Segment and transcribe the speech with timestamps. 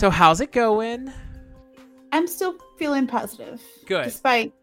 [0.00, 1.12] So how's it going?
[2.10, 3.60] I'm still feeling positive.
[3.84, 4.04] Good.
[4.04, 4.54] Despite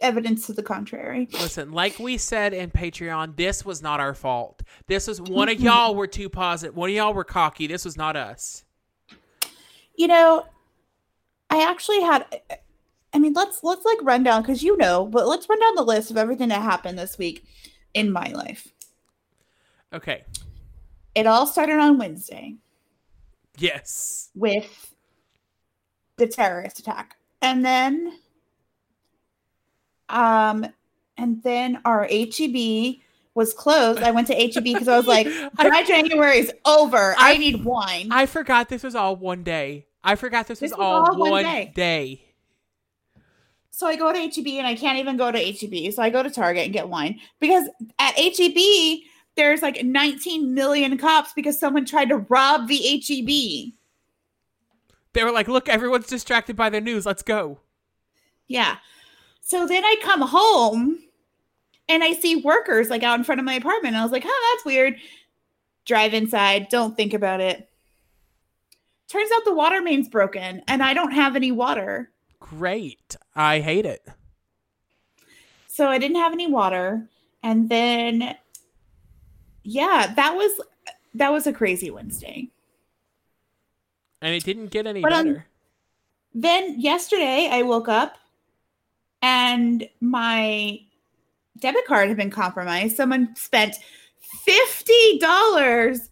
[0.00, 1.28] evidence to the contrary.
[1.32, 4.62] Listen, like we said in Patreon, this was not our fault.
[4.86, 6.76] This was one of y'all were too positive.
[6.76, 7.66] One of y'all were cocky.
[7.66, 8.62] This was not us.
[9.96, 10.46] You know,
[11.50, 12.24] I actually had
[13.12, 15.82] I mean, let's let's like run down cuz you know, but let's run down the
[15.82, 17.44] list of everything that happened this week
[17.94, 18.68] in my life.
[19.92, 20.22] Okay.
[21.16, 22.58] It all started on Wednesday
[23.60, 24.30] Yes.
[24.34, 24.92] with
[26.16, 27.16] the terrorist attack.
[27.42, 28.18] And then
[30.08, 30.66] um
[31.16, 32.96] and then our HEB
[33.34, 34.02] was closed.
[34.02, 35.26] I went to HEB because I was like,
[35.58, 37.14] my January is over.
[37.18, 38.08] I, I- need wine.
[38.10, 39.86] I forgot this was all one day.
[40.02, 41.72] I forgot this, This was was all, one one day.
[41.74, 42.24] day.
[43.70, 45.92] so I go to HEB and I can't even go to HEB.
[45.92, 47.68] So I go to Target and get wine because
[47.98, 48.56] at HEB
[49.40, 53.72] there's like 19 million cops because someone tried to rob the HEB.
[55.14, 57.06] They were like, "Look, everyone's distracted by the news.
[57.06, 57.60] Let's go."
[58.48, 58.76] Yeah.
[59.40, 60.98] So then I come home
[61.88, 63.96] and I see workers like out in front of my apartment.
[63.96, 64.96] I was like, oh, that's weird.
[65.86, 66.68] Drive inside.
[66.68, 67.68] Don't think about it.
[69.08, 72.10] Turns out the water main's broken and I don't have any water.
[72.38, 73.16] Great.
[73.34, 74.06] I hate it.
[75.66, 77.08] So I didn't have any water.
[77.42, 78.36] And then,
[79.70, 80.60] yeah, that was
[81.14, 82.48] that was a crazy Wednesday.
[84.22, 85.46] And it didn't get any But, um, better.
[86.34, 88.16] Then yesterday I woke up
[89.22, 90.80] and my
[91.58, 92.96] debit card had been compromised.
[92.96, 93.76] Someone spent
[94.46, 96.08] $50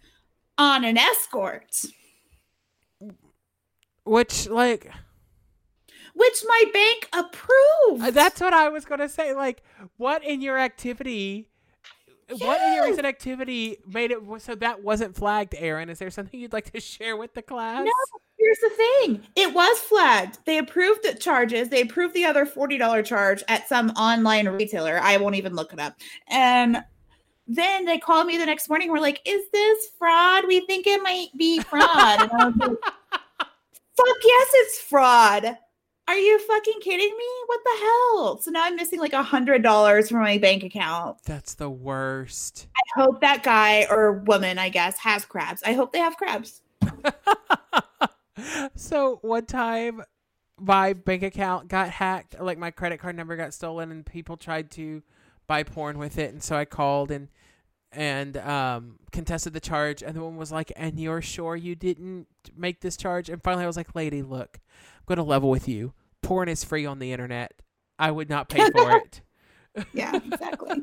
[0.59, 1.84] on an escort,
[4.05, 4.91] Which, like,
[6.14, 8.14] which my bank approved.
[8.14, 9.34] that's what I was going to say.
[9.34, 9.62] Like,
[9.98, 11.51] what in your activity?
[12.31, 15.89] What in your recent activity made it so that wasn't flagged, Aaron?
[15.89, 17.85] Is there something you'd like to share with the class?
[17.85, 19.23] No, here's the thing.
[19.35, 20.39] It was flagged.
[20.45, 21.70] They approved the charges.
[21.70, 24.98] They approved the other $40 charge at some online retailer.
[25.02, 25.95] I won't even look it up.
[26.29, 26.85] And
[27.47, 28.91] then they called me the next morning.
[28.91, 30.45] We're like, is this fraud?
[30.47, 32.20] We think it might be fraud.
[32.20, 32.70] And I was like,
[33.97, 35.57] fuck yes, it's fraud.
[36.08, 37.27] Are you fucking kidding me?
[37.46, 38.39] What the hell?
[38.39, 41.19] So now I'm missing like a hundred dollars from my bank account.
[41.24, 42.67] That's the worst.
[42.74, 45.63] I hope that guy or woman, I guess, has crabs.
[45.67, 46.63] I hope they have crabs.
[48.74, 50.02] so one time
[50.58, 54.70] my bank account got hacked like my credit card number got stolen and people tried
[54.70, 55.02] to
[55.46, 57.29] buy porn with it and so i called and
[57.92, 62.27] and um contested the charge and the woman was like and you're sure you didn't
[62.57, 64.58] make this charge and finally i was like lady look
[64.96, 65.92] i'm gonna level with you
[66.23, 67.52] porn is free on the internet
[67.98, 69.20] i would not pay for it
[69.92, 70.83] Yeah, exactly.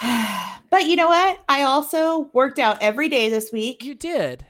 [0.70, 1.42] but you know what?
[1.48, 4.44] I also worked out every day this week you did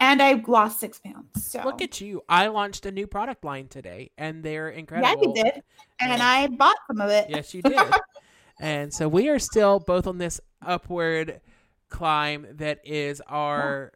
[0.00, 1.44] and I lost six pounds.
[1.44, 5.08] So look at you i launched a new product line today and they're incredible.
[5.08, 5.62] yeah, incredible you did.
[6.00, 6.28] And Yeah.
[6.28, 7.30] I bought some of it.
[7.30, 7.80] Yes, you did.
[8.60, 11.40] and so we are still both on this upward
[11.88, 13.92] climb that is our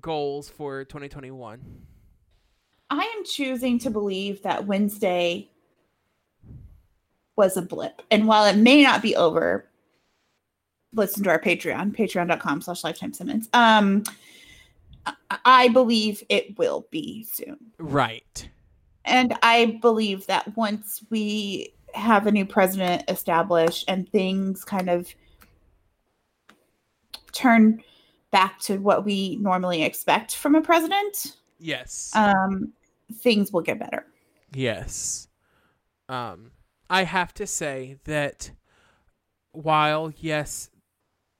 [0.00, 1.86] goals for 2021.
[2.92, 5.48] I am choosing to believe that Wednesday
[7.36, 8.02] was a blip.
[8.10, 9.66] And while it may not be over,
[10.92, 13.48] listen to our Patreon, patreon.com slash lifetime sentence.
[13.54, 14.02] Um
[15.06, 17.56] I- I believe it will be soon.
[17.78, 18.48] Right.
[19.06, 25.08] And I believe that once we have a new president established and things kind of
[27.32, 27.82] turn
[28.30, 32.12] back to what we normally expect from a president, Yes.
[32.14, 32.72] um,
[33.12, 34.06] things will get better.
[34.54, 35.28] yes.
[36.08, 36.52] Um
[36.90, 38.50] I have to say that
[39.52, 40.70] while yes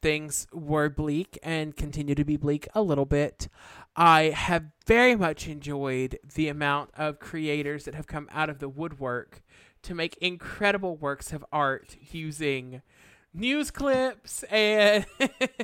[0.02, 3.48] things were bleak and continue to be bleak a little bit,
[3.94, 8.68] I have very much enjoyed the amount of creators that have come out of the
[8.68, 9.42] woodwork
[9.82, 12.82] to make incredible works of art using
[13.34, 15.06] news clips and,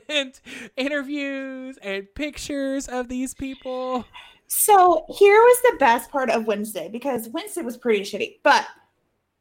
[0.09, 0.41] and
[0.77, 4.05] interviews and pictures of these people.
[4.49, 8.39] So here was the best part of Wednesday because Wednesday was pretty shitty.
[8.43, 8.67] But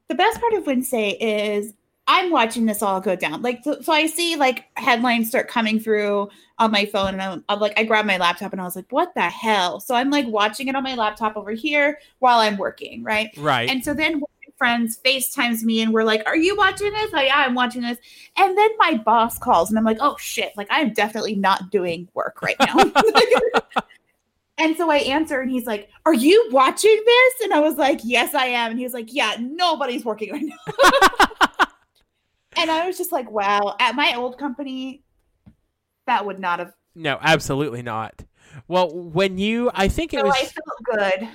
[0.09, 1.73] the best part of Wednesday is
[2.07, 3.41] I'm watching this all go down.
[3.41, 7.43] Like, so, so I see like headlines start coming through on my phone, and I'm,
[7.49, 9.79] I'm like, I grabbed my laptop and I was like, what the hell?
[9.79, 13.29] So I'm like watching it on my laptop over here while I'm working, right?
[13.37, 13.69] Right.
[13.69, 14.27] And so then my
[14.57, 17.11] friends FaceTimes me and we're like, Are you watching this?
[17.13, 17.97] Oh, yeah, I'm watching this.
[18.37, 22.07] And then my boss calls and I'm like, Oh shit, like I'm definitely not doing
[22.13, 22.75] work right now.
[24.57, 27.33] and so I answer and he's like, Are you watching this?
[27.43, 28.71] And I was like, Yes, I am.
[28.71, 31.67] And he was like, Yeah, nobody's working right now.
[32.57, 35.03] and I was just like, Wow, at my old company,
[36.07, 38.23] that would not have No, absolutely not.
[38.67, 41.29] Well, when you, I think it So was, I felt good.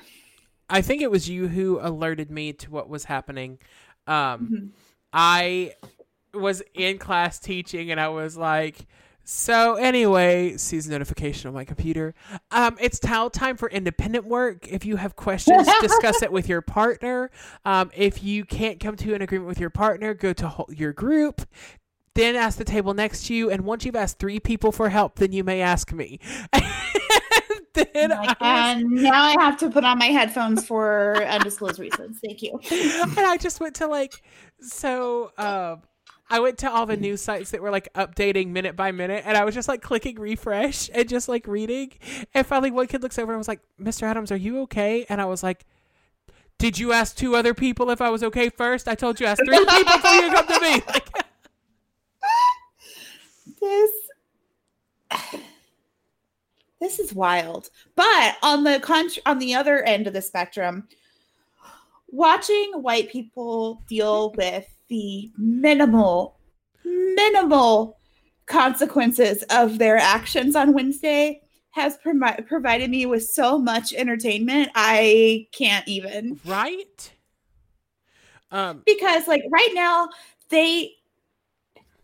[0.68, 3.58] I think it was you who alerted me to what was happening.
[4.06, 4.70] Um, Mhm.
[5.12, 5.74] I
[6.34, 8.86] was in class teaching, and I was like,
[9.24, 12.14] "So anyway, sees notification on my computer.
[12.50, 14.66] Um, it's now time for independent work.
[14.68, 17.30] If you have questions, discuss it with your partner.
[17.64, 20.92] Um, if you can't come to an agreement with your partner, go to ho- your
[20.92, 21.42] group."
[22.14, 25.16] Then ask the table next to you, and once you've asked three people for help,
[25.16, 26.20] then you may ask me.
[27.74, 32.18] then I and now I have to put on my headphones for undisclosed reasons.
[32.22, 32.58] Thank you.
[32.70, 34.22] and I just went to like
[34.60, 35.82] so um
[36.30, 39.36] I went to all the news sites that were like updating minute by minute and
[39.36, 41.92] I was just like clicking refresh and just like reading
[42.34, 44.04] and finally one kid looks over and was like, Mr.
[44.04, 45.04] Adams, are you okay?
[45.08, 45.66] And I was like
[46.62, 48.86] did you ask two other people if I was okay first?
[48.86, 50.82] I told you ask three people before you come to me.
[50.92, 51.26] Like,
[53.60, 53.90] This
[56.80, 57.68] this is wild.
[57.96, 60.86] But on the con- on the other end of the spectrum,
[62.08, 66.38] watching white people deal with the minimal
[66.84, 67.96] minimal
[68.44, 71.40] consequences of their actions on Wednesday
[71.70, 74.68] has promi- provided me with so much entertainment.
[74.74, 77.10] I can't even right?
[78.50, 80.10] Um because like right now
[80.50, 80.92] they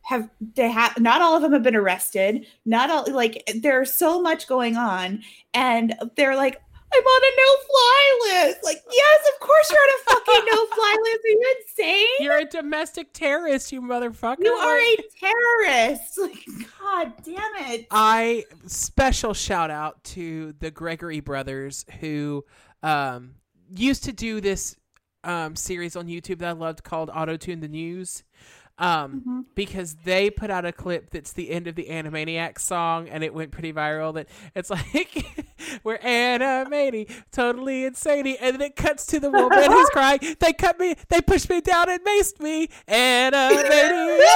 [0.05, 4.23] have they have not all of them have been arrested not all like there's so
[4.23, 5.21] much going on
[5.53, 6.63] and they're like
[6.95, 8.65] i'm on a no-fly list.
[8.65, 11.25] Like yes of course you're on a fucking no-fly list.
[11.25, 12.07] Are you insane?
[12.21, 14.45] You're a domestic terrorist, you motherfucker.
[14.45, 16.19] you are a terrorist.
[16.19, 16.45] Like
[16.81, 17.87] god damn it.
[17.91, 22.45] I special shout out to the Gregory brothers who
[22.83, 23.35] um,
[23.75, 24.77] used to do this
[25.25, 28.25] um, series on YouTube that I loved called Auto Tune the News.
[28.81, 29.45] Um, Mhm.
[29.57, 33.35] because they put out a clip that's the end of the Animaniacs song and it
[33.35, 35.25] went pretty viral that it's like
[35.83, 40.21] we're Animani, totally insane and then it cuts to the woman who's crying.
[40.39, 42.69] They cut me they pushed me down and maced me.
[42.89, 44.21] Animaniacs!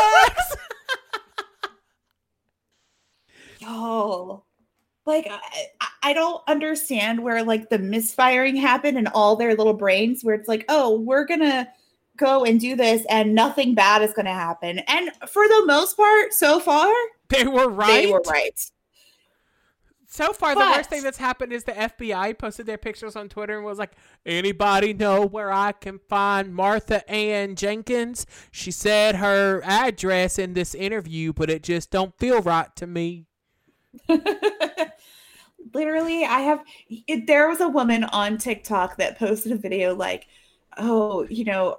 [3.60, 4.44] Yo,
[5.06, 5.38] like I,
[5.80, 10.34] I- I don't understand where like the misfiring happened in all their little brains, where
[10.34, 11.68] it's like, oh, we're gonna
[12.16, 14.80] go and do this, and nothing bad is gonna happen.
[14.80, 16.92] And for the most part, so far,
[17.28, 18.58] they were right they were right.
[20.12, 23.56] So far, the worst thing that's happened is the FBI posted their pictures on Twitter
[23.56, 23.92] and was like,
[24.26, 28.26] "Anybody know where I can find Martha Ann Jenkins?
[28.50, 33.24] She said her address in this interview, but it just don't feel right to me."
[35.72, 36.62] Literally, I have.
[36.90, 40.26] It, there was a woman on TikTok that posted a video like,
[40.76, 41.78] oh, you know.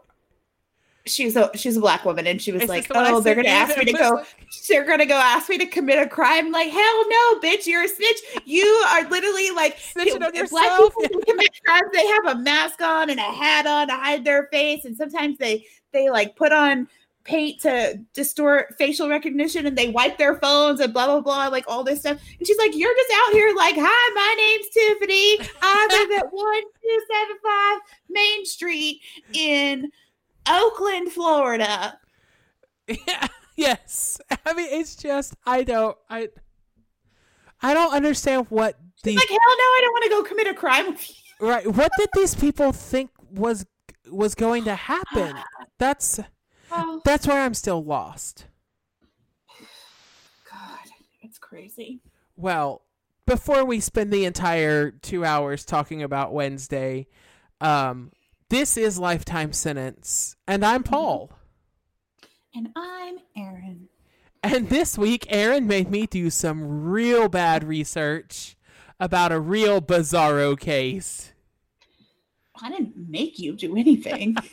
[1.05, 3.49] She's a she's a black woman and she was Is like, the "Oh, they're gonna
[3.49, 4.23] ask me to go
[4.69, 6.51] they're gonna go ask me to commit a crime.
[6.51, 8.19] Like, hell no, bitch, you're a snitch.
[8.45, 10.93] You are literally like Snitching black yourself?
[10.95, 11.89] people who commit crimes.
[11.91, 15.37] They have a mask on and a hat on to hide their face, and sometimes
[15.37, 16.87] they they like put on
[17.23, 21.65] paint to distort facial recognition, and they wipe their phones and blah blah blah, like
[21.67, 22.19] all this stuff.
[22.37, 25.49] And she's like, "You're just out here like, hi, my name's Tiffany.
[25.61, 27.79] I live at one two seven five
[28.09, 29.01] Main Street
[29.33, 29.91] in
[30.47, 31.99] Oakland, Florida."
[32.87, 34.19] Yeah, yes.
[34.45, 36.29] I mean, it's just I don't I
[37.61, 40.53] I don't understand what these Like, hell no, I don't want to go commit a
[40.53, 41.15] crime with you.
[41.47, 41.67] right.
[41.67, 43.65] What did these people think was
[44.09, 45.35] was going to happen?
[45.79, 46.19] That's
[46.75, 48.47] Oh, that's where I'm still lost.
[50.51, 50.79] God,
[51.21, 52.01] it's crazy.
[52.35, 52.81] Well,
[53.27, 57.07] before we spend the entire two hours talking about Wednesday,
[57.61, 58.11] um,
[58.49, 60.93] this is lifetime sentence, and I'm mm-hmm.
[60.93, 61.31] Paul.
[62.55, 63.89] And I'm Aaron.
[64.43, 68.57] And this week, Aaron made me do some real bad research
[68.99, 71.33] about a real bizarro case.
[72.61, 74.35] I didn't make you do anything.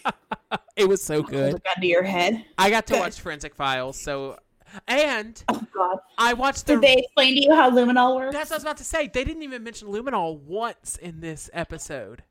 [0.76, 1.62] It was so good.
[1.62, 2.44] gun to your head.
[2.56, 3.00] I got to Good.
[3.00, 4.38] watch Forensic Files, so
[4.88, 5.98] and Oh God!
[6.16, 6.74] I watched the.
[6.74, 8.34] Did they explain to you how luminol works?
[8.34, 9.08] That's what I was about to say.
[9.08, 12.22] They didn't even mention luminol once in this episode.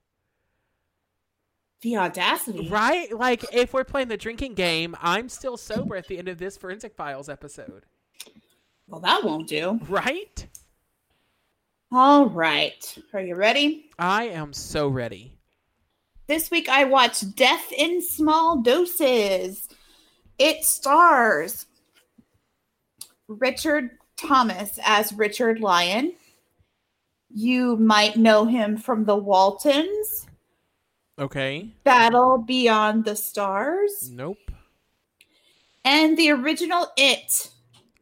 [1.82, 2.68] The audacity.
[2.70, 3.12] Right?
[3.16, 6.58] Like, if we're playing the drinking game, I'm still sober at the end of this
[6.58, 7.86] Forensic Files episode.
[8.88, 9.80] Well, that won't do.
[9.88, 10.48] Right?
[11.92, 12.98] All right.
[13.14, 13.90] Are you ready?
[13.98, 15.38] I am so ready.
[16.28, 19.68] This week I watched Death in Small Doses.
[20.38, 21.66] It stars
[23.28, 26.14] Richard Thomas as Richard Lyon.
[27.32, 30.28] You might know him from The Waltons,
[31.20, 31.70] Okay.
[31.84, 34.38] Battle Beyond the Stars, Nope.
[35.84, 37.50] and the original It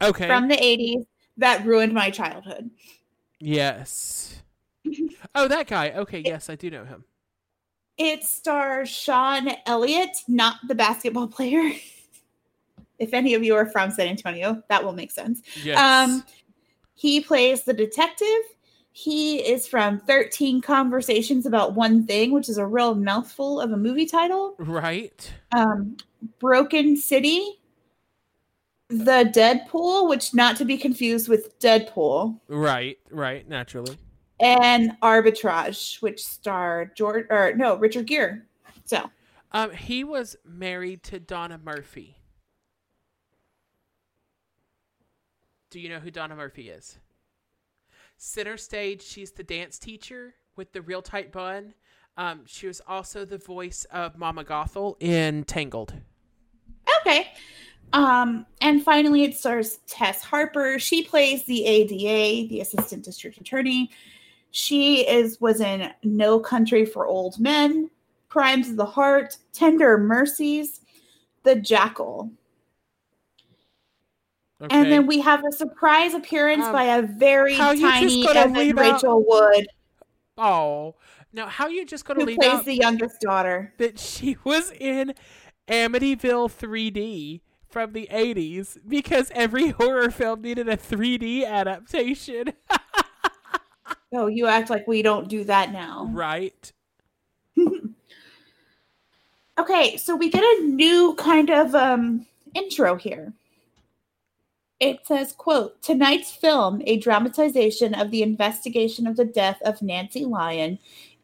[0.01, 0.27] Okay.
[0.27, 1.05] from the 80s
[1.37, 2.69] that ruined my childhood.
[3.39, 4.41] Yes.
[5.35, 5.91] Oh, that guy.
[5.91, 7.03] Okay, yes, I do know him.
[7.97, 11.71] It stars Shawn Elliott, not the basketball player.
[12.97, 15.41] if any of you are from San Antonio, that will make sense.
[15.63, 15.77] Yes.
[15.77, 16.23] Um,
[16.95, 18.27] he plays the detective.
[18.99, 23.77] He is from 13 Conversations About One Thing, which is a real mouthful of a
[23.77, 24.55] movie title.
[24.57, 25.31] right.
[25.51, 25.97] Um,
[26.39, 27.59] Broken City,
[28.89, 32.97] The Deadpool, which not to be confused with Deadpool, Right.
[33.11, 33.47] Right.
[33.47, 33.95] Naturally.
[34.39, 38.41] and Arbitrage, which starred George or no Richard Gere.
[38.85, 39.11] So
[39.51, 42.17] Um, he was married to Donna Murphy.
[45.69, 46.97] Do you know who Donna Murphy is?
[48.17, 51.73] Center stage, she's the dance teacher with the real tight bun.
[52.17, 55.93] Um, she was also the voice of Mama Gothel in Tangled.
[57.01, 57.27] okay.
[57.93, 60.79] Um, and finally, it stars Tess Harper.
[60.79, 63.91] She plays the ADA, the Assistant District Attorney.
[64.51, 67.89] She is was in No Country for Old Men,
[68.29, 70.81] Crimes of the Heart, Tender Mercies,
[71.43, 72.31] The Jackal.
[74.59, 74.75] Okay.
[74.75, 78.25] And then we have a surprise appearance Um, by a very how you just tiny
[78.25, 79.67] gonna Evan leave out- Rachel Wood,
[80.37, 80.95] oh,
[81.31, 83.73] now how are you just going to who leave plays out the youngest daughter.
[83.77, 85.13] that she was in
[85.67, 92.53] Amityville 3D from the 80s because every horror film needed a 3D adaptation,
[94.13, 96.09] Oh, you act like we don't do that now.
[96.11, 96.71] right?
[99.59, 103.33] Okay, so we get a new kind of um, intro here.
[104.79, 110.23] It says, quote, tonight's film, a dramatization of the investigation of the death of Nancy
[110.23, 110.77] Lyon,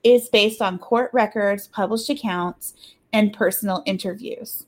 [0.04, 2.74] is based on court records, published accounts,
[3.14, 4.66] and personal interviews.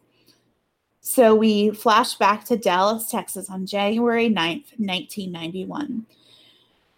[1.01, 6.05] So we flash back to Dallas, Texas on January 9th, 1991.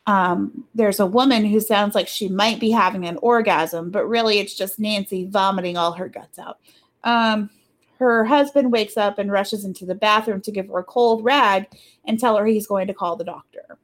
[0.06, 4.39] Um, there's a woman who sounds like she might be having an orgasm, but really
[4.39, 6.60] it's just Nancy vomiting all her guts out.
[7.03, 7.50] Um,
[7.99, 11.67] her husband wakes up and rushes into the bathroom to give her a cold rag
[12.05, 13.77] and tell her he's going to call the doctor.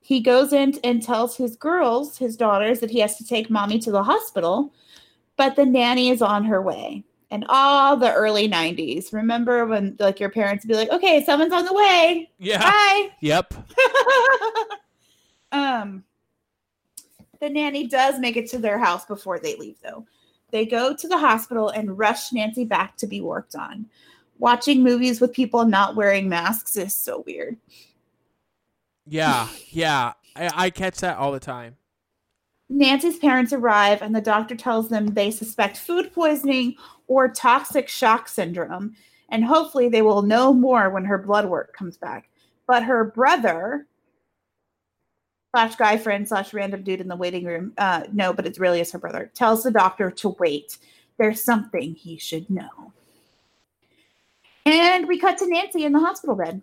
[0.00, 3.78] He goes in and tells his girls, his daughters, that he has to take mommy
[3.80, 4.72] to the hospital,
[5.36, 7.04] but the nanny is on her way.
[7.30, 9.12] And all the early 90s.
[9.12, 12.30] Remember when like your parents would be like, okay, someone's on the way.
[12.38, 12.62] Yeah.
[12.62, 13.10] Bye.
[13.20, 13.54] Yep.
[15.52, 16.04] um
[17.40, 20.06] the nanny does make it to their house before they leave though
[20.50, 23.86] they go to the hospital and rush nancy back to be worked on
[24.38, 27.56] watching movies with people not wearing masks is so weird
[29.06, 29.48] Yeah.
[29.70, 30.12] Yeah.
[30.36, 31.76] I, I catch that all the time.
[32.68, 36.74] nancy's parents arrive and the doctor tells them they suspect food poisoning
[37.08, 38.94] or toxic shock syndrome
[39.30, 42.28] and hopefully they will know more when her blood work comes back
[42.66, 43.87] but her brother
[45.58, 47.72] slash guy friend slash random dude in the waiting room.
[47.78, 49.30] Uh no but it really is her brother.
[49.34, 50.78] Tells the doctor to wait.
[51.18, 52.92] There's something he should know.
[54.64, 56.62] And we cut to nancy in the hospital bed.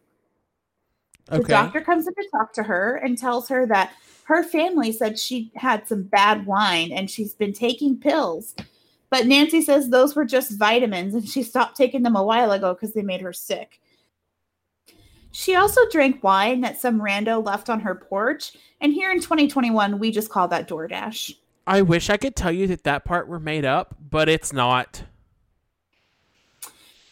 [1.28, 3.92] The doctor comes in to talk to her and tells her that
[4.26, 8.56] her family said she had some bad wine and she's been taking pills.
[9.10, 12.74] But nancy says those were just vitamins and she stopped taking them a while ago
[12.74, 13.82] because they made her sick
[15.36, 18.54] she also drank wine that some rando left on her porch.
[18.80, 21.36] And here in 2021, we just call that DoorDash.
[21.68, 25.04] I wish I could tell you that that part were made up, but it's not.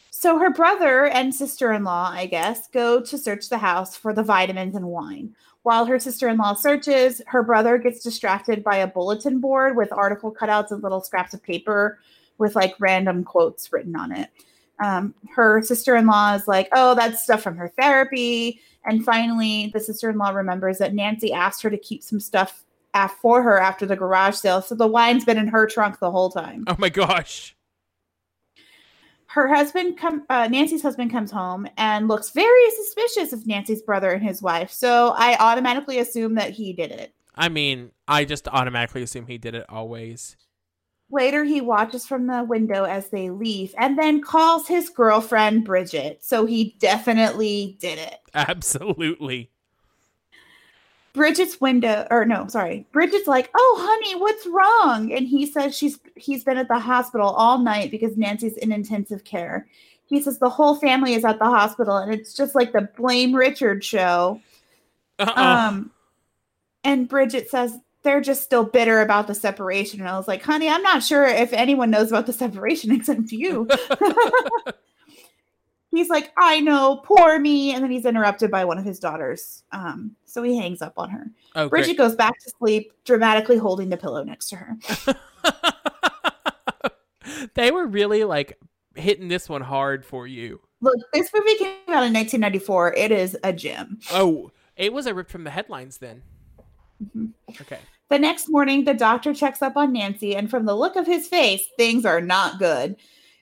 [0.10, 4.14] So her brother and sister in law, I guess, go to search the house for
[4.14, 5.36] the vitamins and wine.
[5.64, 9.92] While her sister in law searches, her brother gets distracted by a bulletin board with
[9.92, 12.00] article cutouts and little scraps of paper
[12.38, 14.30] with like random quotes written on it.
[14.82, 18.62] Um, her sister in law is like, oh, that's stuff from her therapy.
[18.86, 22.64] And finally, the sister in law remembers that Nancy asked her to keep some stuff
[22.94, 24.62] af- for her after the garage sale.
[24.62, 26.64] So the wine's been in her trunk the whole time.
[26.68, 27.56] Oh my gosh.
[29.28, 34.12] her husband come uh, nancy's husband comes home and looks very suspicious of nancy's brother
[34.12, 38.48] and his wife so i automatically assume that he did it I mean, I just
[38.48, 40.38] automatically assume he did it always.
[41.12, 46.24] Later he watches from the window as they leave and then calls his girlfriend bridget.
[46.24, 48.20] So he definitely did it.
[48.34, 49.50] Absolutely.
[51.14, 52.88] bridget's window or no sorry.
[52.92, 55.14] Bridget's like oh honey what's wrong?
[55.14, 59.24] And he says she's he's been at the hospital all night because nancy's in intensive
[59.24, 59.68] care.
[60.06, 63.34] He says the whole family is at the hospital and it's just like the blame
[63.36, 64.42] richard show.
[65.20, 65.70] Uh-uh.
[65.70, 65.92] Um,
[66.84, 70.02] and Bridget says they're just still bitter about the separation.
[70.02, 73.32] And I was like, honey, I'm not sure if anyone knows about the separation except
[73.32, 73.68] you.
[75.92, 77.74] he's like, I know, poor me.
[77.74, 79.64] And then he's interrupted by one of his daughters.
[79.72, 81.28] Um, so he hangs up on her.
[81.56, 81.98] Oh, Bridget great.
[81.98, 84.78] goes back to sleep, dramatically holding the pillow next to her.
[87.56, 88.60] they were really like
[88.96, 90.60] hitting this one hard for you.
[90.82, 92.96] Look, this movie came out in 1994.
[92.96, 94.00] It is a gem.
[94.12, 96.24] Oh, it was a rip from the headlines then.
[97.02, 97.32] Mhm.
[97.62, 97.80] Okay.
[98.10, 101.28] The next morning, the doctor checks up on Nancy, and from the look of his
[101.28, 102.96] face, things are not good.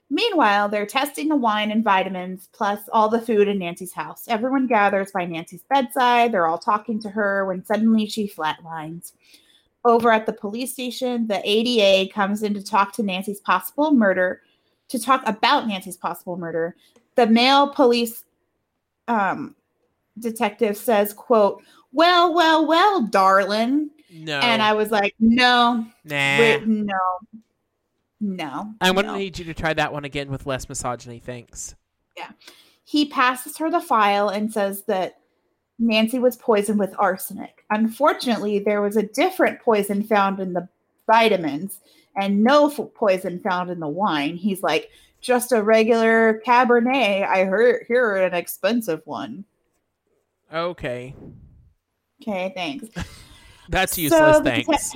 [0.10, 4.26] Meanwhile, they're testing the wine and vitamins, plus all the food in Nancy's house.
[4.28, 6.32] Everyone gathers by Nancy's bedside.
[6.32, 9.14] They're all talking to her when suddenly she flatlines.
[9.86, 14.42] Over at the police station, the ADA comes in to talk to Nancy's possible murder,
[14.90, 16.76] to talk about Nancy's possible murder.
[17.16, 18.26] The male police
[19.08, 19.56] um,
[20.20, 21.64] detective says, quote,
[21.94, 23.90] well, well, well, darling.
[24.14, 24.40] No.
[24.40, 26.40] And I was like, no, nah.
[26.40, 27.00] wait, no,
[28.20, 28.74] no.
[28.82, 29.18] I'm gonna no.
[29.18, 31.20] need you to try that one again with less misogyny.
[31.20, 31.76] Thanks.
[32.18, 32.32] Yeah.
[32.84, 35.20] He passes her the file and says that
[35.80, 37.64] Nancy was poisoned with arsenic.
[37.70, 40.68] Unfortunately, there was a different poison found in the
[41.08, 41.80] vitamins
[42.16, 44.36] and no f- poison found in the wine.
[44.36, 44.92] He's like,
[45.22, 47.26] just a regular Cabernet.
[47.26, 49.46] I heard here an expensive one.
[50.54, 51.16] Okay.
[52.22, 52.90] Okay, thanks.
[53.70, 54.38] That's So useless.
[54.40, 54.94] the Thanks.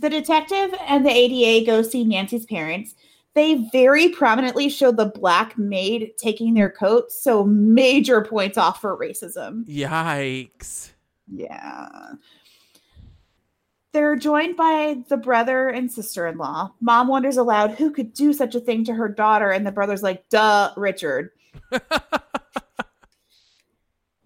[0.00, 2.94] the detective and the ADA go see Nancy's parents.
[3.34, 8.96] They very prominently show the black maid taking their coats, so major points off for
[8.98, 9.64] racism.
[9.66, 10.90] Yikes.
[11.32, 11.88] Yeah.
[13.92, 16.72] They're joined by the brother and sister in law.
[16.80, 20.02] Mom wonders aloud who could do such a thing to her daughter, and the brother's
[20.02, 21.30] like, duh, Richard.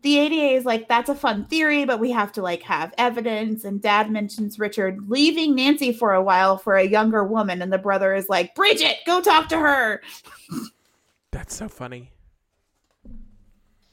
[0.05, 3.65] the ADA is like, that's a fun theory, but we have to like have evidence.
[3.65, 7.79] And dad mentions Richard leaving Nancy for a while for a younger woman, and the
[7.79, 10.03] brother is like, Bridget, go talk to her.
[11.31, 12.11] That's so funny.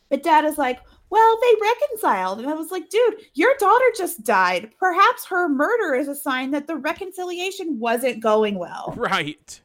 [0.09, 2.39] But dad is like, well, they reconciled.
[2.39, 4.71] And I was like, dude, your daughter just died.
[4.77, 8.93] Perhaps her murder is a sign that the reconciliation wasn't going well.
[8.97, 9.61] Right.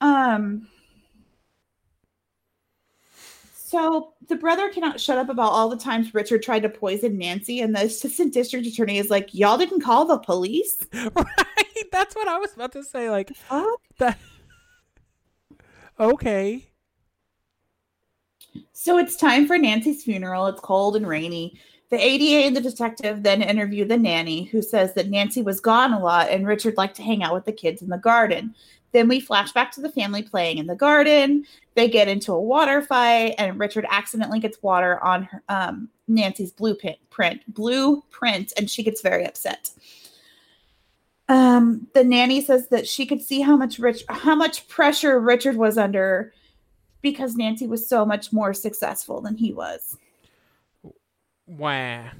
[0.00, 0.68] Um
[3.66, 7.60] so the brother cannot shut up about all the times Richard tried to poison Nancy,
[7.60, 10.86] and the assistant district attorney is like, Y'all didn't call the police?
[11.16, 11.90] Right.
[11.92, 13.10] That's what I was about to say.
[13.10, 13.80] Like Fuck.
[13.98, 14.18] that.
[15.98, 16.68] Okay.
[18.72, 20.46] So it's time for Nancy's funeral.
[20.46, 21.58] It's cold and rainy.
[21.88, 25.94] The ADA and the detective then interview the nanny, who says that Nancy was gone
[25.94, 28.54] a lot and Richard liked to hang out with the kids in the garden.
[28.96, 31.44] Then we flash back to the family playing in the garden.
[31.74, 36.50] They get into a water fight, and Richard accidentally gets water on her, um, Nancy's
[36.50, 39.68] blueprint, print, blueprint, and she gets very upset.
[41.28, 45.56] Um, the nanny says that she could see how much rich, how much pressure Richard
[45.56, 46.32] was under
[47.02, 49.98] because Nancy was so much more successful than he was.
[51.46, 52.12] Wow.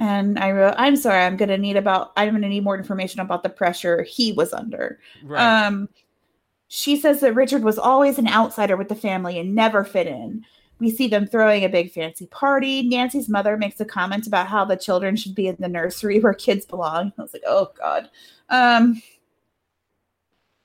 [0.00, 3.42] And I wrote, I'm sorry, I'm gonna need about I'm gonna need more information about
[3.42, 4.98] the pressure he was under.
[5.22, 5.66] Right.
[5.66, 5.88] Um
[6.68, 10.44] she says that Richard was always an outsider with the family and never fit in.
[10.78, 12.88] We see them throwing a big fancy party.
[12.88, 16.32] Nancy's mother makes a comment about how the children should be in the nursery where
[16.32, 17.12] kids belong.
[17.18, 18.08] I was like, oh God.
[18.48, 19.02] Um,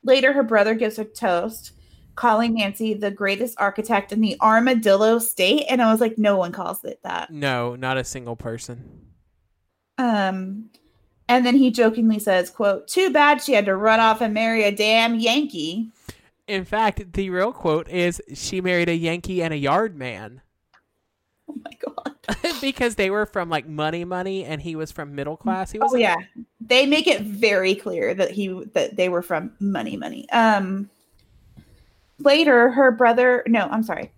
[0.03, 1.73] later, her brother gives a toast,
[2.15, 5.65] calling Nancy the greatest architect in the armadillo state.
[5.69, 7.31] And I was like, no one calls it that.
[7.31, 9.01] no, not a single person.
[9.97, 10.69] Um,
[11.27, 14.63] and then he jokingly says, quote, too bad she had to run off and marry
[14.63, 15.91] a damn Yankee.
[16.47, 20.41] In fact, the real quote is she married a Yankee and a yard man
[21.47, 22.15] Oh my God.
[22.61, 25.71] because they were from like money money and he was from middle class.
[25.71, 26.17] He was Oh yeah,
[26.59, 30.27] they make it very clear that he that they were from money, money.
[30.31, 30.89] Um,
[32.19, 33.43] later, her brother.
[33.47, 34.11] No, I'm sorry.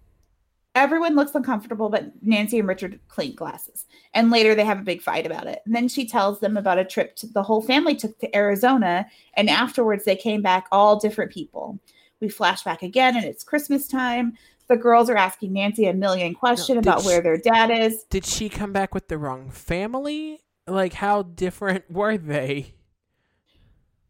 [0.77, 3.85] Everyone looks uncomfortable, but Nancy and Richard clink glasses.
[4.13, 5.61] And later, they have a big fight about it.
[5.65, 9.07] And then she tells them about a trip to, the whole family took to Arizona,
[9.35, 11.79] and afterwards they came back all different people.
[12.19, 14.37] We flash back again, and it's Christmas time.
[14.67, 18.03] The girls are asking Nancy a million questions about she- where their dad is.
[18.09, 20.41] Did she come back with the wrong family?
[20.67, 22.73] Like how different were they?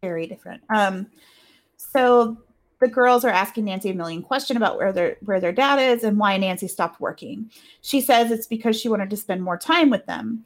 [0.01, 0.61] very different.
[0.73, 1.07] Um,
[1.75, 2.37] so
[2.79, 6.03] the girls are asking Nancy a million question about where their where their dad is
[6.03, 7.49] and why Nancy stopped working.
[7.81, 10.45] She says it's because she wanted to spend more time with them.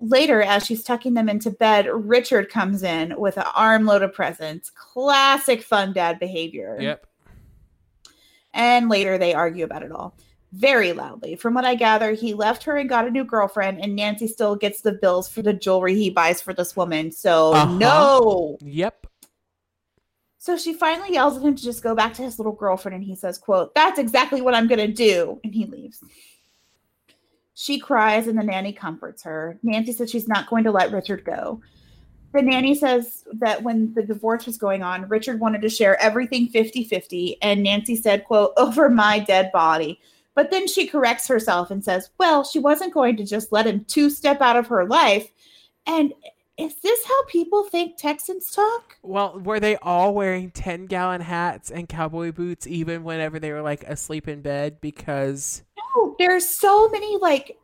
[0.00, 4.68] Later, as she's tucking them into bed, Richard comes in with an armload of presents.
[4.70, 6.76] Classic fun dad behavior.
[6.80, 7.06] Yep.
[8.52, 10.14] And later they argue about it all
[10.52, 11.34] very loudly.
[11.34, 14.54] From what I gather, he left her and got a new girlfriend, and Nancy still
[14.54, 17.10] gets the bills for the jewelry he buys for this woman.
[17.10, 17.76] So, Uh-huh.
[17.76, 18.58] no.
[18.60, 19.06] Yep.
[20.44, 23.02] So she finally yells at him to just go back to his little girlfriend, and
[23.02, 26.04] he says, "quote That's exactly what I'm gonna do," and he leaves.
[27.54, 29.58] She cries, and the nanny comforts her.
[29.62, 31.62] Nancy says she's not going to let Richard go.
[32.34, 36.48] The nanny says that when the divorce was going on, Richard wanted to share everything
[36.48, 39.98] 50 50, and Nancy said, quote, over my dead body.
[40.34, 43.86] But then she corrects herself and says, well, she wasn't going to just let him
[43.86, 45.32] two step out of her life.
[45.86, 46.12] And
[46.56, 48.96] is this how people think Texans talk?
[49.02, 53.62] Well, were they all wearing 10 gallon hats and cowboy boots even whenever they were
[53.62, 54.80] like asleep in bed?
[54.80, 55.62] Because.
[55.96, 57.58] No, there's so many like.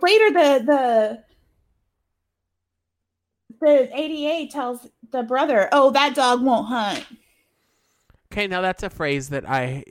[0.00, 1.24] Later, the the
[3.60, 7.04] the ADA tells the brother, "Oh, that dog won't hunt."
[8.32, 9.82] Okay, now that's a phrase that I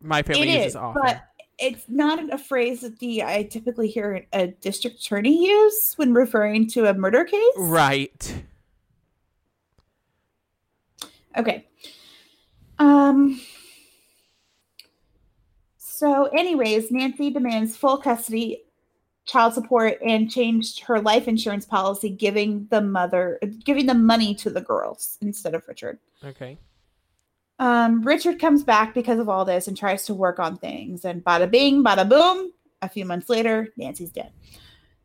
[0.00, 1.02] my family It uses is, often.
[1.02, 1.22] but
[1.58, 6.68] it's not a phrase that the I typically hear a district attorney use when referring
[6.70, 7.54] to a murder case.
[7.56, 8.44] Right.
[11.36, 11.66] Okay.
[12.78, 13.40] Um.
[15.78, 18.64] So, anyways, Nancy demands full custody,
[19.24, 24.50] child support, and changed her life insurance policy, giving the mother, giving the money to
[24.50, 25.98] the girls instead of Richard.
[26.24, 26.58] Okay.
[27.62, 31.04] Um, Richard comes back because of all this and tries to work on things.
[31.04, 32.50] And bada bing, bada boom.
[32.82, 34.32] A few months later, Nancy's dead.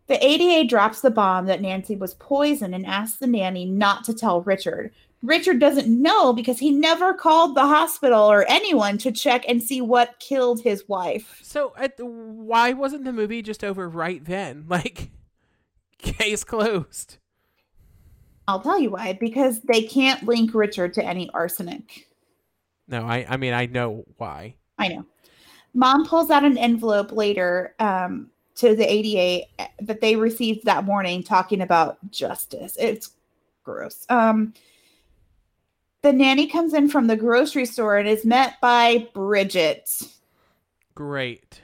[0.08, 4.14] The ADA drops the bomb that Nancy was poisoned and asks the nanny not to
[4.16, 4.92] tell Richard.
[5.22, 9.80] Richard doesn't know because he never called the hospital or anyone to check and see
[9.80, 11.40] what killed his wife.
[11.44, 14.66] So, at, why wasn't the movie just over right then?
[14.68, 15.12] Like,
[16.00, 17.18] case closed.
[18.48, 22.08] I'll tell you why because they can't link Richard to any arsenic.
[22.88, 24.56] No, I, I mean, I know why.
[24.78, 25.06] I know.
[25.74, 29.46] Mom pulls out an envelope later um, to the ADA
[29.82, 32.76] that they received that morning talking about justice.
[32.80, 33.12] It's
[33.64, 34.06] gross.
[34.10, 34.54] Um,
[36.02, 39.90] the nanny comes in from the grocery store and is met by Bridget.
[40.96, 41.62] Great.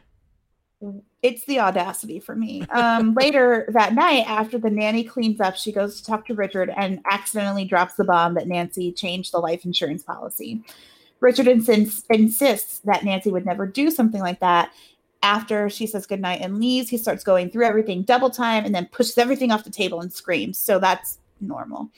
[1.21, 2.63] It's the audacity for me.
[2.63, 6.71] Um, later that night, after the nanny cleans up, she goes to talk to Richard
[6.75, 10.61] and accidentally drops the bomb that Nancy changed the life insurance policy.
[11.23, 14.71] Richard insists, insists that Nancy would never do something like that.
[15.23, 18.87] After she says goodnight and leaves, he starts going through everything double time and then
[18.91, 20.57] pushes everything off the table and screams.
[20.57, 21.89] So that's normal.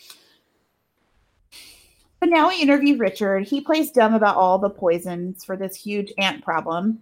[2.19, 3.47] But now we interview Richard.
[3.47, 7.01] He plays dumb about all the poisons for this huge ant problem.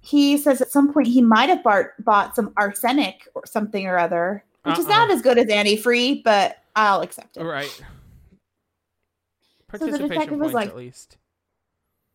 [0.00, 3.98] He says at some point he might have bar- bought some arsenic or something or
[3.98, 4.96] other, which is Uh-uh.
[4.96, 7.44] not as good as antifree, but I'll accept it.
[7.44, 7.70] Right.
[7.70, 7.86] So
[9.70, 11.18] the Participation detective was like- at least.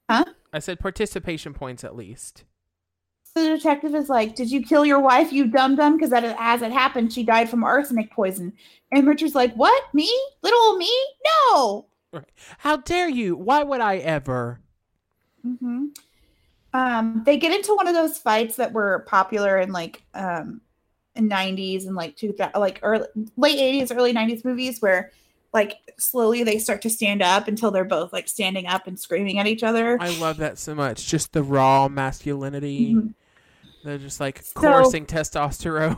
[0.09, 0.25] Huh?
[0.53, 2.43] I said participation points at least.
[3.23, 5.97] So the detective is like, "Did you kill your wife, you dum dum?
[5.97, 8.53] Because that as it happened, she died from arsenic poison."
[8.91, 9.93] And Richard's like, "What?
[9.93, 10.09] Me?
[10.41, 10.91] Little old me?
[11.51, 11.85] No."
[12.59, 13.35] How dare you?
[13.35, 14.61] Why would I ever?
[15.45, 15.87] Mm-hmm.
[16.73, 20.61] Um, they get into one of those fights that were popular in like um,
[21.15, 25.11] in '90s and like two like early late '80s, early '90s movies where
[25.53, 29.39] like slowly they start to stand up until they're both like standing up and screaming
[29.39, 29.97] at each other.
[30.01, 31.07] I love that so much.
[31.07, 32.93] Just the raw masculinity.
[32.93, 33.13] Mhm.
[33.83, 35.97] They're just like So- coursing testosterone.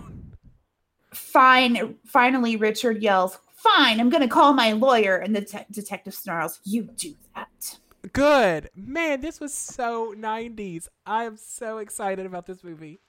[1.13, 1.95] Fine.
[2.05, 3.99] Finally, Richard yells, "Fine!
[3.99, 7.79] I'm going to call my lawyer." And the te- detective snarls, "You do that."
[8.13, 8.69] Good.
[8.75, 10.87] Man, this was so 90s.
[11.05, 12.99] I am so excited about this movie.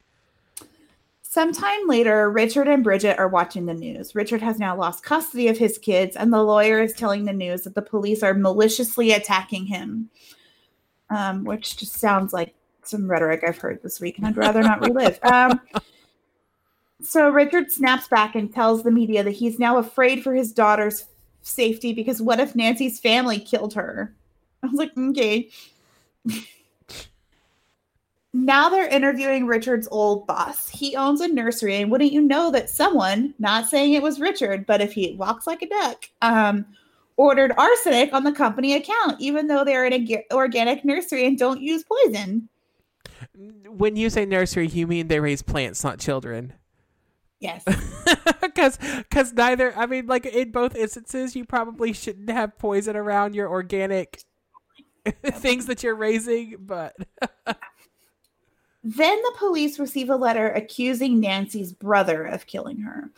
[1.30, 4.16] Sometime later, Richard and Bridget are watching the news.
[4.16, 7.62] Richard has now lost custody of his kids, and the lawyer is telling the news
[7.62, 10.10] that the police are maliciously attacking him,
[11.08, 14.80] um, which just sounds like some rhetoric I've heard this week, and I'd rather not
[14.80, 15.20] relive.
[15.32, 15.60] Um,
[17.00, 21.04] so Richard snaps back and tells the media that he's now afraid for his daughter's
[21.42, 24.12] safety because what if Nancy's family killed her?
[24.64, 25.48] I was like, okay.
[28.32, 30.68] Now they're interviewing Richard's old boss.
[30.68, 34.66] He owns a nursery, and wouldn't you know that someone, not saying it was Richard,
[34.66, 36.64] but if he walks like a duck, um,
[37.16, 41.84] ordered arsenic on the company account, even though they're an organic nursery and don't use
[41.84, 42.48] poison.
[43.66, 46.54] When you say nursery, you mean they raise plants, not children.
[47.40, 47.64] Yes.
[48.40, 48.78] Because
[49.12, 53.48] cause neither, I mean, like in both instances, you probably shouldn't have poison around your
[53.48, 54.24] organic
[55.24, 56.94] things that you're raising, but
[58.82, 63.10] Then the police receive a letter accusing Nancy's brother of killing her.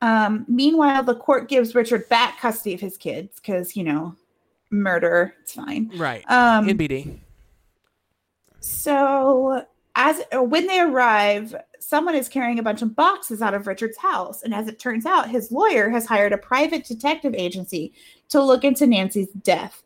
[0.00, 4.16] Um, meanwhile, the court gives Richard back custody of his kids because, you know,
[4.70, 5.90] murder, it's fine.
[5.96, 6.28] right.
[6.30, 7.18] Um, NBD.
[8.60, 13.98] So as when they arrive, someone is carrying a bunch of boxes out of Richard's
[13.98, 17.92] house, and as it turns out, his lawyer has hired a private detective agency
[18.30, 19.82] to look into Nancy's death.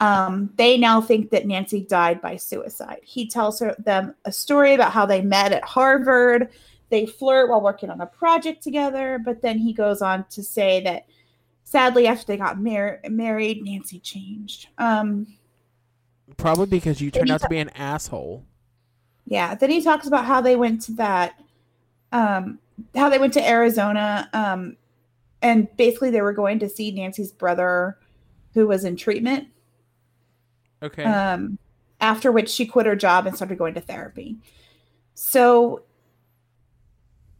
[0.00, 3.00] Um, they now think that Nancy died by suicide.
[3.02, 6.48] He tells her, them a story about how they met at Harvard.
[6.88, 10.80] They flirt while working on a project together, but then he goes on to say
[10.84, 11.06] that
[11.64, 14.68] sadly, after they got mar- married, Nancy changed.
[14.78, 15.26] Um,
[16.36, 18.44] Probably because you turned out to be an asshole.
[19.26, 19.54] Yeah.
[19.54, 21.34] Then he talks about how they went to that,
[22.10, 22.58] um,
[22.94, 24.76] how they went to Arizona, um,
[25.42, 27.98] and basically they were going to see Nancy's brother,
[28.54, 29.48] who was in treatment.
[30.82, 31.04] Okay.
[31.04, 31.58] Um,
[32.00, 34.38] after which she quit her job and started going to therapy.
[35.14, 35.82] So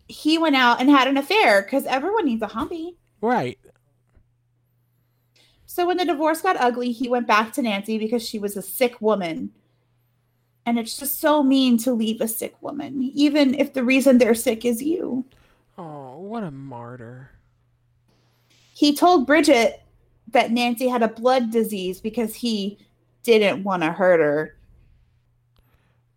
[0.08, 2.96] he went out and had an affair because everyone needs a hobby.
[3.20, 3.58] right.
[5.66, 8.62] So when the divorce got ugly, he went back to Nancy because she was a
[8.62, 9.52] sick woman.
[10.66, 14.34] And it's just so mean to leave a sick woman, even if the reason they're
[14.34, 15.24] sick is you.
[15.78, 17.30] Oh, what a martyr.
[18.74, 19.80] He told Bridget
[20.32, 22.76] that Nancy had a blood disease because he
[23.22, 24.56] didn't want to hurt her.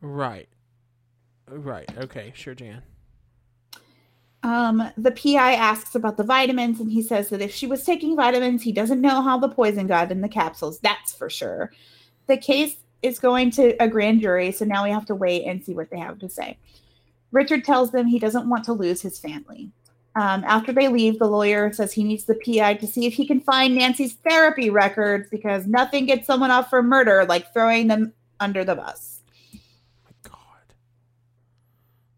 [0.02, 0.50] Right.
[1.48, 1.90] Right.
[1.98, 2.32] Okay.
[2.36, 2.82] Sure, Jan.
[4.44, 8.16] Um, the PI asks about the vitamins, and he says that if she was taking
[8.16, 10.80] vitamins, he doesn't know how the poison got in the capsules.
[10.80, 11.72] That's for sure.
[12.28, 15.64] The case is going to a grand jury, so now we have to wait and
[15.64, 16.58] see what they have to say.
[17.32, 19.72] Richard tells them he doesn't want to lose his family.
[20.16, 23.26] Um, after they leave, the lawyer says he needs the PI to see if he
[23.26, 28.14] can find Nancy's therapy records because nothing gets someone off for murder like throwing them
[28.40, 29.22] under the bus.
[30.06, 30.76] My God.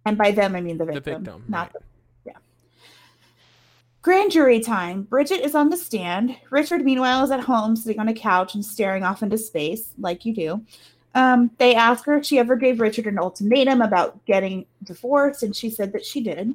[0.05, 1.43] And by them, I mean the The victim, victim.
[1.47, 1.81] not right.
[4.01, 5.01] Grand jury time.
[5.01, 6.37] Bridget is on the stand.
[6.51, 10.25] Richard, meanwhile, is at home sitting on a couch and staring off into space, like
[10.25, 10.61] you do.
[11.15, 15.55] Um, they ask her if she ever gave Richard an ultimatum about getting divorced, and
[15.55, 16.53] she said that she did.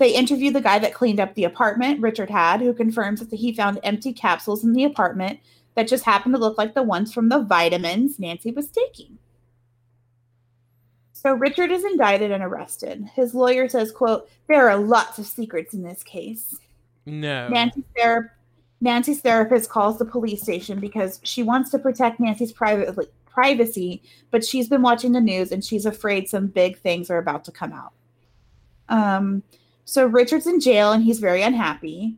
[0.00, 3.52] They interview the guy that cleaned up the apartment Richard had, who confirms that he
[3.52, 5.40] found empty capsules in the apartment
[5.74, 9.18] that just happened to look like the ones from the vitamins Nancy was taking.
[11.12, 13.10] So Richard is indicted and arrested.
[13.14, 16.56] His lawyer says, quote, there are lots of secrets in this case.
[17.04, 17.48] No.
[17.48, 18.30] Nancy's, thera-
[18.80, 24.46] Nancy's therapist calls the police station because she wants to protect Nancy's private- privacy, but
[24.46, 27.74] she's been watching the news and she's afraid some big things are about to come
[27.74, 27.92] out.
[28.88, 29.42] Um,
[29.90, 32.14] so Richard's in jail and he's very unhappy.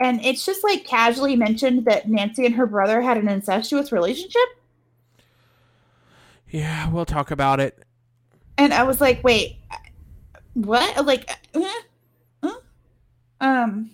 [0.00, 4.40] And it's just like casually mentioned that Nancy and her brother had an incestuous relationship.
[6.48, 7.78] Yeah, we'll talk about it.
[8.56, 9.58] And I was like, wait,
[10.54, 11.04] what?
[11.04, 11.70] Like, uh,
[12.42, 12.54] uh?
[13.42, 13.90] um,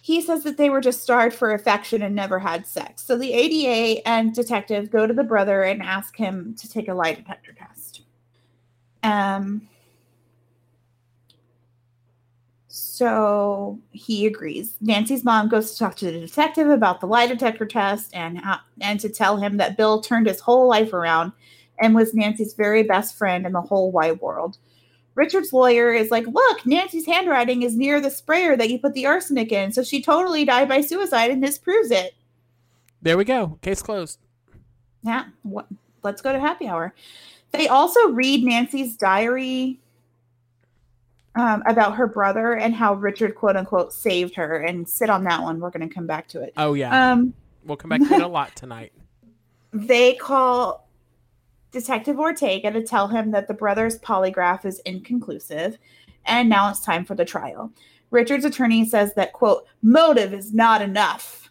[0.00, 3.04] he says that they were just starved for affection and never had sex.
[3.04, 6.94] So the ADA and detective go to the brother and ask him to take a
[6.94, 8.02] lie detector test.
[9.04, 9.68] Um,
[13.02, 14.76] so he agrees.
[14.80, 18.60] Nancy's mom goes to talk to the detective about the lie detector test and how,
[18.80, 21.32] and to tell him that Bill turned his whole life around
[21.80, 24.56] and was Nancy's very best friend in the whole wide world.
[25.16, 29.06] Richard's lawyer is like, Look, Nancy's handwriting is near the sprayer that you put the
[29.06, 32.14] arsenic in, so she totally died by suicide, and this proves it.
[33.02, 33.58] There we go.
[33.62, 34.20] Case closed.
[35.02, 35.66] Yeah, what,
[36.04, 36.94] let's go to happy hour.
[37.50, 39.80] They also read Nancy's diary
[41.34, 45.42] um, about her brother and how Richard, quote unquote, saved her, and sit on that
[45.42, 45.60] one.
[45.60, 46.52] We're going to come back to it.
[46.56, 47.12] Oh yeah.
[47.12, 48.92] Um, we'll come back to it a lot tonight.
[49.72, 50.88] they call
[51.70, 55.78] Detective Ortega to tell him that the brother's polygraph is inconclusive
[56.26, 57.72] and now it's time for the trial.
[58.10, 61.50] Richard's attorney says that, quote, motive is not enough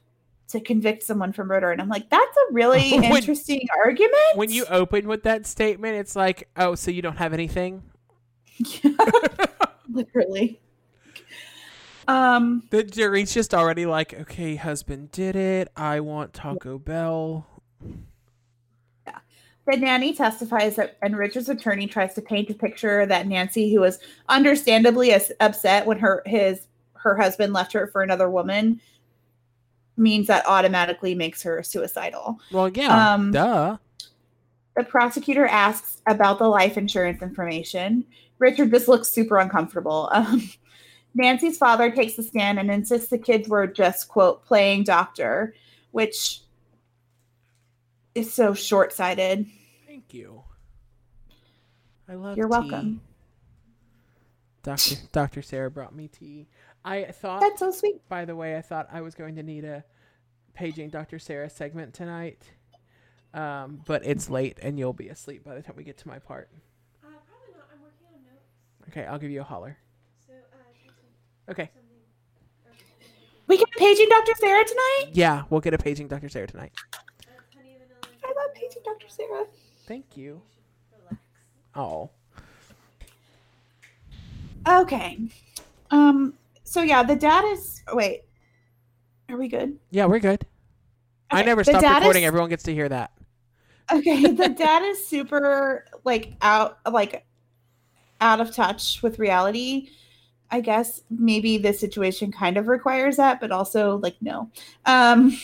[0.49, 1.71] to convict someone for murder.
[1.71, 4.35] And I'm like, that's a really When- interesting argument.
[4.35, 7.83] When you open with that statement, it's like, oh, so you don't have anything?
[9.95, 10.59] literally.
[12.07, 15.69] Um, The jury's just already like, okay, husband did it.
[15.75, 17.47] I want Taco Bell.
[19.05, 19.19] Yeah.
[19.67, 23.81] The nanny testifies that, and Richard's attorney tries to paint a picture that Nancy, who
[23.81, 23.99] was
[24.29, 28.81] understandably as upset when her his her husband left her for another woman,
[29.97, 32.39] means that automatically makes her suicidal.
[32.51, 33.77] Well, yeah, Um, duh.
[34.75, 38.05] The prosecutor asks about the life insurance information.
[38.41, 40.09] Richard just looks super uncomfortable.
[40.21, 40.41] Um,
[41.13, 45.53] Nancy's father takes the stand and insists the kids were just quote playing doctor,
[45.91, 46.39] which
[48.15, 49.45] is so short sighted.
[49.85, 50.41] Thank you.
[52.07, 52.37] I love.
[52.37, 52.51] You're tea.
[52.51, 53.01] welcome.
[54.63, 56.47] Doctor Doctor Sarah brought me tea.
[56.85, 58.07] I thought, That's so sweet.
[58.07, 59.83] by the way, I thought I was going to need a
[60.53, 62.41] paging Doctor Sarah segment tonight,
[63.33, 66.19] Um, but it's late and you'll be asleep by the time we get to my
[66.19, 66.49] part.
[67.03, 67.67] Uh, probably not.
[67.73, 68.80] I'm working on notes.
[68.91, 69.77] Okay, I'll give you a holler.
[70.27, 71.69] So, uh, Okay.
[73.47, 74.33] We get paging Dr.
[74.37, 75.05] Sarah tonight?
[75.13, 76.29] Yeah, we'll get a paging Dr.
[76.29, 76.71] Sarah tonight.
[76.93, 76.97] uh,
[77.55, 77.99] honey vanilla.
[78.23, 79.07] I love paging Dr.
[79.09, 79.45] Sarah.
[79.87, 80.41] Thank you.
[81.75, 82.09] Oh.
[84.67, 85.17] Okay.
[85.89, 86.33] Um.
[86.63, 87.81] So yeah, the dad is.
[87.93, 88.23] Wait.
[89.29, 89.77] Are we good?
[89.89, 90.45] Yeah, we're good.
[91.29, 92.23] I never the stopped recording.
[92.23, 93.11] is- Everyone gets to hear that.
[93.91, 94.27] Okay.
[94.27, 97.25] The dad is super like out like
[98.21, 99.89] out of touch with reality.
[100.51, 104.49] I guess maybe this situation kind of requires that, but also like no.
[104.85, 105.37] Um.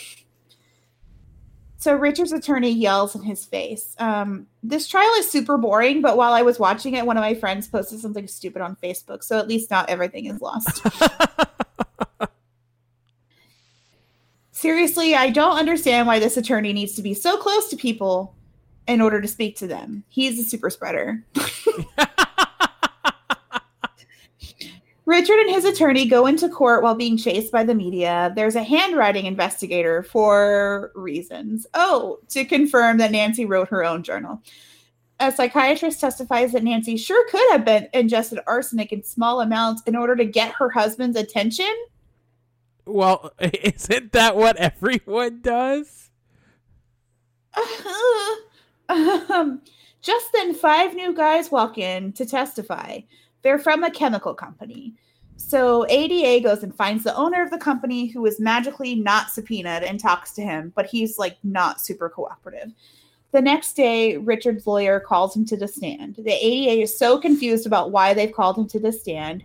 [1.79, 3.95] So Richard's attorney yells in his face.
[3.99, 7.35] Um, this trial is super boring, but while I was watching it, one of my
[7.35, 10.85] friends posted something stupid on Facebook, so at least not everything is lost.
[14.51, 18.35] Seriously, I don't understand why this attorney needs to be so close to people
[18.87, 20.03] in order to speak to them.
[20.09, 21.23] He's a super spreader.
[25.07, 28.33] Richard and his attorney go into court while being chased by the media.
[28.35, 31.65] There's a handwriting investigator for reasons.
[31.73, 34.43] Oh, to confirm that Nancy wrote her own journal.
[35.21, 39.95] A psychiatrist testifies that Nancy sure could have been ingested arsenic in small amounts in
[39.95, 41.73] order to get her husband's attention.
[42.85, 46.09] well, isn't that what everyone does?
[48.89, 49.61] um,
[50.01, 52.99] just then, five new guys walk in to testify.
[53.41, 54.95] They're from a chemical company.
[55.37, 59.83] So ADA goes and finds the owner of the company who is magically not subpoenaed
[59.83, 62.71] and talks to him, but he's like not super cooperative.
[63.31, 66.15] The next day, Richard's lawyer calls him to the stand.
[66.15, 69.43] The ADA is so confused about why they've called him to the stand.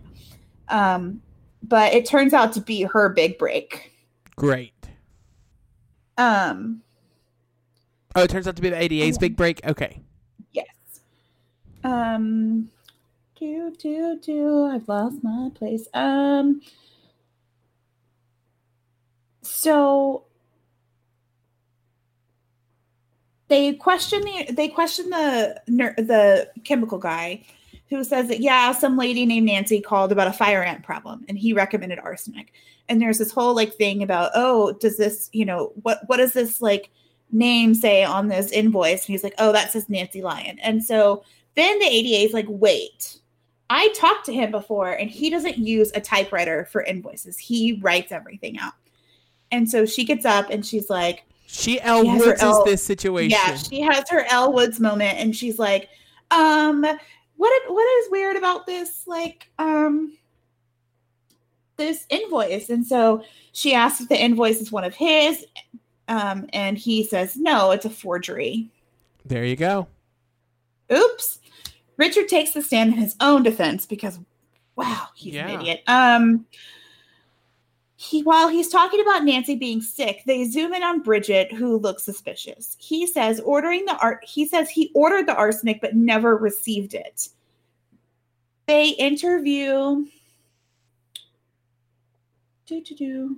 [0.69, 1.21] Um,
[1.61, 3.91] but it turns out to be her big break.
[4.35, 4.73] Great.
[6.17, 6.81] Um,
[8.15, 9.65] Oh, it turns out to be the ADA's big break.
[9.65, 9.99] Okay.
[10.51, 10.67] Yes.
[11.83, 12.69] Um
[13.43, 14.65] do do do.
[14.65, 15.87] I've lost my place.
[15.93, 16.61] Um
[19.41, 20.23] so
[23.49, 27.43] they question the they question the the chemical guy
[27.89, 31.37] who says that yeah some lady named Nancy called about a fire ant problem and
[31.37, 32.53] he recommended arsenic.
[32.87, 36.33] And there's this whole like thing about oh does this you know what what does
[36.33, 36.89] this like
[37.33, 39.01] name say on this invoice?
[39.01, 40.59] And he's like oh that says Nancy Lyon.
[40.59, 41.25] And so
[41.55, 43.19] then the ADA is like wait
[43.75, 48.11] I talked to him before and he doesn't use a typewriter for invoices he writes
[48.11, 48.73] everything out
[49.53, 53.31] and so she gets up and she's like She Elle Woods is this situation.
[53.31, 55.89] yeah, she has her Elle Woods moment, and she's like,
[56.31, 60.17] um, what what is weird about this like um
[61.77, 62.69] this invoice?
[62.69, 65.45] And so she asks if the invoice is one of his,
[66.07, 68.69] um, and he says no, it's a forgery.
[69.23, 69.87] there you go.
[70.91, 71.39] Oops.
[71.97, 74.19] Richard takes the stand in his own defense because
[74.75, 75.47] wow, he's Yeah.
[75.47, 75.83] an idiot.
[75.87, 76.45] Um
[77.95, 82.03] he while he's talking about Nancy being sick, they zoom in on Bridget, who looks
[82.03, 82.75] suspicious.
[82.79, 87.29] He says ordering the art he says he ordered the arsenic but never received it.
[88.65, 90.05] They interview
[92.65, 93.37] do do do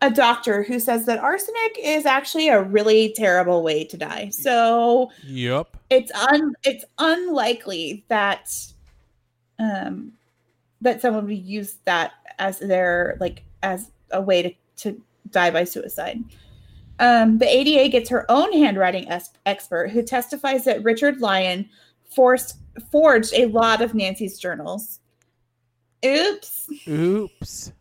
[0.00, 4.28] a doctor who says that arsenic is actually a really terrible way to die.
[4.30, 5.76] So Yep.
[5.90, 8.50] it's un it's unlikely that
[9.58, 10.12] um
[10.80, 15.64] that someone would use that as their like as a way to, to die by
[15.64, 16.22] suicide.
[16.98, 21.68] Um, the ADA gets her own handwriting es- expert who testifies that Richard Lyon
[22.14, 22.58] forced
[22.90, 25.00] forged a lot of Nancy's journals.
[26.04, 27.72] Oops, Oops.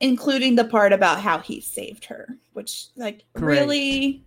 [0.00, 4.22] Including the part about how he saved her, which like really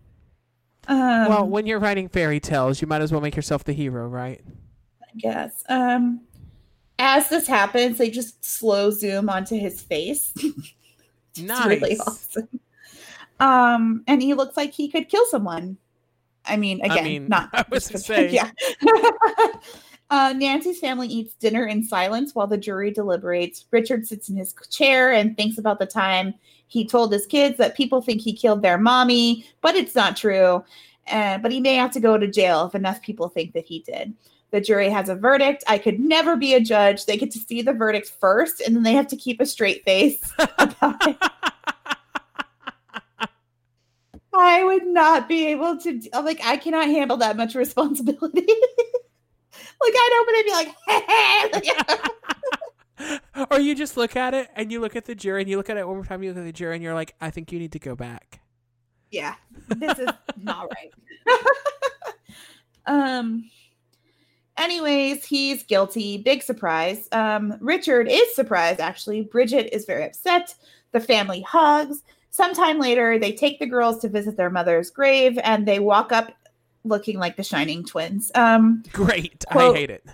[0.87, 4.07] um well, when you're writing fairy tales, you might as well make yourself the hero,
[4.07, 4.41] right?
[5.01, 5.63] I guess.
[5.69, 6.21] Um,
[6.99, 10.31] as this happens, they just slow zoom onto his face.
[10.37, 11.65] it's Nice.
[11.67, 12.47] really awesome.
[13.39, 15.77] Um, and he looks like he could kill someone.
[16.45, 18.33] I mean, I again, mean, not I was just gonna 'cause- say.
[18.83, 19.47] yeah.
[20.09, 23.65] Uh, Nancy's family eats dinner in silence while the jury deliberates.
[23.71, 26.33] Richard sits in his chair and thinks about the time
[26.67, 30.63] he told his kids that people think he killed their mommy, but it's not true.
[31.09, 33.79] Uh, but he may have to go to jail if enough people think that he
[33.79, 34.13] did.
[34.51, 35.63] The jury has a verdict.
[35.67, 37.05] I could never be a judge.
[37.05, 39.83] They get to see the verdict first, and then they have to keep a straight
[39.83, 41.17] face about it.
[44.33, 45.99] I would not be able to.
[46.13, 48.47] Like, I cannot handle that much responsibility.
[49.81, 52.17] like, I'd open it and be like,
[53.51, 55.69] or you just look at it and you look at the jury and you look
[55.69, 57.51] at it one more time, you look at the jury and you're like, I think
[57.51, 58.41] you need to go back.
[59.11, 59.35] yeah.
[59.67, 60.09] this is
[60.41, 60.93] not right.
[62.85, 63.49] um
[64.57, 66.17] anyways, he's guilty.
[66.17, 67.07] Big surprise.
[67.11, 69.21] Um Richard is surprised actually.
[69.21, 70.55] Bridget is very upset.
[70.91, 72.03] The family hugs.
[72.29, 76.31] Sometime later, they take the girls to visit their mother's grave and they walk up
[76.87, 78.31] looking like the shining twins.
[78.35, 79.45] Um Great.
[79.49, 80.05] Quote- I hate it.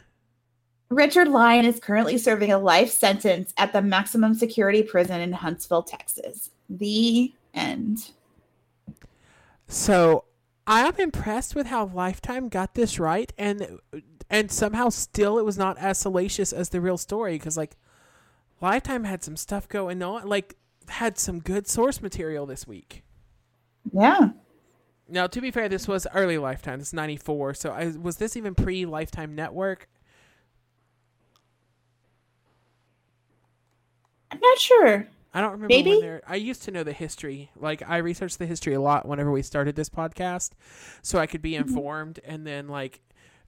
[0.90, 5.84] Richard Lyon is currently serving a life sentence at the maximum security prison in Huntsville,
[5.84, 6.52] Texas.
[6.70, 8.12] The end.
[9.68, 10.26] So
[10.68, 13.80] I am impressed with how Lifetime got this right, and
[14.30, 17.76] and somehow still it was not as salacious as the real story because like
[18.62, 20.56] Lifetime had some stuff going on, like
[20.88, 23.04] had some good source material this week.
[23.92, 24.30] Yeah.
[25.08, 26.80] Now, to be fair, this was early Lifetime.
[26.80, 27.54] This is ninety four.
[27.54, 29.90] So I, was this even pre Lifetime Network?
[34.32, 35.08] I'm not sure.
[35.36, 35.90] I don't remember Maybe?
[35.92, 36.22] when they're.
[36.28, 37.52] I used to know the history.
[37.60, 40.52] Like I researched the history a lot whenever we started this podcast,
[41.02, 41.70] so I could be Mm-hmm.
[41.70, 42.20] informed.
[42.24, 43.02] And then like,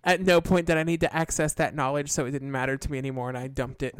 [0.03, 2.91] at no point did I need to access that knowledge, so it didn't matter to
[2.91, 3.95] me anymore, and I dumped it.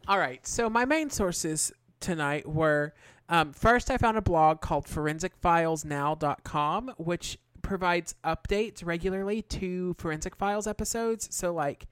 [0.07, 0.45] All right.
[0.47, 2.93] So my main sources tonight were
[3.29, 10.67] um, first I found a blog called forensicfilesnow.com, which provides updates regularly to forensic files
[10.67, 11.27] episodes.
[11.35, 11.87] So like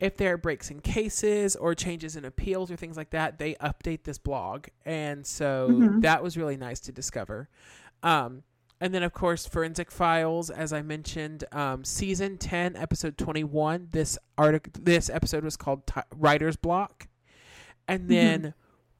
[0.00, 3.54] if there are breaks in cases or changes in appeals or things like that, they
[3.54, 4.66] update this blog.
[4.84, 6.00] And so Mhm.
[6.02, 7.48] that was really nice to discover.
[8.02, 8.42] Um,
[8.80, 13.88] and then, of course, Forensic Files, as I mentioned, um, season ten, episode twenty-one.
[13.92, 17.06] This article, this episode was called Ti "Writer's Block,"
[17.88, 18.52] and then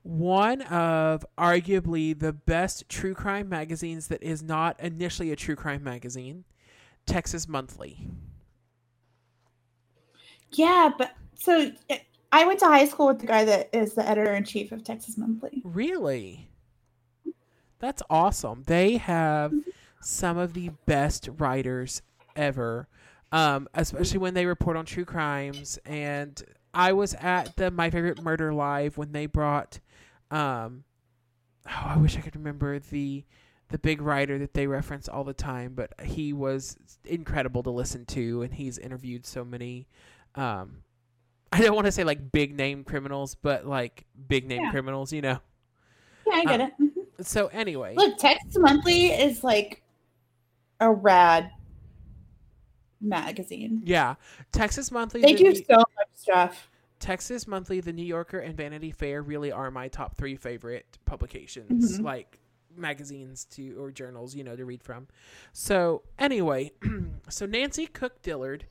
[0.05, 5.83] one of arguably the best true crime magazines that is not initially a true crime
[5.83, 6.45] magazine,
[7.07, 8.07] Texas Monthly.
[10.53, 11.73] yeah, but so
[12.33, 14.85] I went to high school with the guy that is the editor in chief of
[14.85, 15.63] Texas Monthly.
[15.65, 16.49] Really?
[17.79, 18.65] That's awesome.
[18.67, 19.53] They have
[20.01, 22.03] some of the best writers
[22.37, 22.89] ever,
[23.33, 25.79] um, especially when they report on true crimes.
[25.85, 26.43] And
[26.73, 29.81] I was at the My Favorite Murder Live when they brought,
[30.35, 30.85] um,
[31.67, 33.25] oh, I wish I could remember the
[33.71, 36.77] the big writer that they reference all the time, but he was
[37.07, 39.89] incredible to listen to, and he's interviewed so many.
[40.35, 40.83] Um,
[41.51, 44.71] I don't want to say like big name criminals, but like big name Yeah.
[44.71, 45.39] criminals, you know.
[46.27, 46.73] Yeah, I get Uh, it.
[47.19, 47.25] Mhm.
[47.25, 49.83] So anyway, Look, Texas Monthly is like
[50.81, 51.51] a rad
[53.01, 53.83] magazine.
[53.85, 54.17] yeah,
[54.53, 56.69] Texas Monthly, They the do so much stuff.
[57.01, 61.99] Texas Monthly, The New Yorker, and Vanity Fair really are my top three favorite publications,
[61.99, 62.05] Mhm.
[62.05, 62.39] like
[62.77, 65.07] magazines to or journals, you know, to read from.
[65.53, 66.73] So anyway,
[67.29, 68.67] so Nancy Cook Dillard,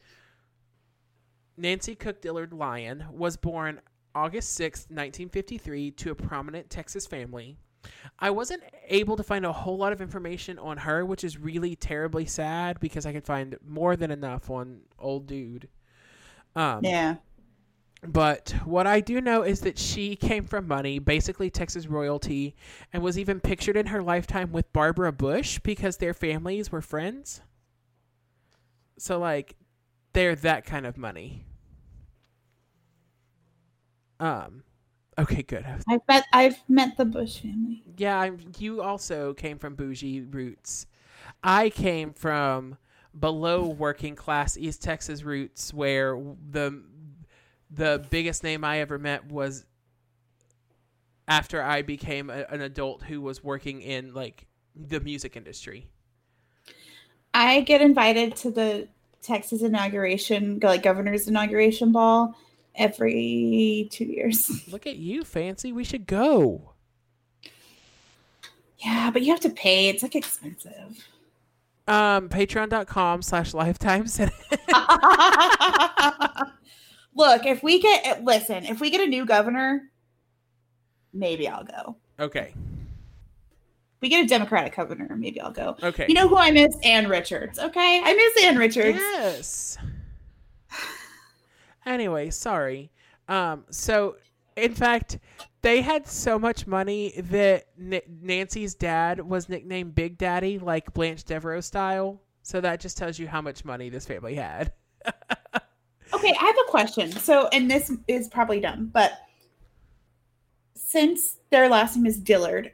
[1.58, 3.80] Nancy Cook Dillard Lyon was born
[4.16, 7.58] August sixth, 1953, to a prominent Texas family.
[8.18, 11.76] I wasn't able to find a whole lot of information on her, which is really
[11.76, 15.68] terribly sad because I could find more than enough on old dude.
[16.56, 17.18] Um, Yeah.
[18.06, 22.56] But what I do know is that she came from money, basically Texas royalty,
[22.92, 27.42] and was even pictured in her lifetime with Barbara Bush because their families were friends.
[28.98, 29.56] So, like,
[30.14, 31.46] they're that kind of money.
[34.20, 34.64] Um,
[35.18, 35.66] okay, good.
[35.88, 37.84] I've met I've met the Bush family.
[37.98, 40.88] Yeah, I'm, you also came from bougie roots.
[41.44, 42.78] I came from
[43.18, 46.18] below working class East Texas roots, where
[46.50, 46.84] the
[47.74, 49.66] the biggest name I ever met was
[51.28, 54.46] after I became a, an adult who was working in like
[54.76, 55.88] the music industry.
[57.34, 58.88] I get invited to the
[59.22, 62.36] Texas inauguration, like governor's inauguration ball
[62.76, 64.68] every two years.
[64.72, 65.72] Look at you, fancy.
[65.72, 66.74] We should go.
[68.80, 69.88] Yeah, but you have to pay.
[69.88, 71.08] It's like expensive.
[71.88, 74.06] Um, patreon.com slash lifetime.
[77.16, 79.90] Look, if we get listen, if we get a new governor,
[81.14, 81.96] maybe I'll go.
[82.20, 82.54] okay.
[84.02, 85.78] We get a Democratic governor, maybe I'll go.
[85.82, 86.06] Okay.
[86.10, 86.76] You know who I miss?
[86.84, 87.58] Ann Richards.
[87.58, 88.98] Okay, I miss Ann Richards.
[89.00, 89.78] Yes.
[91.86, 92.92] Anyway, sorry.
[93.28, 94.16] Um, so
[94.56, 95.20] in fact,
[95.62, 101.24] they had so much money that N- Nancy's dad was nicknamed Big Daddy, like Blanche
[101.24, 102.22] Devereaux style.
[102.42, 104.74] So that just tells you how much money this family had.
[106.14, 107.12] Okay, I have a question.
[107.12, 109.14] So, and this is probably dumb, but
[110.76, 112.72] since their last name is Dillard,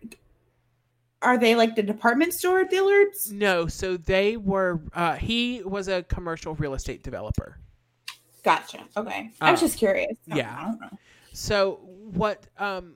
[1.22, 3.32] are they like the department store Dillards?
[3.32, 4.82] No, so they were.
[4.94, 7.58] Uh, he was a commercial real estate developer.
[8.44, 8.80] Gotcha.
[8.96, 10.18] Okay, I was Uh, just curious.
[10.32, 10.58] I- yeah.
[10.58, 10.90] I don't know.
[11.34, 12.96] So what um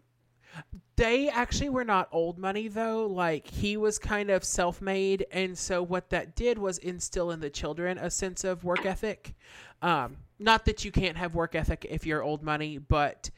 [0.95, 3.07] They actually were not old money though.
[3.07, 7.49] Like he was kind of self-made, and so what that did was instill in the
[7.49, 9.33] children a sense of work ethic.
[9.81, 13.29] Um, not that you can't have work ethic if you're old money, but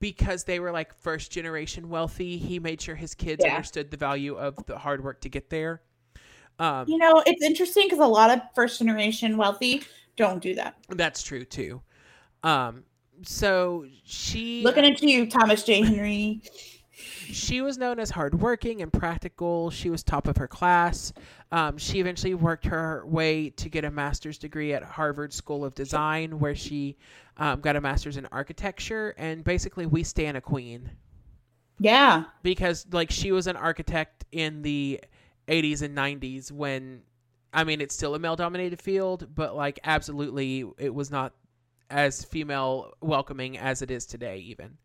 [0.00, 3.54] because they were like first generation wealthy, he made sure his kids Yeah.
[3.54, 5.82] understood the value of the hard work to get there.
[6.58, 9.82] Um, You know, it's interesting because a lot of first generation wealthy
[10.16, 10.76] don't do that.
[10.88, 11.80] That's true too.
[12.42, 12.84] Um,
[13.22, 15.82] so she Looking at you, Thomas J.
[15.82, 16.42] Henry.
[16.96, 19.70] She was known as hardworking and practical.
[19.70, 21.12] She was top of her class.
[21.50, 25.74] Um, she eventually worked her way to get a master's degree at Harvard School of
[25.74, 26.96] Design, where she
[27.36, 29.14] um, got a master's in architecture.
[29.18, 30.90] And basically, we stand a queen
[31.78, 32.24] Yeah.
[32.42, 35.00] because, like, she was an architect in the
[35.48, 37.02] 80s and 90s when,
[37.52, 41.32] I mean, it's still a male dominated field, but, like, absolutely, it was not
[41.90, 44.78] as female welcoming as it is today, even.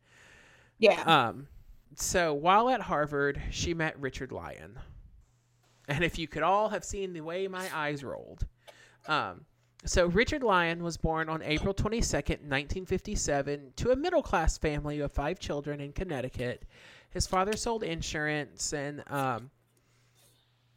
[0.80, 1.02] Yeah.
[1.04, 1.48] Um,
[2.02, 4.80] so while at Harvard, she met Richard Lyon.
[5.88, 8.46] And if you could all have seen the way my eyes rolled.
[9.08, 9.46] Um,
[9.86, 15.12] so Richard Lyon was born on April 22nd, 1957, to a middle class family of
[15.12, 16.64] five children in Connecticut.
[17.12, 19.50] His father sold insurance and um,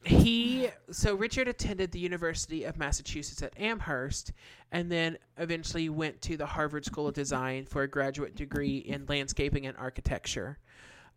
[0.04, 4.32] he so Richard attended the University of Massachusetts at Amherst
[4.72, 9.06] and then eventually went to the Harvard School of Design for a graduate degree in
[9.06, 10.58] landscaping and architecture.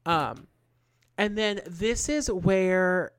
[0.06, 0.47] Um,
[1.18, 3.12] and then this is where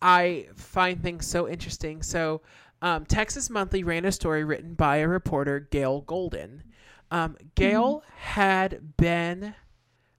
[0.00, 2.02] I find things so interesting.
[2.02, 2.42] So,
[2.80, 6.64] um, Texas Monthly ran a story written by a reporter, Gail Golden.
[7.12, 9.54] Um, Gail had been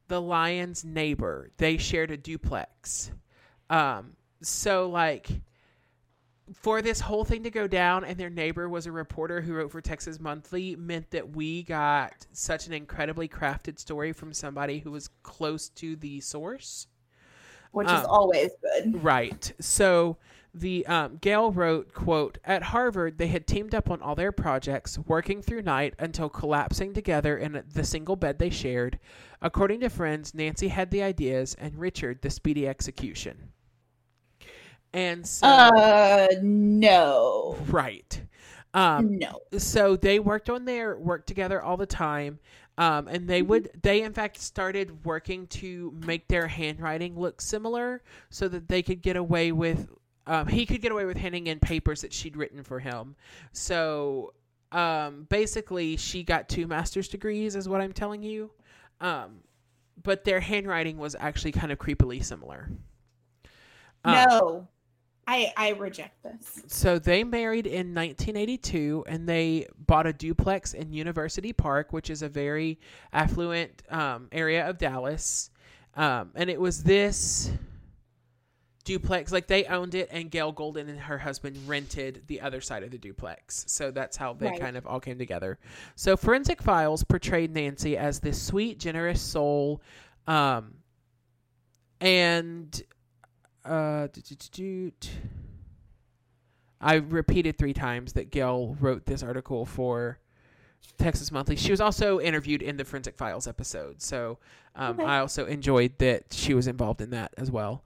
[0.07, 1.49] the Lyons' neighbor.
[1.57, 3.11] They shared a duplex.
[3.69, 5.29] Um, so, like,
[6.53, 9.71] for this whole thing to go down, and their neighbor was a reporter who wrote
[9.71, 14.91] for Texas Monthly, meant that we got such an incredibly crafted story from somebody who
[14.91, 16.87] was close to the source.
[17.71, 19.03] Which is um, always good.
[19.03, 19.51] Right.
[19.59, 20.17] So
[20.53, 24.99] the um, Gail wrote, "quote At Harvard, they had teamed up on all their projects,
[24.99, 28.99] working through night until collapsing together in the single bed they shared.
[29.41, 33.53] According to friends, Nancy had the ideas and Richard the speedy execution."
[34.93, 37.57] And so, Uh, no.
[37.67, 38.21] right.
[38.75, 39.39] Um, no.
[39.57, 42.39] so they worked on their work together all the time
[42.79, 48.01] um, and they would they in fact started working to make their handwriting look similar
[48.31, 49.89] so that they could get away with
[50.25, 53.15] um, he could get away with handing in papers that she'd written for him
[53.51, 54.33] so
[54.71, 58.49] um, basically she got two master's degrees is what i'm telling you
[59.01, 59.41] um,
[60.01, 62.71] but their handwriting was actually kind of creepily similar
[64.03, 64.67] Um, No.
[65.27, 66.63] I I reject this.
[66.67, 72.21] So they married in 1982 and they bought a duplex in University Park, which is
[72.21, 72.79] a very
[73.13, 75.49] affluent um, area of Dallas.
[75.95, 77.51] Um, and it was this
[78.83, 82.83] duplex, like they owned it, and Gail Golden and her husband rented the other side
[82.83, 83.63] of the duplex.
[83.67, 84.59] So that's how they Right.
[84.59, 85.57] kind of all came together.
[85.95, 89.81] So Forensic Files portrayed Nancy as this sweet, generous soul.
[90.27, 90.73] Um,
[92.01, 92.81] and
[93.65, 94.07] uh.
[96.81, 100.19] I repeated three times that Gail wrote this article for
[100.97, 101.55] Texas Monthly.
[101.55, 104.37] She was also interviewed in the Forensic Files episode, so
[104.75, 105.07] um, Okay.
[105.09, 107.83] I also enjoyed that she was involved in that as well.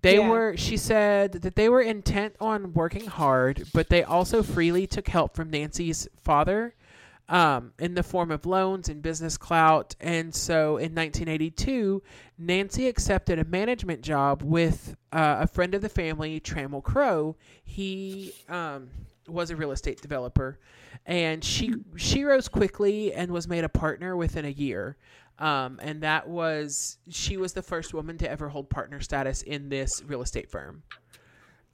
[0.00, 0.28] They Yeah.
[0.28, 5.08] were, she said that they were intent on working hard, but they also freely took
[5.08, 6.74] help from Nancy's father
[7.32, 9.96] um, in the form of loans and business clout.
[10.00, 12.02] And so in 1982,
[12.36, 17.34] Nancy accepted a management job with uh, a friend of the family, Trammell Crow.
[17.64, 18.90] He um,
[19.26, 20.58] was a real estate developer,
[21.06, 24.98] and she she rose quickly and was made a partner within a year.
[25.38, 29.70] Um, and that was she was the first woman to ever hold partner status in
[29.70, 30.82] this real estate firm.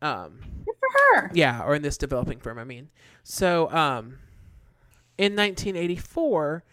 [0.00, 1.30] Um, Good for her.
[1.34, 2.90] yeah, or in this developing firm, I mean.
[3.24, 4.18] So, um,
[5.18, 6.64] in 1984,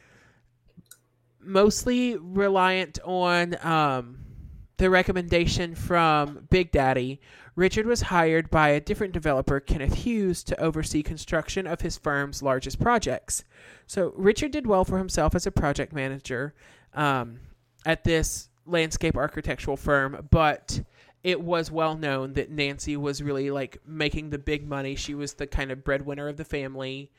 [1.42, 4.20] mostly reliant on um,
[4.78, 7.20] the recommendation from Big Daddy,
[7.56, 12.44] Richard was hired by a different developer, Kenneth Hughes, to oversee construction of his firm's
[12.44, 13.46] largest projects.
[13.88, 16.54] So, Richard did well for himself as a project manager
[16.94, 17.40] um,
[17.86, 20.82] at this landscape architectural firm, but
[21.24, 24.96] it was well known that Nancy was really like making the big money.
[24.96, 27.10] She was the kind of breadwinner of the family.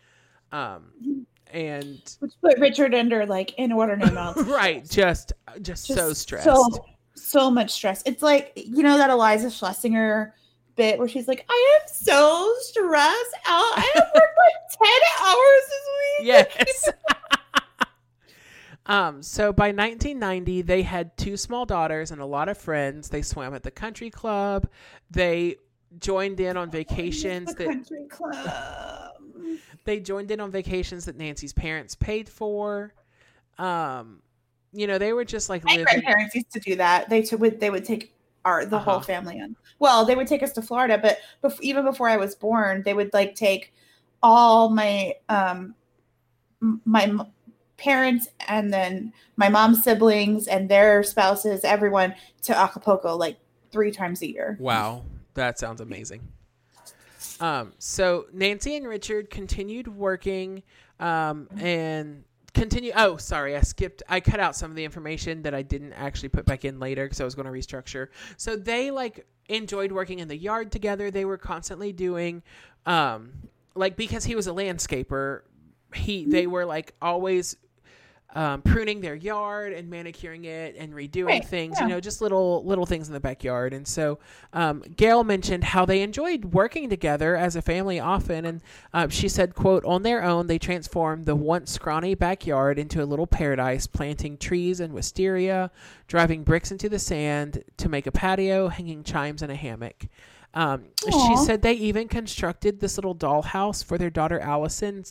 [0.53, 4.40] Um, and Which put Richard under like inordinate amounts.
[4.40, 5.32] of right, just
[5.62, 6.44] just, Just so stressed.
[6.44, 6.68] So,
[7.14, 8.03] so much stress.
[8.07, 10.32] It's like you know that Iliza Shlesinger
[10.76, 13.78] bit where she's like, "I am so stressed out.
[13.78, 15.88] I have worked like ten hours this
[16.18, 16.88] week." yes.
[18.88, 23.09] Um, so by 1990, they had two small daughters and a lot of friends.
[23.09, 24.68] They swam at the country club.
[25.11, 25.57] They
[25.99, 29.05] joined in on vacations The that country club.
[29.87, 32.93] They joined in on vacations that Nancy's parents paid for.
[33.59, 34.20] Um,
[34.72, 35.84] you know, they were just like My living.
[35.87, 37.09] grandparents used to do that.
[37.09, 38.12] They t- would they would take
[38.45, 38.91] our the Uh-huh.
[38.93, 39.57] whole family on.
[39.78, 42.93] Well, they would take us to Florida, but bef- even before I was born, they
[42.93, 43.72] would like take
[44.22, 45.74] all my um
[46.84, 47.22] my m-
[47.76, 53.39] parents and then my mom's siblings and their spouses, everyone to Acapulco like
[53.70, 54.57] three times a year.
[54.61, 56.22] Wow, that sounds amazing.
[57.41, 60.62] Um, so Nancy and Richard continued working,
[61.01, 62.24] um, and
[62.55, 62.93] continue.
[62.97, 64.03] Oh, sorry, I skipped.
[64.09, 67.05] I cut out some of the information that I didn't actually put back in later
[67.05, 68.09] because I was going to restructure.
[68.37, 71.11] So they like enjoyed working in the yard together.
[71.11, 72.43] They were constantly doing,
[72.87, 73.32] um,
[73.74, 75.43] like because he was a landscaper,
[75.95, 77.57] he they were like always
[78.37, 81.84] um, pruning their yard and manicuring it and redoing Right, things, yeah.
[81.84, 83.72] you know, just little little things in the backyard.
[83.72, 84.18] And so,
[84.53, 88.61] um, Gail mentioned how they enjoyed working together as a family often, and
[88.93, 93.07] uh, she said, "quote On their own, they transformed the once scrawny backyard into a
[93.07, 95.70] little paradise, planting trees and wisteria,
[96.07, 100.09] driving bricks into the sand to make a patio, hanging chimes in a hammock."
[100.53, 105.05] Um, she said they even constructed this little dollhouse for their daughter Allison.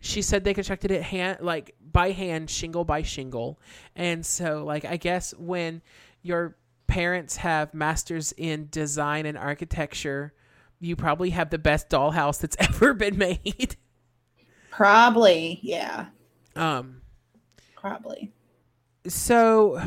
[0.00, 3.58] She said they constructed it hand like by hand, shingle by shingle.
[3.94, 5.82] And so like I guess when
[6.22, 6.56] your
[6.86, 10.32] parents have masters in design and architecture,
[10.80, 13.76] you probably have the best dollhouse that's ever been made.
[14.70, 16.06] Probably, yeah,
[16.54, 17.00] Um
[17.76, 18.32] probably.
[19.06, 19.80] so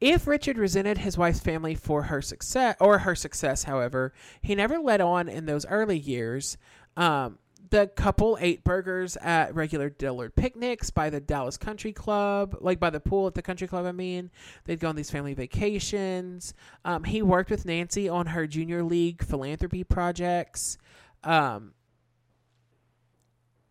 [0.00, 4.78] if Richard resented his wife's family for her success or her success, however, he never
[4.78, 6.56] let on in those early years.
[6.96, 7.38] Um,
[7.70, 12.90] the couple ate burgers at regular Dillard picnics by the Dallas Country Club, like by
[12.90, 13.86] the pool at the country club.
[13.86, 14.30] I mean,
[14.64, 16.54] they'd go on these family vacations.
[16.84, 20.78] Um, he worked with Nancy on her junior league philanthropy projects.
[21.24, 21.72] Um,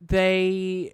[0.01, 0.93] they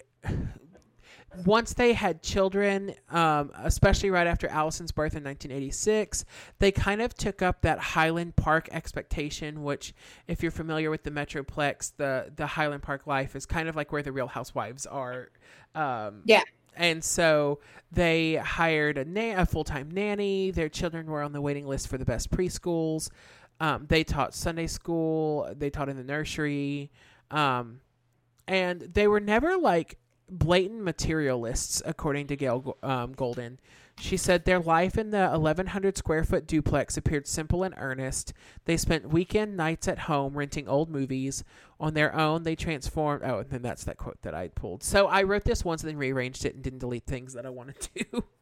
[1.46, 6.26] once they had children, um, especially right after Allison's birth in 1986,
[6.60, 9.64] they kind of took up that Highland Park expectation.
[9.64, 9.94] Which,
[10.28, 13.92] if you're familiar with the Metroplex, the the Highland Park life is kind of like
[13.92, 15.30] where the Real Housewives are.
[15.76, 16.44] Um, Yeah.
[16.76, 17.60] And so
[17.92, 20.52] they hired a, na- a full time nanny.
[20.52, 23.10] Their children were on the waiting list for the best preschools.
[23.60, 25.54] Um, they taught Sunday school.
[25.56, 26.90] They taught in the nursery.
[27.30, 27.82] Um,
[28.48, 29.98] and they were never like
[30.32, 33.60] blatant materialists, according to Gail um, Golden.
[34.00, 38.34] She said their life in the 1,100 square foot duplex appeared simple and earnest.
[38.66, 41.44] They spent weekend nights at home renting old movies.
[41.80, 43.22] On their own, they transformed.
[43.24, 44.82] Oh, and then that's that quote that I pulled.
[44.82, 47.50] So I wrote this once and then rearranged it and didn't delete things that I
[47.50, 48.24] wanted to.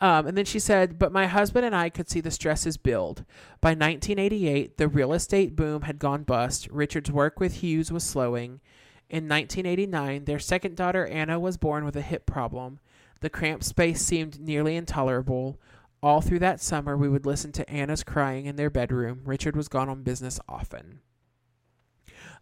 [0.00, 3.24] Um, and then she said, But my husband and I could see the stresses build.
[3.62, 6.68] By 1988, the real estate boom had gone bust.
[6.70, 8.60] Richard's work with Hughes was slowing.
[9.10, 12.80] In 1989, their second daughter, Anna, was born with a hip problem.
[13.20, 15.60] The cramped space seemed nearly intolerable.
[16.02, 19.20] All through that summer, we would listen to Anna's crying in their bedroom.
[19.24, 21.00] Richard was gone on business often.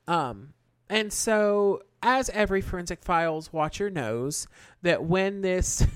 [0.09, 0.55] Um,
[0.89, 4.47] and so, as every Forensic Files watcher knows,
[4.83, 5.87] that when this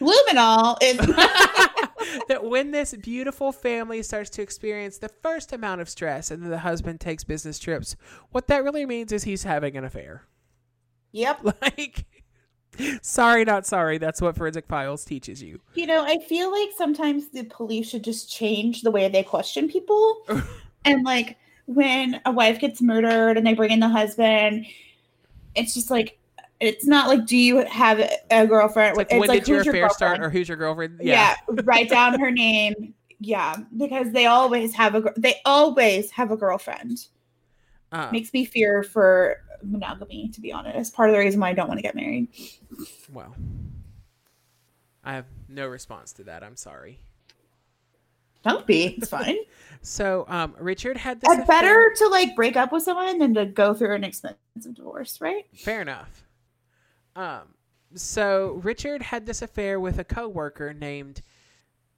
[0.00, 0.98] Luminol is
[2.48, 6.58] when this beautiful family starts to experience the first amount of stress and then the
[6.58, 7.96] husband takes business trips,
[8.30, 10.24] what that really means is he's having an affair.
[11.12, 11.40] Yep.
[11.62, 12.04] Like,
[13.00, 13.98] sorry, not sorry.
[13.98, 15.60] That's what Forensic Files teaches you.
[15.74, 19.68] You know, I feel like sometimes the police should just change the way they question
[19.68, 20.26] people.
[20.84, 24.66] and like when a wife gets murdered and they bring in the husband,
[25.54, 26.18] it's just like
[26.60, 28.00] it's not like do you have
[28.30, 28.90] a girlfriend?
[28.90, 31.00] It's like, It's when like, did your affair start or who's your girlfriend?
[31.02, 31.34] yeah.
[31.64, 32.94] write down her name.
[33.18, 37.06] Yeah, because they always have a they always have a girlfriend.
[37.92, 40.94] Uh, Makes me fear for monogamy, to be honest.
[40.94, 42.28] Part of the reason why I don't want to get married.
[43.12, 43.34] well,
[45.04, 46.42] I have no response to that.
[46.42, 46.98] I'm sorry.
[48.44, 48.96] Don't be.
[48.98, 49.36] It's fine.
[49.82, 51.30] So, um, Richard had this.
[51.38, 55.20] it's better to like break up with someone than to go through an expensive divorce,
[55.20, 55.44] right?
[55.54, 56.25] Fair enough.
[57.16, 57.54] Um,
[57.94, 61.22] so Richard had this affair with a coworker named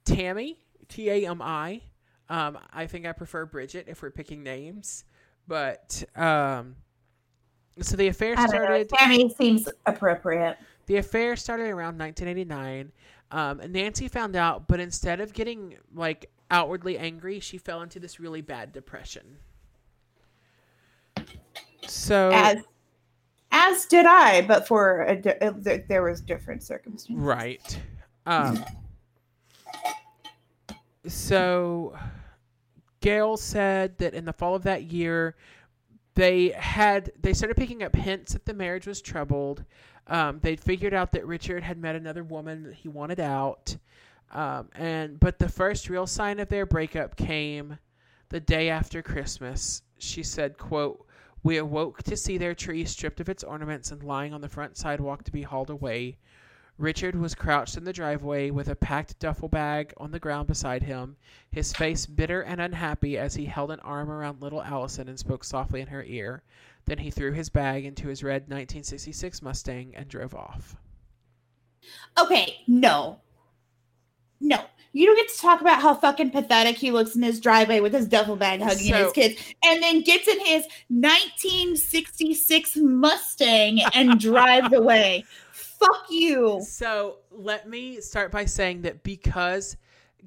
[0.05, 0.57] Tammy,
[0.87, 1.81] T A M I.
[2.29, 5.03] Um, I think I prefer Bridget if we're picking names,
[5.47, 6.75] but um,
[7.81, 8.47] so the affair know.
[8.47, 8.89] started.
[8.89, 10.57] Tammy seems appropriate.
[10.85, 12.91] The affair started around 1989.
[13.31, 18.19] Um, Nancy found out, but instead of getting like outwardly angry, she fell into this
[18.19, 19.37] really bad depression.
[21.87, 22.63] So As
[23.51, 27.15] As did I, but for a di- uh, there there was different circumstances.
[27.23, 27.79] Right.
[28.25, 28.63] Um,
[31.07, 31.97] so,
[33.01, 35.35] Gail said that in the fall of that year,
[36.15, 39.63] they had they started picking up hints that the marriage was troubled.
[40.07, 43.77] Um, they'd figured out that Richard had met another woman that he wanted out,
[44.31, 47.79] um, and but the first real sign of their breakup came
[48.29, 49.81] the day after Christmas.
[49.97, 51.05] She said, "quote
[51.43, 54.77] We awoke to see their tree stripped of its ornaments and lying on the front
[54.77, 56.17] sidewalk to be hauled away."
[56.77, 60.83] Richard was crouched in the driveway with a packed duffel bag on the ground beside
[60.83, 61.17] him,
[61.51, 65.43] his face bitter and unhappy as he held an arm around little Allison and spoke
[65.43, 66.41] softly in her ear.
[66.85, 70.77] Then he threw his bag into his red 1966 Mustang and drove off.
[72.17, 73.19] Okay, no.
[74.39, 74.65] No.
[74.99, 77.93] You don't get to talk about how fucking pathetic he looks in his driveway with
[77.93, 84.19] his duffel bag hugging So- his kids and then gets in his 1966 Mustang and
[84.19, 85.23] drives away.
[85.53, 86.61] Fuck you.
[86.67, 89.77] So let me start by saying that because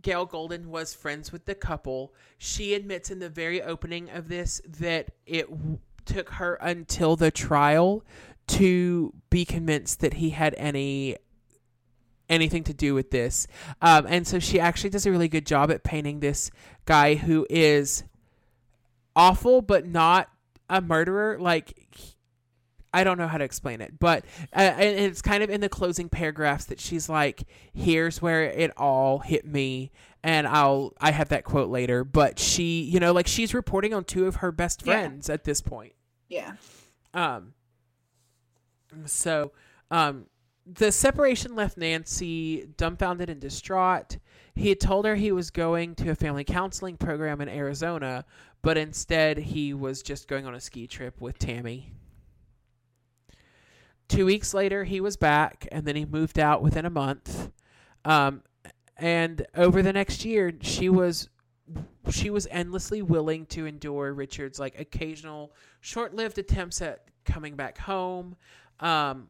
[0.00, 4.62] Gail Golden was friends with the couple, she admits in the very opening of this
[4.80, 8.02] that it w- took her until the trial
[8.46, 11.18] to be convinced that he had any
[12.32, 13.46] anything to do with this.
[13.80, 16.50] Um, and so she actually does a really good job at painting this
[16.86, 18.02] guy who is
[19.14, 20.28] awful but not
[20.68, 21.38] a murderer.
[21.38, 22.08] Like he-
[22.94, 24.24] I don't know how to explain it, but
[24.54, 28.70] uh, and it's kind of in the closing paragraphs that she's like, "Here's where it
[28.76, 29.90] all hit me,"
[30.22, 32.04] and I'll I have that quote later.
[32.04, 34.92] But she, you know, like she's reporting on two of her best Yeah.
[34.92, 35.94] friends at this point.
[36.28, 36.52] Yeah.
[37.14, 37.54] Um.
[39.06, 39.52] So,
[39.90, 40.26] um,
[40.74, 44.18] the separation left Nancy dumbfounded and distraught.
[44.54, 48.24] He had told her he was going to a family counseling program in Arizona,
[48.62, 51.92] but instead he was just going on a ski trip with Tammy.
[54.08, 57.50] Two weeks later, he was back, and then he moved out within a month.
[58.04, 58.42] Um,
[58.96, 61.28] and over the next year, she was
[62.10, 68.36] she was endlessly willing to endure Richard's like occasional short-lived attempts at coming back home.
[68.80, 69.28] Um,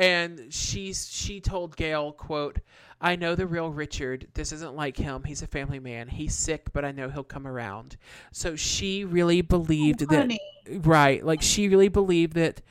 [0.00, 2.58] and she's she told Gail, "quote
[3.00, 4.28] I know the real Richard.
[4.34, 5.24] This isn't like him.
[5.24, 6.08] He's a family man.
[6.08, 7.96] He's sick, but I know he'll come around."
[8.32, 10.38] So she really believed that
[10.68, 12.62] right, like she really believed that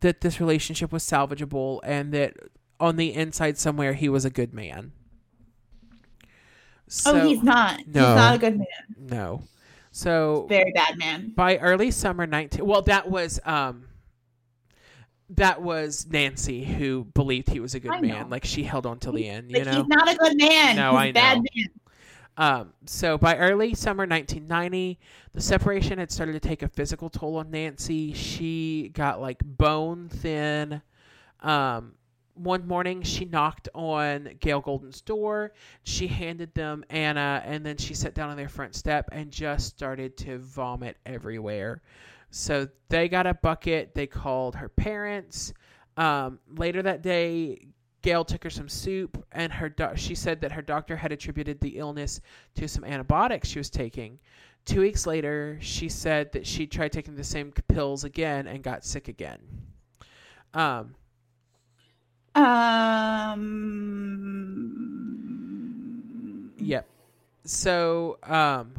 [0.00, 2.34] that this relationship was salvageable and that
[2.78, 4.92] on the inside somewhere he was a good man.
[6.88, 7.80] So, oh, he's not.
[7.86, 8.06] No.
[8.06, 8.66] He's not a good man.
[8.96, 9.42] no.
[9.90, 11.32] So Very bad man.
[11.34, 13.86] by early summer 19 well that was um
[15.30, 19.12] that was Nancy who believed he was a good man like she held on till
[19.12, 20.76] the end you But know he's not a good man.
[20.76, 21.44] No, he's I a bad know.
[21.56, 21.66] man.
[22.38, 24.98] um so by early summer 1990
[25.32, 30.08] the separation had started to take a physical toll on Nancy she got like bone
[30.08, 30.80] thin
[31.40, 31.92] um
[32.34, 35.54] one morning she knocked on Gail Golden's door.
[35.84, 39.68] She handed them Anna and then she sat down on their front step and just
[39.68, 41.80] started to vomit everywhere.
[42.36, 43.94] So they got a bucket.
[43.94, 45.54] They called her parents.
[45.96, 47.68] Um, later that day,
[48.02, 51.58] Gail took her some soup, and her doc- she said that her doctor had attributed
[51.60, 52.20] the illness
[52.56, 54.18] to some antibiotics she was taking.
[54.66, 58.84] Two weeks later, she said that she tried taking the same pills again and got
[58.84, 59.38] sick again.
[60.52, 60.94] Um,
[62.34, 63.46] Um.
[66.58, 66.86] Yep.
[67.44, 68.74] So, um,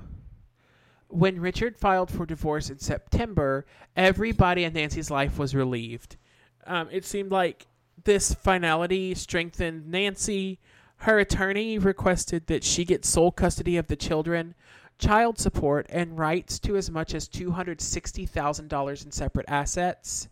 [1.10, 6.18] when Richard filed for divorce in September, everybody in Nancy's life was relieved.
[6.66, 7.68] Um, it seemed like
[8.04, 10.60] this finality strengthened Nancy.
[10.98, 14.56] Her attorney requested that she get sole custody of the children,
[14.98, 20.28] child support, and rights to as much as $260,000 in separate assets.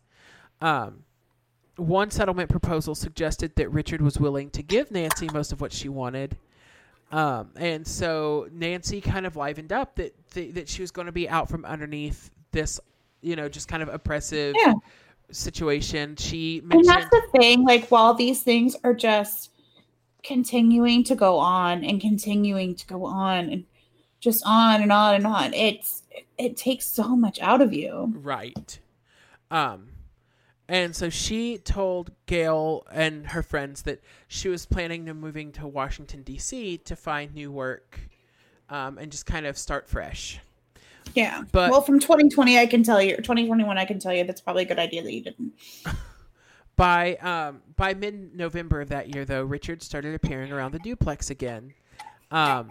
[0.62, 1.04] Um,
[1.78, 5.90] one settlement proposal suggested that Richard was willing to give Nancy most of what she
[5.90, 6.38] wanted.
[7.12, 11.12] Um, and so Nancy kind of livened up that th- that she was going to
[11.12, 12.80] be out from underneath this,
[13.22, 14.74] you know, just kind of oppressive Yeah.
[15.32, 16.16] situation.
[16.16, 17.64] She And that's the thing.
[17.64, 19.52] Like, while these things are just
[20.24, 23.66] continuing to go on and continuing to go on and
[24.20, 26.02] just on and on and on, it's
[26.38, 28.14] it takes so much out of you.
[28.18, 28.80] right.
[29.52, 29.90] Um,
[30.68, 35.68] and so she told Gail and her friends that she was planning to moving to
[35.68, 36.80] Washington D.C.
[36.80, 38.00] to find new work,
[38.70, 40.40] um, and just kind of start fresh.
[41.14, 41.44] Yeah.
[41.52, 44.64] But- well, from 2020, I can tell you, 2021, I can tell you that's probably
[44.64, 45.54] a good idea that you didn't.
[46.78, 51.30] By um by mid November of that year, though, Richard started appearing around the duplex
[51.30, 51.74] again.
[52.32, 52.68] Um,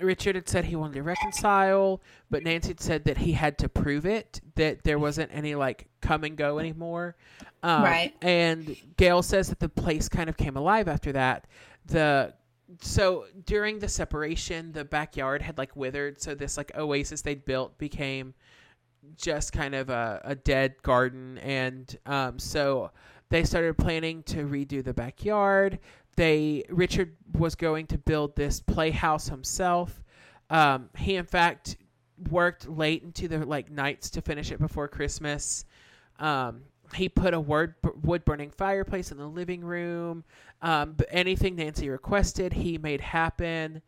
[0.00, 3.68] Richard had said he wanted to reconcile, but Nancy had said that he had to
[3.68, 7.16] prove it, that there wasn't any like come and go anymore.
[7.62, 8.14] Um, Right.
[8.22, 11.46] And Gail says that the place kind of came alive after that.
[11.86, 12.34] The
[12.80, 17.78] so during the separation, the backyard had like withered, so this like oasis they'd built
[17.78, 18.34] became
[19.16, 22.90] just kind of a, a dead garden, and um, so
[23.30, 25.78] they started planning to redo the backyard.
[26.18, 30.02] They Richard was going to build this playhouse himself.
[30.50, 31.76] Um, he in fact
[32.28, 35.64] worked late into the like nights to finish it before Christmas.
[36.18, 36.62] Um,
[36.92, 40.24] he put a word, wood burning fireplace in the living room.
[40.60, 43.80] Um, but anything Nancy requested, he made happen.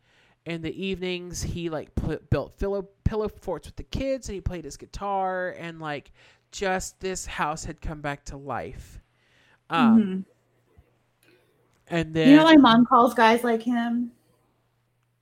[0.45, 4.41] In the evenings, he like pl- built pillow pillow forts with the kids, and he
[4.41, 6.13] played his guitar, and like
[6.53, 9.01] just this house had come back to life.
[9.69, 10.25] Um, Mhm.
[11.91, 14.11] And then you know, my mom calls guys like him,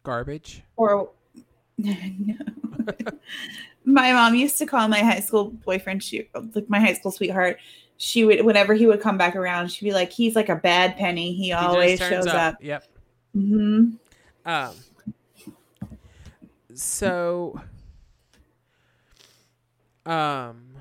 [0.03, 0.63] garbage.
[0.77, 1.09] or
[1.77, 2.35] No.
[3.85, 7.59] my mom used to call my high school boyfriend, she like my high school sweetheart.
[7.97, 10.95] She would, whenever he would come back around, she'd be like, "He's like a bad
[10.95, 11.33] penny.
[11.33, 12.83] He He always shows up." Yep.
[13.33, 13.89] hmm
[14.45, 14.75] Um.
[16.73, 17.59] So.
[20.05, 20.75] Um.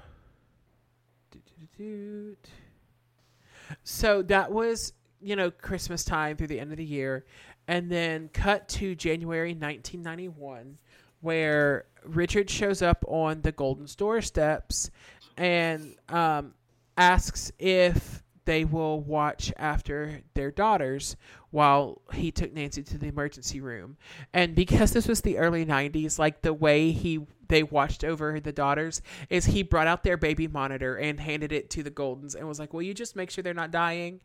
[3.84, 7.24] So that was you know Christmas time through the end of the year,
[7.66, 10.78] and then cut to January 1991,
[11.20, 14.90] where Richard shows up on the Golden's Store steps,
[15.36, 16.54] and um,
[16.96, 21.16] asks if they will watch after their daughters
[21.50, 23.98] while he took Nancy to the emergency room.
[24.32, 28.52] And because this was the early 90s, like the way he they watched over the
[28.52, 32.46] daughters is he brought out their baby monitor and handed it to the Goldens and
[32.46, 34.20] was like, "Will you just make sure they're not dying?"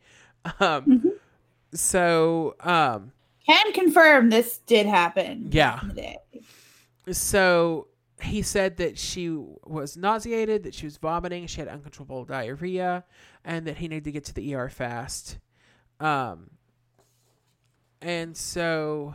[0.60, 1.10] Um Mhm.
[1.74, 3.12] so um
[3.46, 5.48] Can confirm this did happen.
[5.52, 5.80] Yeah.
[5.82, 6.18] in the day.
[7.12, 7.88] so
[8.20, 13.04] he said that she was nauseated, that she was vomiting, she had uncontrollable diarrhea,
[13.44, 15.38] and that he needed to get to the ER fast.
[16.00, 16.50] Um,
[18.00, 19.14] and so,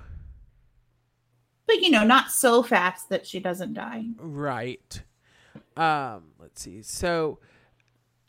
[1.66, 4.06] but you know, not so fast that she doesn't die.
[4.18, 5.02] right.
[5.76, 6.82] Um, let's see.
[6.82, 7.40] So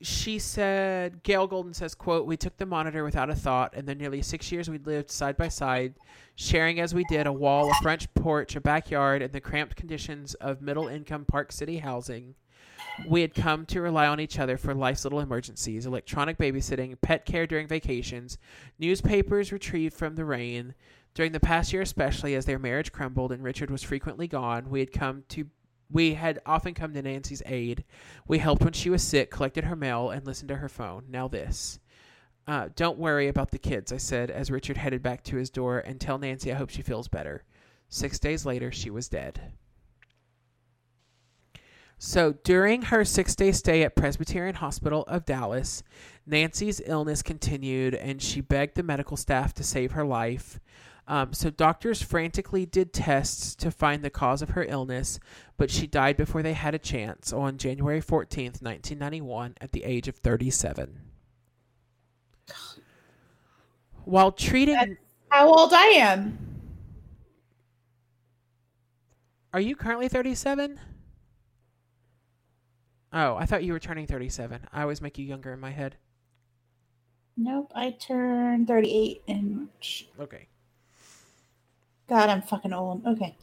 [0.03, 3.95] she said, Gail Golden says, quote, we took the monitor without a thought, and the
[3.95, 5.95] nearly six years we lived side by side,
[6.37, 10.35] sharing as we did a wall, a French porch, a backyard, and the cramped conditions
[10.35, 12.35] of middle income Park City housing.
[13.09, 17.27] We had come to rely on each other for life's little emergencies electronic babysitting, pet
[17.27, 18.39] care during vacations,
[18.79, 20.75] newspapers retrieved from the rain.
[21.13, 24.81] During the past year, especially as their marriage crumbled and Richard was frequently gone, we
[24.81, 25.47] had come to
[25.91, 27.85] we had often come to Nancy's aid.
[28.29, 31.05] We helped when she was sick, collected her mail, and listened to her phone.
[31.09, 31.81] Now this.
[32.47, 35.79] Uh, don't worry about the kids, I said as Richard headed back to his door,
[35.79, 37.45] and tell Nancy I hope she feels better.
[37.89, 39.53] Six days later, she was dead.
[42.03, 45.83] So during her six day stay at Presbyterian Hospital of Dallas,
[46.25, 50.61] Nancy's illness continued and she begged the medical staff to save her life.
[51.09, 55.19] Um, so doctors frantically did tests to find the cause of her illness,
[55.57, 60.07] but she died before they had a chance on January 14th, 1991, at the age
[60.07, 61.01] of 37.
[64.05, 64.75] While treating.
[64.75, 64.97] That's-
[65.31, 66.39] How old I am?
[69.53, 70.79] Are you currently 37?
[73.13, 74.61] Oh, I thought you were turning 37.
[74.73, 75.97] I always make you younger in my head.
[77.37, 80.07] Nope, I turned 38 in March.
[80.21, 80.47] Okay.
[82.11, 83.07] God, I'm fucking old.
[83.07, 83.37] Okay.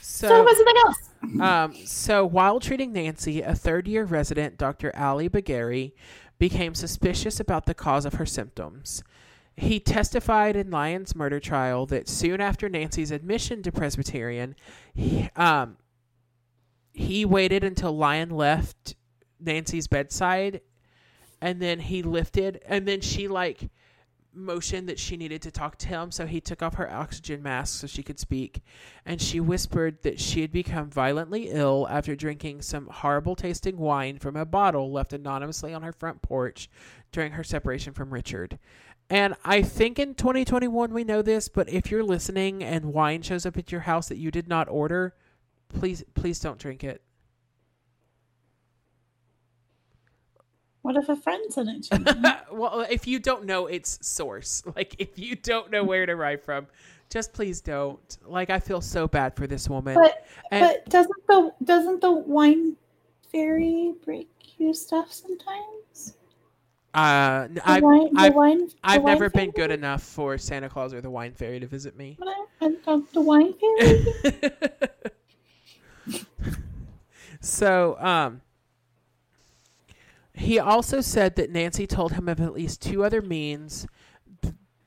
[0.00, 1.10] So, So, about something else.
[1.40, 4.94] Um, so while treating Nancy, a third year resident, Dr.
[4.96, 5.92] Ali Bagheri,
[6.38, 9.02] became suspicious about the cause of her symptoms.
[9.56, 14.54] He testified in Lyon's murder trial that soon after Nancy's admission to Presbyterian,
[14.94, 15.76] he, um,
[16.92, 18.94] he waited until Lyon left
[19.40, 20.60] Nancy's bedside
[21.40, 23.68] and then he lifted and then she like
[24.34, 27.80] motioned that she needed to talk to him so he took off her oxygen mask
[27.80, 28.62] so she could speak
[29.06, 34.18] and she whispered that she had become violently ill after drinking some horrible tasting wine
[34.18, 36.68] from a bottle left anonymously on her front porch
[37.12, 38.58] during her separation from Richard.
[39.10, 43.46] And I think in 2021 we know this, but if you're listening and wine shows
[43.46, 45.14] up at your house that you did not order,
[45.68, 47.02] please please don't drink it.
[50.84, 52.30] What if a friend sent it to me?
[52.52, 56.44] well, if you don't know its source, like if you don't know where it arrived
[56.44, 56.66] from,
[57.08, 58.18] just please don't.
[58.26, 59.94] Like I feel so bad for this woman.
[59.94, 62.76] but and but doesn't the doesn't the wine
[63.32, 64.28] fairy break
[64.58, 66.16] you stuff sometimes?
[66.92, 69.68] Uh, The I've wine, I've, wine, I've never been fairy?
[69.68, 72.18] good enough for Santa Claus or the Wine Fairy to visit me.
[72.60, 74.06] The, the wine fairy.
[77.40, 78.42] so, um,
[80.34, 83.86] he also said that Nancy told him of at least two other means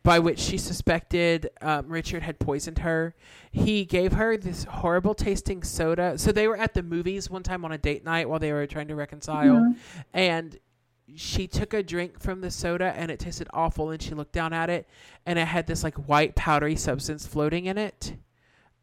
[0.04, 3.14] by which she suspected um, Richard had poisoned her.
[3.52, 6.18] He gave her this horrible tasting soda.
[6.18, 8.66] So they were at the movies one time on a date night while they were
[8.68, 9.76] trying to reconcile, Mhm.
[10.14, 10.60] and
[11.16, 13.90] she took a drink from the soda and it tasted awful.
[13.90, 14.88] And she looked down at it,
[15.26, 18.16] and it had this like white powdery substance floating in it.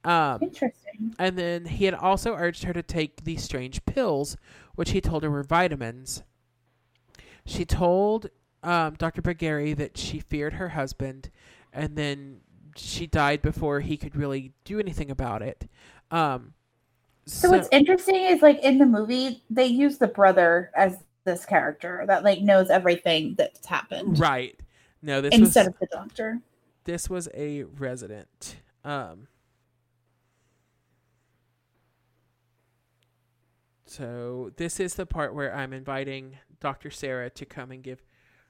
[0.04, 1.14] Um, Interesting.
[1.18, 4.36] and then he had also urged her to take these strange pills,
[4.74, 6.22] which he told her were vitamins.
[7.47, 8.30] She told
[8.62, 9.20] um, Dr.
[9.22, 11.30] Bagari that she feared her husband,
[11.72, 12.40] and then
[12.76, 15.68] she died before he could really do anything about it.
[16.11, 16.55] Um,
[17.26, 22.05] So, what's interesting is like in the movie they use the brother as this character
[22.07, 24.59] that like knows everything that's happened right?
[25.03, 26.40] No, this instead was of the doctor.
[26.84, 28.57] this was a resident.
[28.84, 29.28] Um,
[33.86, 36.90] so this is the part where I'm inviting Dr.
[36.90, 38.02] Sarah to come and give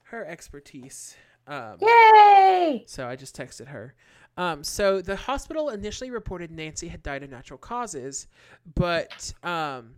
[0.04, 1.16] her expertise.
[1.48, 2.84] Um, Yay!
[2.86, 3.96] So I just texted her.
[4.36, 8.28] Um, so the hospital initially reported Nancy had died of natural causes,
[8.76, 9.96] but um,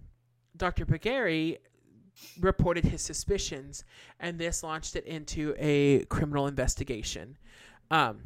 [0.56, 0.86] Dr.
[0.86, 1.58] Bagari
[2.40, 3.84] reported his suspicions,
[4.18, 7.36] and this launched it into a criminal investigation.
[7.90, 8.22] Um,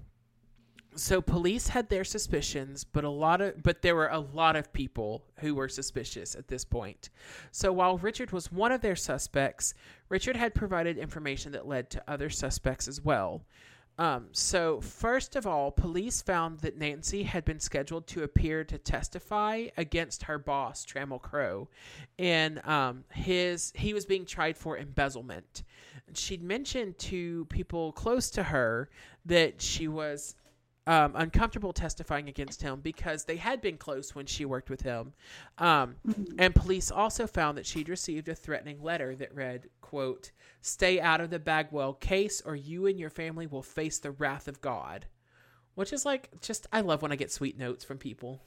[0.96, 4.72] so police had their suspicions, but a lot of but there were a lot of
[4.72, 7.10] people who were suspicious at this point.
[7.52, 9.74] So while Richard was one of their suspects,
[10.08, 13.42] Richard had provided information that led to other suspects as well.
[13.98, 18.78] Um, so first of all, police found that Nancy had been scheduled to appear to
[18.78, 21.68] testify against her boss, Trammell Crow,
[22.18, 25.62] and um, his he was being tried for embezzlement.
[26.14, 28.88] She'd mentioned to people close to her
[29.26, 30.34] that she was
[30.90, 35.12] um, uncomfortable testifying against him because they had been close when she worked with him.
[35.56, 35.94] Um,
[36.36, 40.32] and police also found that she'd received a threatening letter that read, quote,
[40.62, 44.48] stay out of the Bagwell case or you and your family will face the wrath
[44.48, 45.06] of God.
[45.76, 48.42] Which is like, just, I love when I get sweet notes from people.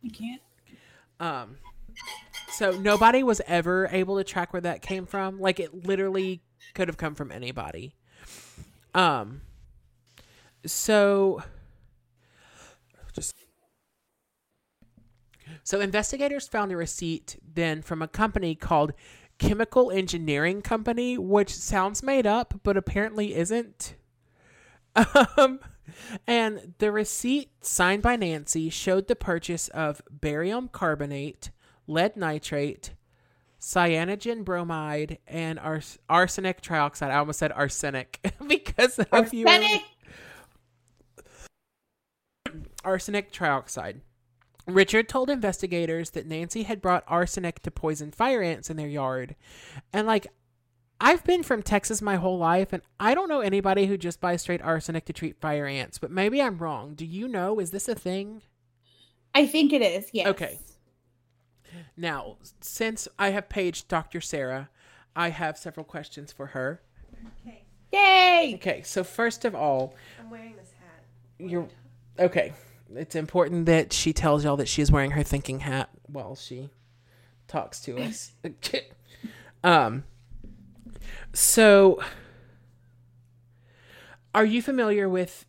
[0.00, 0.40] You can't.
[1.20, 1.58] Um,
[2.52, 5.38] so nobody was ever able to track where that came from.
[5.38, 6.40] Like it literally
[6.72, 7.94] could have come from anybody.
[8.94, 9.42] Um,
[10.66, 11.42] so
[13.12, 13.34] just
[15.64, 18.92] so investigators found a receipt then from a company called
[19.38, 23.94] Chemical Engineering Company, which sounds made up, but apparently isn't.
[25.38, 25.60] Um,
[26.26, 31.50] and the receipt signed by Nancy showed the purchase of barium carbonate,
[31.86, 32.92] lead nitrate,
[33.60, 37.10] cyanogen bromide, and ars- arsenic trioxide.
[37.10, 39.46] I almost said arsenic because of you.
[39.46, 39.82] Arsenic.
[42.84, 44.00] Arsenic trioxide.
[44.66, 49.34] Richard told investigators that Nancy had brought arsenic to poison fire ants in their yard.
[49.92, 50.28] And like
[51.00, 54.42] I've been from Texas my whole life and I don't know anybody who just buys
[54.42, 56.94] straight arsenic to treat fire ants, but maybe I'm wrong.
[56.94, 58.42] Do you know is this a thing?
[59.34, 60.10] I think it is.
[60.12, 60.28] Yes.
[60.28, 60.58] Okay.
[61.96, 64.20] Now, since I have paged Dr.
[64.20, 64.68] Sarah,
[65.16, 66.82] I have several questions for her.
[67.44, 68.52] Okay, Yay!
[68.56, 71.04] Okay, so first of all, I'm wearing this hat.
[71.50, 71.68] you're
[72.18, 72.52] okay.
[72.96, 76.70] It's important that she tells y'all that she is wearing her thinking hat while she
[77.48, 78.32] talks to us.
[79.64, 80.04] um
[81.32, 82.02] so
[84.34, 85.44] are you familiar with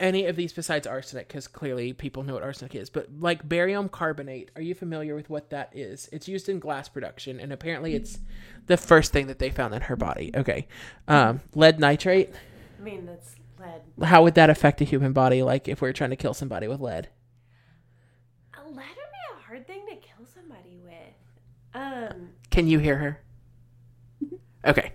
[0.00, 3.88] any of these besides arsenic cuz clearly people know what arsenic is, but like barium
[3.88, 6.08] carbonate, are you familiar with what that is?
[6.12, 8.18] It's used in glass production and apparently it's
[8.66, 10.30] the first thing that they found in her body.
[10.34, 10.66] Okay.
[11.06, 12.32] Um lead nitrate
[12.78, 14.06] I mean, that's lead.
[14.06, 16.68] how would that affect a human body like if we are trying to kill somebody
[16.68, 17.08] with lead
[18.56, 20.94] A lead would be a hard thing to kill somebody with.
[21.74, 23.20] Um, can you hear her
[24.64, 24.92] okay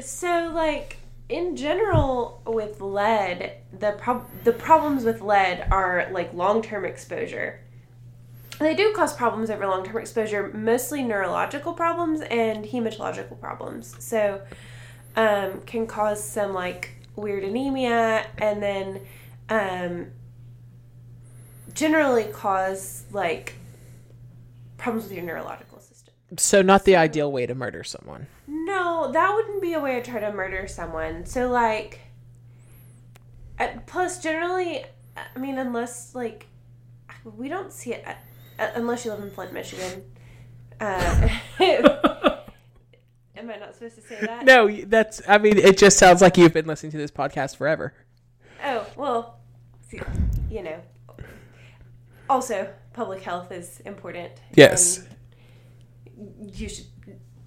[0.00, 0.98] so like
[1.28, 7.60] in general with lead, the prob- the problems with lead are like long term exposure.
[8.58, 13.94] They do cause problems over long term exposure, mostly neurological problems and hematological problems.
[14.02, 14.40] So,
[15.16, 19.00] um, can cause some like weird anemia and then
[19.48, 20.06] um,
[21.74, 23.54] generally cause like
[24.76, 26.14] problems with your neurological system.
[26.36, 30.10] so not the ideal way to murder someone No, that wouldn't be a way to
[30.10, 31.24] try to murder someone.
[31.26, 32.00] So like,
[33.58, 34.84] uh, plus generally,
[35.16, 36.46] I mean, unless like,
[37.24, 38.04] we don't see it
[38.58, 40.02] uh, unless you live in Flint, Michigan.
[40.80, 41.28] Uh,
[43.38, 44.44] Am I not supposed to say that?
[44.44, 45.22] No, that's.
[45.28, 47.94] I mean, it just sounds like you've been listening to this podcast forever.
[48.64, 49.38] Oh well,
[49.88, 50.00] see,
[50.50, 50.80] you know.
[52.28, 54.32] Also, public health is important.
[54.54, 55.06] Yes.
[56.40, 56.86] you should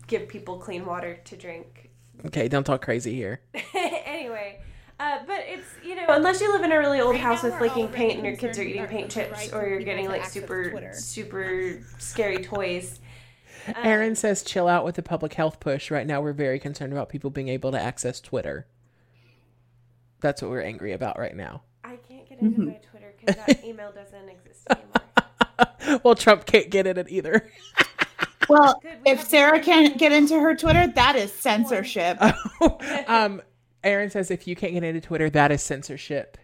[0.07, 1.89] give people clean water to drink.
[2.25, 3.41] Okay, don't talk crazy here.
[3.75, 4.61] anyway,
[4.97, 7.53] uh, but it's you know unless you live in a really old Right house with
[7.53, 10.07] we're leaking already paint and your kids are eating paint chips right or you're getting
[10.07, 13.00] like super super scary toys.
[13.67, 15.91] Um, Aaron says, "Chill out with the public health push.
[15.91, 18.65] Right now, we're very concerned about people being able to access Twitter.
[20.19, 21.63] That's what we're angry about right now.
[21.83, 25.99] I can't get into my Twitter because that email doesn't exist anymore.
[26.03, 27.49] well, Trump can't get in it either.
[28.49, 32.17] Well, Good, we if have- Sarah can't get into her Twitter, that is censorship.
[33.07, 33.41] um,
[33.81, 36.37] Aaron says, if you can't get into Twitter, that is censorship.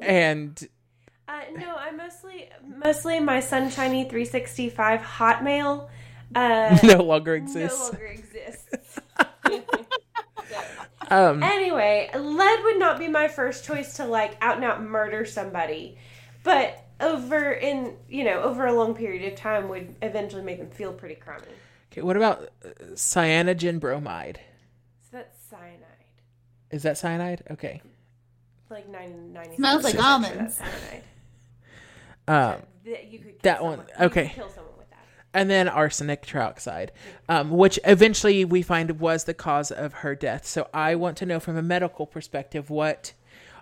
[0.00, 0.60] And
[1.36, 5.88] Uh, no, I mostly mostly my sunshiny 365 Hotmail.
[6.34, 7.78] Uh, no longer exists.
[7.78, 8.98] no longer exists.
[11.08, 15.24] Um, Anyway, lead would not be my first choice to like out and out murder
[15.24, 15.96] somebody,
[16.42, 20.68] but over in you know over a long period of time would eventually make them
[20.70, 21.44] feel pretty crummy.
[21.92, 24.40] okay, what about uh, cyanogen bromide?
[25.02, 25.78] So that's cyanide,
[26.72, 27.44] Is that cyanide?
[27.52, 27.82] Okay.
[28.68, 30.56] like 90 Smells like almonds.
[30.56, 31.04] Cyanide.
[32.28, 34.32] Um, That you could kill That one, someone- could okay.
[34.34, 34.98] kill someone with that.
[35.34, 36.90] and then arsenic trioxide,
[37.28, 40.46] um, which eventually we find was the cause of her death.
[40.46, 43.12] So I want to know from a medical perspective what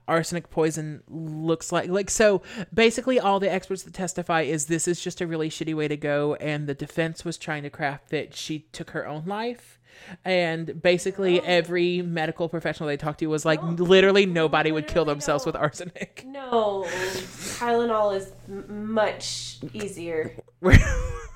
[0.06, 1.88] arsenic poison looks like.
[1.88, 2.42] Like so,
[2.72, 5.96] basically, all the experts that testify is this is just a really shitty way to
[5.96, 9.78] go, and the defense was trying to craft that she took her own life.
[10.24, 11.44] And basically, oh.
[11.44, 13.68] every medical professional they talked to was like, oh.
[13.78, 15.50] literally nobody would kill themselves no.
[15.50, 16.24] with arsenic.
[16.26, 20.36] No, Tylenol is m- much easier.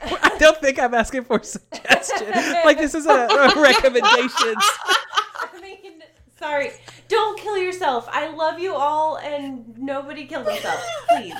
[0.01, 2.31] I don't think I'm asking for a suggestion.
[2.65, 4.55] like this is a, a recommendation.
[4.55, 6.03] I mean,
[6.39, 6.71] sorry.
[7.09, 8.07] Don't kill yourself.
[8.11, 11.35] I love you all, and nobody kill themselves, please.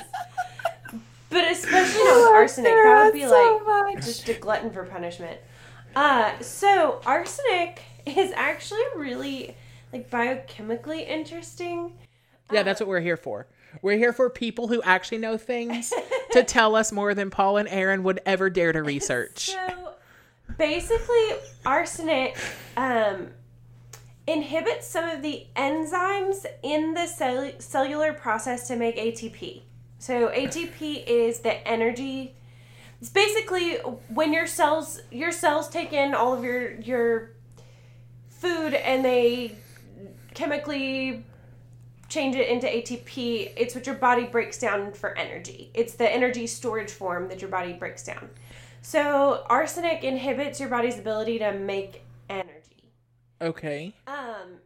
[1.29, 2.71] But especially with oh, arsenic.
[2.71, 5.39] That would be like just a glutton for punishment.
[5.99, 9.53] Uh, so arsenic is actually really
[9.91, 11.91] like biochemically interesting.
[12.53, 13.47] Yeah, that's what we're here for.
[13.81, 15.91] We're here for people who actually know things
[16.31, 19.49] to tell us more than Paul and Aaron would ever dare to research.
[19.49, 19.95] So
[20.57, 21.31] basically,
[21.65, 22.37] arsenic
[22.77, 23.31] um,
[24.25, 29.63] inhibits some of the enzymes in the cell- cellular process to make ATP.
[29.97, 32.35] So ATP is the energy.
[33.01, 33.75] It's basically
[34.09, 37.31] when your cells your cells take in all of your your
[38.27, 39.55] food and they
[40.33, 41.25] chemically
[42.09, 43.53] change it into ATP.
[43.55, 45.71] It's what your body breaks down for energy.
[45.73, 48.29] It's the energy storage form that your body breaks down.
[48.81, 52.91] So arsenic inhibits your body's ability to make energy.
[53.41, 53.93] Okay.
[54.07, 54.59] Um,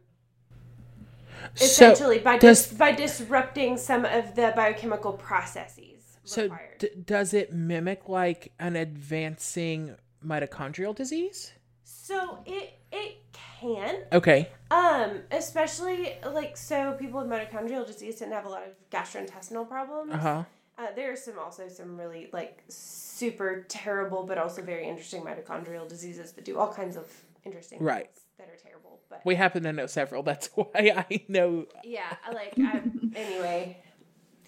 [1.54, 5.93] So essentially by does by disrupting some of the biochemical processes
[6.24, 6.48] so
[6.78, 11.52] d- does it mimic like an advancing mitochondrial disease?
[11.86, 14.48] so it it can Okay.
[14.70, 19.68] um especially like so people with mitochondrial disease tend to have a lot of gastrointestinal
[19.68, 20.12] problems.
[20.12, 20.44] Uh huh.
[20.76, 25.86] Uh, there are some also some really like super terrible but also very interesting mitochondrial
[25.88, 27.06] diseases that do all kinds of
[27.44, 28.06] interesting Right.
[28.06, 29.00] things that are terrible.
[29.08, 30.22] But We happen to know several.
[30.24, 31.66] That's why I know.
[31.84, 32.80] yeah, I like I,
[33.14, 33.76] anyway,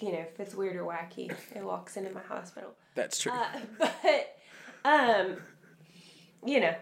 [0.00, 2.74] you know, if it's weird or wacky, it walks into my hospital.
[2.94, 3.32] That's true.
[3.32, 3.60] Uh,
[4.02, 4.38] but
[4.84, 5.36] um,
[6.44, 6.74] you know,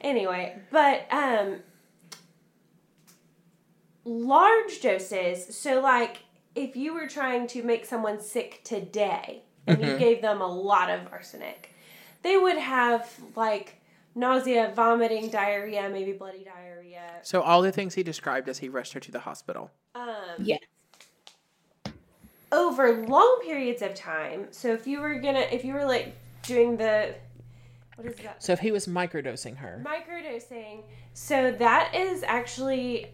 [0.00, 1.60] anyway, but um,
[4.04, 5.56] large doses.
[5.56, 6.18] So like,
[6.54, 10.90] if you were trying to make someone sick today and you gave them a lot
[10.90, 11.74] of arsenic,
[12.22, 13.76] they would have like
[14.14, 17.02] nausea, vomiting, diarrhea, maybe bloody diarrhea.
[17.22, 19.70] so all the things he described as he rushed her to the hospital.
[19.94, 20.08] Um,
[20.38, 20.56] Yeah.
[22.52, 24.48] Over long periods of time.
[24.50, 27.14] So if you were gonna, if you were like doing the,
[27.96, 28.42] what is that?
[28.42, 30.82] So if he was microdosing her, Microdosing.
[31.12, 33.08] So that is actually,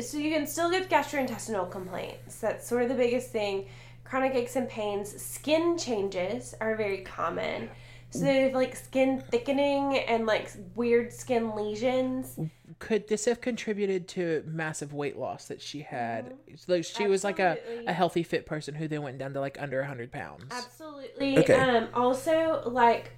[0.00, 2.36] so you can still get gastrointestinal complaints.
[2.40, 3.66] That's sort of the biggest thing.
[4.04, 5.10] Chronic aches and pains.
[5.20, 7.70] Skin changes are very common.
[8.14, 12.38] So there's like skin thickening and like weird skin lesions.
[12.78, 16.34] could this have contributed to massive weight loss that she had?
[16.68, 17.88] Like she was like a, Mm-hmm.
[17.88, 20.46] A healthy fit person who then went down to like under hundred pounds.
[20.50, 21.38] Absolutely.
[21.38, 21.54] Okay.
[21.54, 23.12] Um, also, like,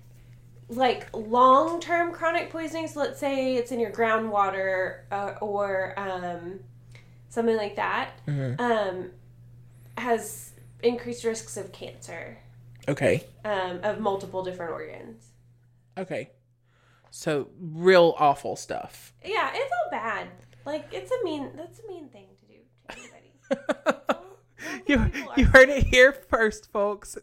[0.69, 2.89] like long term chronic poisoning.
[2.89, 6.61] So Let's say it's in your groundwater uh, or um,
[7.29, 8.13] something like that.
[8.27, 8.61] Mhm.
[8.61, 9.11] Um,
[9.99, 10.53] has
[10.83, 12.39] increased risks of cancer
[12.89, 13.25] Okay.
[13.45, 15.31] um, of multiple different organs.
[15.99, 16.31] Okay.
[17.11, 19.13] So real awful stuff.
[19.25, 20.29] Yeah, it's all bad.
[20.65, 21.51] Like it's a mean.
[21.57, 22.59] That's a mean thing to do
[22.89, 24.03] to anybody.
[24.09, 27.17] Don't- don't You you heard it here first, folks.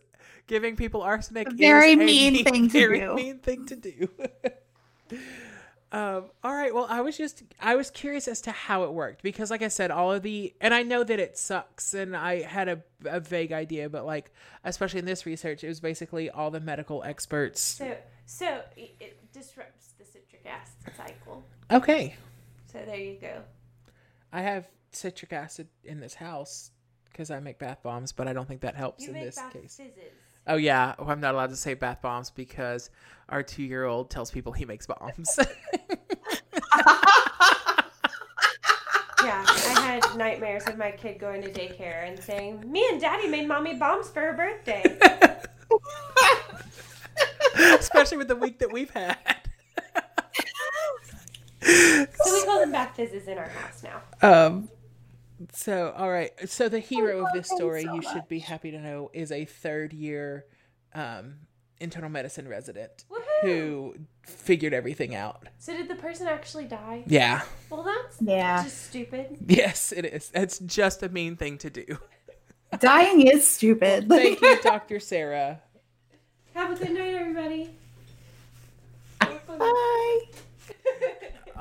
[0.47, 3.13] Giving people arsenic A is very mean thing to very do.
[3.15, 4.09] mean thing to do.
[5.93, 6.73] um, all right.
[6.73, 9.67] Well, I was just I was curious as to how it worked because, like I
[9.67, 13.19] said, all of the and I know that it sucks, and I had a, a
[13.19, 14.31] vague idea, but like
[14.63, 17.61] especially in this research, it was basically all the medical experts.
[17.61, 17.95] So
[18.25, 21.43] so it, it disrupts the citric acid cycle.
[21.71, 22.15] Okay,
[22.71, 23.41] So there you go.
[24.31, 26.71] I have citric acid in this house
[27.05, 29.53] because I make bath bombs, but I don't think that helps You in this bath
[29.53, 29.75] case.
[29.75, 30.11] fizzes.
[30.47, 32.89] Oh yeah, oh, I'm not allowed to say bath bombs because
[33.29, 35.39] our two year old tells people he makes bombs.
[39.23, 43.27] Yeah, I had nightmares of my kid going to daycare and saying, "Me and Daddy
[43.29, 44.83] made mommy bombs for her birthday."
[47.79, 49.17] Especially with the week that we've had.
[51.61, 54.01] so we call them bath fizzes in our house now.
[54.21, 54.67] Um
[55.51, 56.31] so all right.
[56.49, 59.45] So the hero of this story, so you should be happy to know, is a
[59.45, 60.45] third year
[60.95, 61.35] um
[61.79, 63.19] internal medicine resident Woohoo!
[63.41, 63.95] who
[64.25, 65.47] figured everything out.
[65.57, 67.03] So did the person actually die?
[67.07, 67.41] Yeah.
[67.69, 68.63] Well, that's Yeah.
[68.63, 69.37] just stupid.
[69.47, 70.31] Yes, it is.
[70.33, 71.85] It's just a mean thing to do.
[72.79, 74.07] Dying is stupid.
[74.07, 74.99] Thank you, Dr.
[74.99, 75.61] Sarah.
[76.53, 77.69] Have a good night, everybody.
[79.47, 80.21] Bye.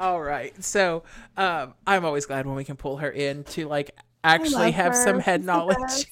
[0.02, 0.52] All right.
[0.64, 1.04] So,
[1.36, 3.92] um, I'm always glad when we can pull her in to like
[4.24, 6.06] actually have some head She's knowledge.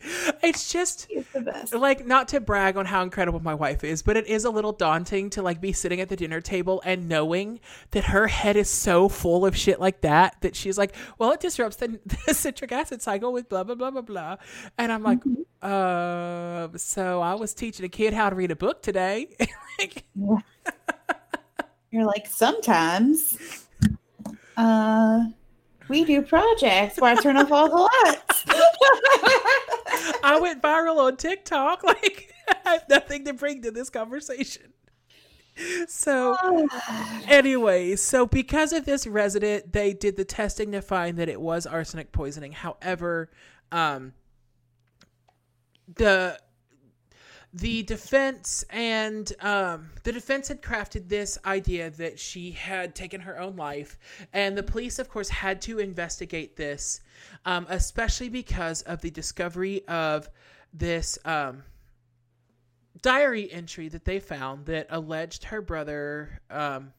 [0.42, 1.74] it's just He's the best.
[1.74, 4.72] like not to brag on how incredible my wife is, but it is a little
[4.72, 7.60] daunting to like be sitting at the dinner table and knowing
[7.92, 11.40] that her head is so full of shit like that that she's like, well, it
[11.40, 14.36] disrupts the, the citric acid cycle with blah blah blah blah blah,
[14.76, 15.20] and I'm like,
[15.62, 19.34] uh, so I was teaching a kid how to read a book today.
[19.78, 20.04] like,
[21.90, 23.66] You're like, sometimes
[24.56, 25.24] uh
[25.88, 28.44] we do projects where I turn off all the lights.
[30.24, 31.82] I went viral on TikTok.
[31.86, 32.34] Like,
[32.64, 34.72] I have nothing to bring to this conversation.
[35.88, 36.36] So,
[37.28, 41.66] anyway, so because of this resident, they did the testing to find that it was
[41.66, 42.52] arsenic poisoning.
[42.52, 43.30] However,
[43.72, 44.14] um,
[45.94, 46.38] the
[47.56, 53.40] the defense and um, the defense had crafted this idea that she had taken her
[53.40, 53.98] own life,
[54.34, 57.00] and the police, of course, had to investigate this,
[57.46, 60.28] um, especially because of the discovery of
[60.74, 61.62] this um,
[63.00, 66.92] diary entry that they found that alleged her brother um,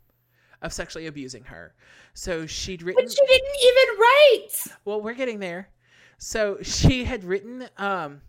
[0.63, 1.75] of sexually abusing her.
[2.15, 3.05] So she'd written.
[3.05, 4.77] but you didn't even write.
[4.85, 5.69] Well, we're getting there.
[6.17, 8.21] So she had written um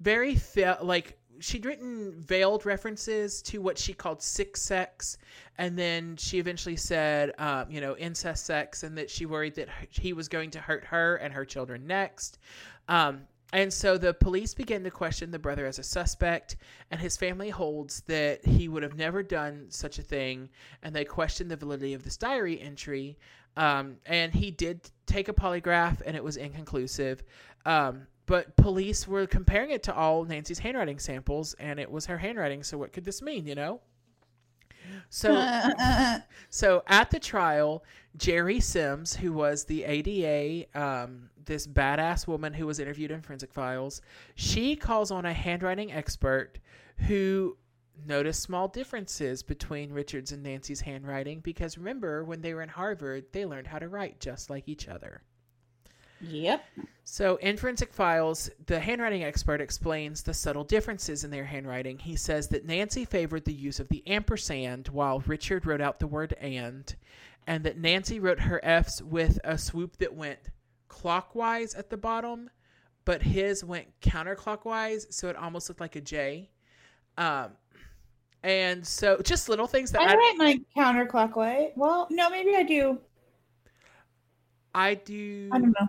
[0.00, 0.38] very
[0.82, 5.18] like she'd written veiled references to what she called sick sex
[5.58, 9.68] and then she eventually said um, you know incest sex and that she worried that
[9.88, 12.38] he was going to hurt her and her children next.
[12.88, 13.22] Um,
[13.52, 16.56] and so the police began to question the brother as a suspect
[16.90, 20.48] and his family holds that he would have never done such a thing
[20.82, 23.18] and they questioned the validity of this diary entry.
[23.56, 27.24] Um, and he did take a polygraph and it was inconclusive.
[27.66, 32.18] Um, but police were comparing it to all nancy's handwriting samples and it was her
[32.18, 33.80] handwriting so what could this mean you know
[35.08, 35.34] so
[36.50, 37.84] so at the trial,
[38.16, 43.52] Jerry Sims, who was the ADA, um, this badass woman who was interviewed in Forensic
[43.52, 44.02] Files,
[44.34, 46.58] she calls on a handwriting expert
[47.08, 47.56] who
[48.06, 53.26] noticed small differences between Richard's and Nancy's handwriting because remember, when they were in Harvard,
[53.32, 55.22] they learned how to write just like each other.
[56.20, 56.64] Yep.
[57.04, 61.98] So, in Forensic Files, the handwriting expert explains the subtle differences in their handwriting.
[61.98, 66.06] He says that Nancy favored the use of the ampersand while Richard wrote out the
[66.06, 66.94] word and,
[67.46, 70.38] and that Nancy wrote her F's with a swoop that went
[70.88, 72.50] clockwise at the bottom,
[73.04, 76.50] but his went counterclockwise, so it almost looked like a J.
[77.18, 77.52] Um,
[78.42, 81.72] and so, just little things that I I, write my counterclockwise.
[81.76, 82.98] Well, no, maybe I do.
[84.74, 85.48] I do.
[85.52, 85.88] I don't know.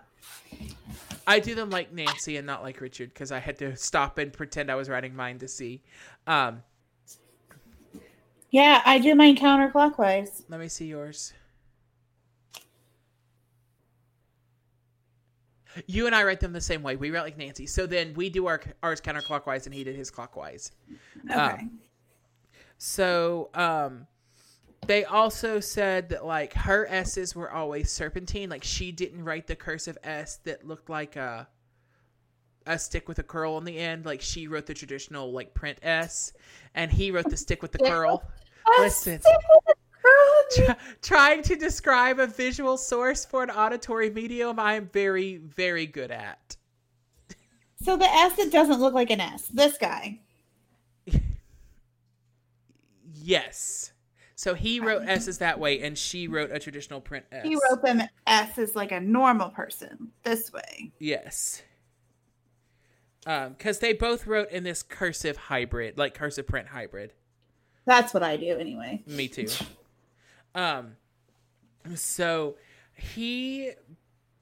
[1.26, 4.32] I do them like Nancy and not like Richard because I had to stop and
[4.32, 5.82] pretend I was writing mine to see.
[6.26, 6.62] Um,
[8.50, 10.42] Yeah, I do mine counterclockwise.
[10.48, 11.32] let me see yours.
[15.86, 16.96] You and I write them the same way.
[16.96, 17.66] We write like Nancy.
[17.66, 20.72] So then we do our ours counterclockwise and he did his clockwise.
[21.30, 21.34] Okay.
[21.34, 21.78] Um,
[22.76, 24.06] So um
[24.86, 28.50] they also said that like her S's were always serpentine.
[28.50, 31.48] Like she didn't write the cursive S that looked like a
[32.66, 34.04] a stick with a curl on the end.
[34.04, 36.32] Like she wrote the traditional like print S
[36.74, 38.22] and he wrote the stick with the curl.
[38.78, 39.20] Listen.
[39.20, 39.74] girl.
[40.56, 45.86] Try- trying to describe a visual source for an auditory medium, I am very, very
[45.86, 46.56] good at.
[47.82, 49.48] So the S that doesn't look like an S.
[49.48, 50.20] This guy.
[53.24, 53.91] Yes.
[54.42, 57.46] So he wrote S's that way, and she wrote a traditional print S.
[57.46, 60.10] He wrote them S as like a normal person.
[60.24, 60.90] This way.
[60.98, 61.62] Yes.
[63.24, 67.12] Um, because they both wrote in this cursive hybrid, like cursive print hybrid.
[67.84, 69.04] That's what I do anyway.
[69.06, 69.46] Me too.
[70.56, 70.96] Um,
[71.94, 72.56] so
[72.96, 73.70] he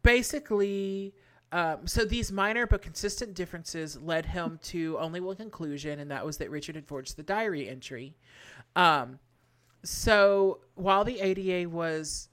[0.02, 1.12] basically,
[1.52, 6.24] um, so these minor but consistent differences led him to only one conclusion, and that
[6.24, 8.16] was that Richard had forged the diary entry.
[8.74, 9.18] Um,
[9.82, 12.28] so while the ADA was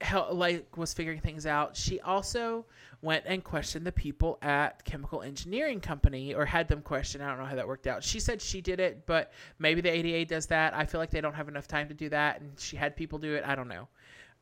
[0.00, 2.66] hel- like was figuring things out, she also
[3.00, 7.20] went and questioned the people at Chemical Engineering Company or had them question.
[7.20, 8.04] I don't know how that worked out.
[8.04, 10.72] She said she did it, but maybe the ADA does that.
[10.74, 13.18] I feel like they don't have enough time to do that, and she had people
[13.18, 13.42] do it.
[13.44, 13.88] I don't know.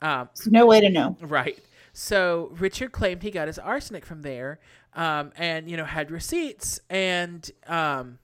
[0.02, 1.16] Um, No way to know.
[1.22, 1.58] Right.
[1.92, 4.60] So Richard claimed he got his arsenic from there,
[4.94, 8.18] um, and you know had receipts, and um,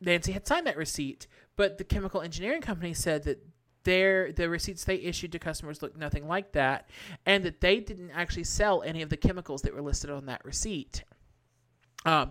[0.00, 1.26] Nancy had signed that receipt.
[1.58, 3.44] But the chemical engineering company said that
[3.82, 6.88] their the receipts they issued to customers looked nothing like that,
[7.26, 10.44] and that they didn't actually sell any of the chemicals that were listed on that
[10.44, 11.02] receipt.
[12.04, 12.30] Um,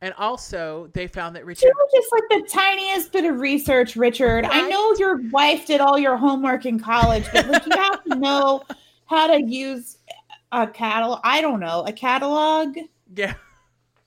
[0.00, 1.72] and also they found that You Richard.
[1.72, 4.44] were just like the tiniest bit of research, Richard.
[4.44, 8.14] I know your wife did all your homework in college, but like you have to
[8.16, 8.64] know
[9.06, 9.98] how to use
[10.50, 11.20] a catalog.
[11.22, 12.76] I don't know a catalog.
[13.14, 13.34] Yeah.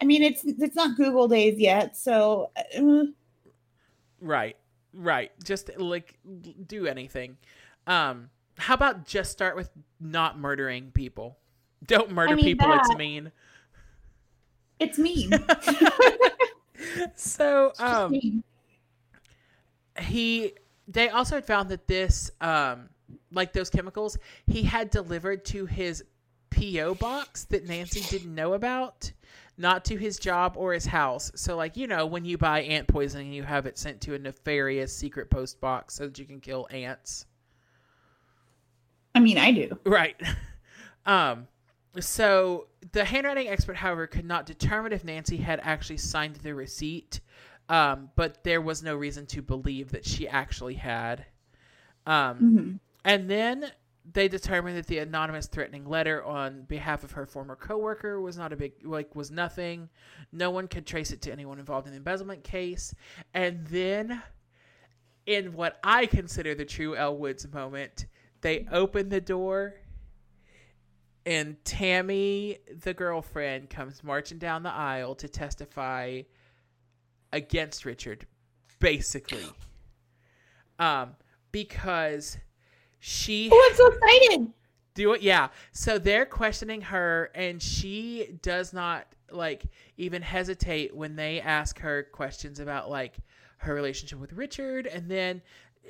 [0.02, 3.06] I mean, it's it's not Google days yet, so uh,
[4.22, 4.58] Right.
[4.94, 5.32] Right.
[5.44, 6.18] Just like
[6.66, 7.38] do anything.
[7.86, 9.70] Um how about just start with
[10.00, 11.38] not murdering people?
[11.86, 13.32] Don't murder mean, people, it's mean.
[14.80, 15.32] it's mean.
[17.16, 18.44] So um mean.
[20.00, 20.54] he
[20.88, 22.90] they also had found that this um
[23.32, 26.04] like those chemicals he had delivered to his
[26.50, 29.12] PO box that Nancy didn't know about,
[29.58, 31.32] not to his job or his house.
[31.36, 34.20] So like, you know, when you buy ant poisoning, you have it sent to a
[34.20, 37.26] nefarious secret post box so that you can kill ants.
[39.16, 39.78] I mean, I do.
[39.86, 40.16] Right.
[41.06, 41.48] Um
[42.02, 47.22] so the handwriting expert, however, could not determine if Nancy had actually signed the receipt.
[47.70, 51.26] Um, but there was no reason to believe that she actually had.
[52.06, 52.80] Um, Mhm.
[53.06, 53.72] and then
[54.14, 58.54] they determined that the anonymous threatening letter on behalf of her former coworker was not
[58.54, 59.90] a big like was nothing.
[60.32, 62.94] No one could trace it to anyone involved in the embezzlement case.
[63.34, 64.22] And then
[65.26, 68.06] in what I consider the true Elle Woods moment,
[68.42, 69.76] they open the door
[71.28, 76.22] and Tammy, the girlfriend, comes marching down the aisle to testify
[77.34, 78.26] against Richard,
[78.80, 79.46] basically.
[80.80, 81.18] Um,
[81.52, 82.38] because
[83.00, 84.54] she Oh, I'm so excited.
[84.94, 85.50] do it yeah.
[85.72, 89.66] So they're questioning her and she does not like
[89.98, 93.18] even hesitate when they ask her questions about like
[93.58, 94.88] her relationship with richard.
[94.88, 95.42] And then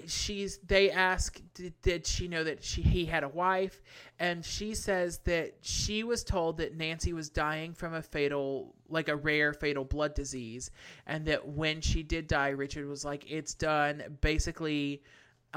[0.05, 3.81] she's they ask did, did she know that she he had a wife?
[4.19, 9.09] And she says that she was told that nancy was dying from a fatal like
[9.09, 10.69] a rare fatal blood disease
[11.07, 14.17] and that when she did die richard was like it's done.
[14.21, 15.01] Basically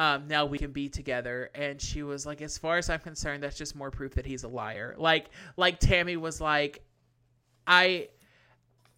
[0.00, 1.50] um, now we can be together.
[1.54, 4.44] And she was like, as far as I'm concerned, that's just more proof that he's
[4.44, 4.94] a liar.
[4.96, 5.26] Like,
[5.58, 6.82] like Tammy was like,
[7.66, 8.08] I,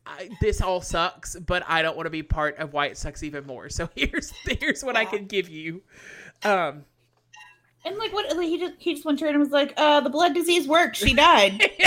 [0.06, 3.24] I this all sucks, but I don't want to be part of why it sucks
[3.24, 3.68] even more.
[3.68, 4.30] So here's
[4.60, 5.82] here's what I can give you.
[6.44, 6.84] Um,
[7.84, 8.36] And like, what?
[8.36, 10.68] Like, he just he just went to her and was like, "Uh, the blood disease
[10.68, 10.96] worked.
[10.96, 11.68] She died."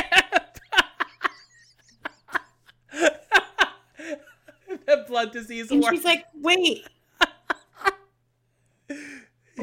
[4.86, 5.92] the blood disease and war.
[5.92, 6.86] she's like, "Wait,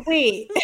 [0.06, 0.50] wait."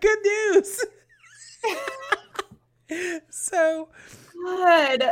[0.00, 0.84] Good news.
[3.30, 3.88] so,
[4.32, 5.04] good.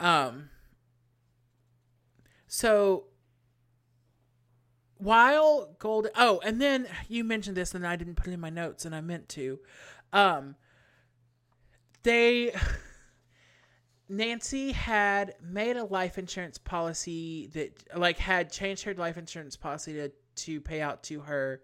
[0.00, 0.50] Um.
[2.46, 3.06] So
[4.98, 8.50] while gold oh, and then you mentioned this, and I didn't put it in my
[8.50, 9.58] notes, and I meant to.
[10.12, 10.56] Um,
[12.02, 12.54] they,
[14.08, 19.94] Nancy had made a life insurance policy that, like, had changed her life insurance policy
[19.94, 21.62] to to pay out to her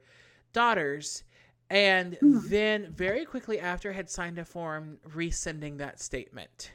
[0.52, 1.24] daughters.
[1.68, 6.72] And then, very quickly after, had signed a form rescinding that statement.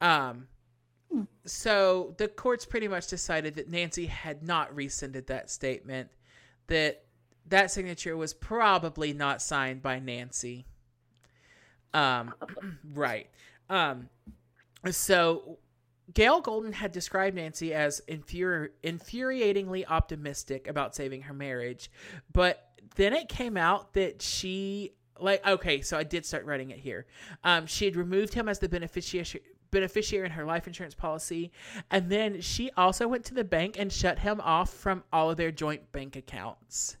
[0.00, 0.48] Um,
[1.44, 6.10] so the courts pretty much decided that Nancy had not rescinded that statement,
[6.68, 7.04] that
[7.46, 10.66] that signature was probably not signed by Nancy.
[11.92, 12.34] Um,
[12.94, 13.28] right.
[13.68, 14.08] Um,
[14.90, 15.58] so
[16.12, 21.90] Gail Golden had described Nancy as infuri- infuriatingly optimistic about saving her marriage,
[22.32, 26.78] but then it came out that she like okay, so I did start writing it
[26.78, 27.06] here.
[27.44, 31.52] Um, she had removed him as the beneficiary beneficiary in her life insurance policy,
[31.90, 35.36] and then she also went to the bank and shut him off from all of
[35.36, 36.96] their joint bank accounts,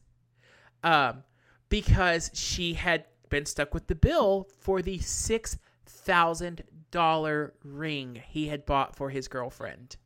[0.84, 1.24] um,
[1.68, 6.62] because she had been stuck with the bill for the six thousand
[6.92, 9.96] dollar ring he had bought for his girlfriend.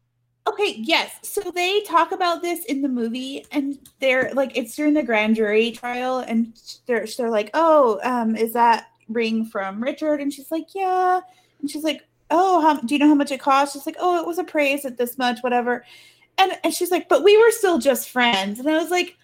[0.49, 1.19] Okay, yes.
[1.23, 5.37] So they talk about this in the movie, and they're like, it's during the grand
[5.37, 10.21] jury trial, and they're they're like, oh, um, is that ring from Richard?
[10.21, 11.21] And she's like, yeah.
[11.61, 13.73] And she's like, oh, how, do you know how much it cost?
[13.73, 15.85] She's like, oh, it was appraised at this much, whatever.
[16.39, 18.61] And and she's like, but we were still just friends.
[18.61, 19.17] And I was like,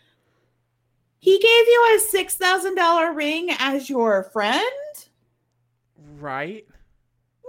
[1.19, 4.65] he gave you a six thousand dollar ring as your friend.
[6.19, 6.67] Right.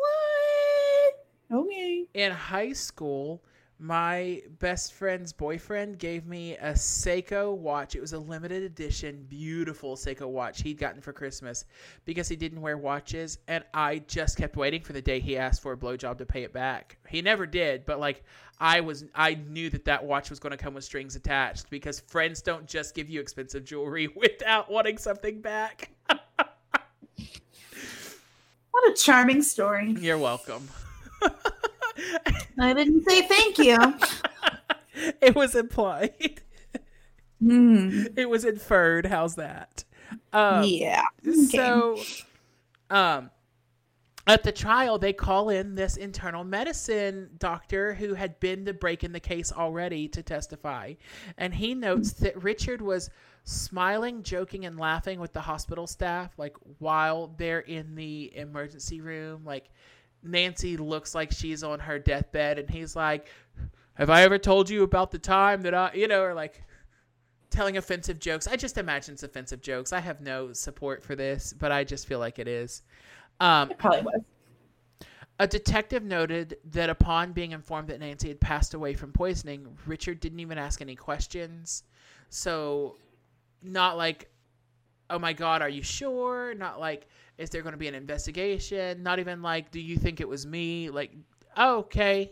[0.03, 1.65] What?
[1.65, 2.05] Okay.
[2.13, 3.43] In high school,
[3.79, 7.95] my best friend's boyfriend gave me a Seiko watch.
[7.95, 11.65] It was a limited edition, beautiful Seiko watch he'd gotten for Christmas
[12.05, 13.39] because he didn't wear watches.
[13.47, 16.43] And I just kept waiting for the day he asked for a blowjob to pay
[16.43, 16.97] it back.
[17.09, 18.23] He never did, but like
[18.59, 21.99] I was, I knew that that watch was going to come with strings attached because
[21.99, 25.89] friends don't just give you expensive jewelry without wanting something back.
[28.73, 29.95] What a charming story.
[29.99, 30.67] You're welcome.
[32.59, 33.77] I didn't say thank you.
[35.21, 36.41] it was implied.
[37.39, 38.05] Hmm.
[38.17, 39.05] It was inferred.
[39.05, 39.83] How's that?
[40.33, 41.03] Um, yeah.
[41.51, 41.99] So,
[42.89, 43.29] um,
[44.25, 49.03] at the trial, they call in this internal medicine doctor who had been to break
[49.03, 50.93] in the case already to testify.
[51.37, 53.09] And he notes that Richard was
[53.43, 59.43] smiling, joking, and laughing with the hospital staff, like while they're in the emergency room.
[59.43, 59.69] Like,
[60.23, 63.27] Nancy looks like she's on her deathbed, and he's like,
[63.95, 66.63] Have I ever told you about the time that I, you know, or like,
[67.49, 68.47] telling offensive jokes.
[68.47, 69.93] I just imagine it's offensive jokes.
[69.93, 72.81] I have no support for this, but I just feel like it is.
[73.43, 74.21] Um, It probably was.
[75.39, 80.21] a detective noted that upon being informed that Nancy had passed away from poisoning, Richard
[80.21, 81.83] didn't even ask any questions.
[82.29, 82.95] So,
[83.61, 84.29] not like,
[85.09, 86.53] oh my God, are you sure?
[86.53, 87.07] Not like,
[87.37, 89.03] is there going to be an investigation?
[89.03, 90.89] Not even like, do you think it was me?
[90.89, 91.11] Like,
[91.57, 92.31] oh, okay.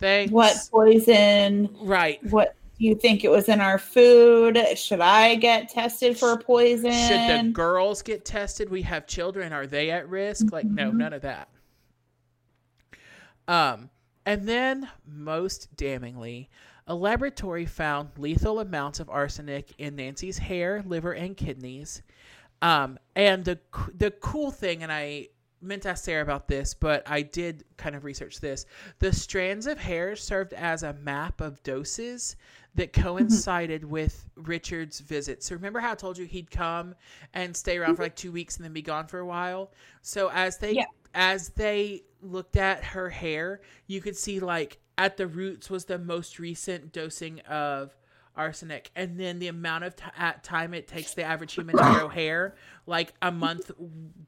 [0.00, 0.32] Thanks.
[0.32, 1.70] What poison?
[1.80, 2.18] Right.
[2.30, 4.58] What do you think it was in our food?
[4.76, 6.90] Should I get tested for poison?
[6.92, 8.68] Should the girls get tested?
[8.68, 9.52] We have children.
[9.52, 10.50] Are they at risk?
[10.52, 10.96] Like, no, Mhm.
[10.96, 11.48] none of that.
[13.46, 13.90] Um,
[14.26, 16.48] and then, most damningly,
[16.86, 22.02] a laboratory found lethal amounts of arsenic in Nancy's hair, liver, and kidneys.
[22.62, 23.58] Um, and the
[23.94, 25.28] the cool thing, and I
[25.60, 28.66] meant to ask Sarah about this, but I did kind of research this.
[28.98, 32.36] The strands of hair served as a map of doses
[32.74, 33.02] that mm-hmm.
[33.02, 35.42] coincided with Richard's visit.
[35.42, 36.94] So remember how I told you he'd come
[37.32, 38.02] and stay around for mm-hmm.
[38.02, 39.70] like two weeks and then be gone for a while.
[40.02, 40.84] So as they Yeah.
[41.14, 45.98] as they looked at her hair, you could see like at the roots was the
[45.98, 47.96] most recent dosing of
[48.36, 51.82] arsenic and then the amount of t- at time it takes the average human to
[51.82, 52.54] grow hair
[52.86, 53.70] like a month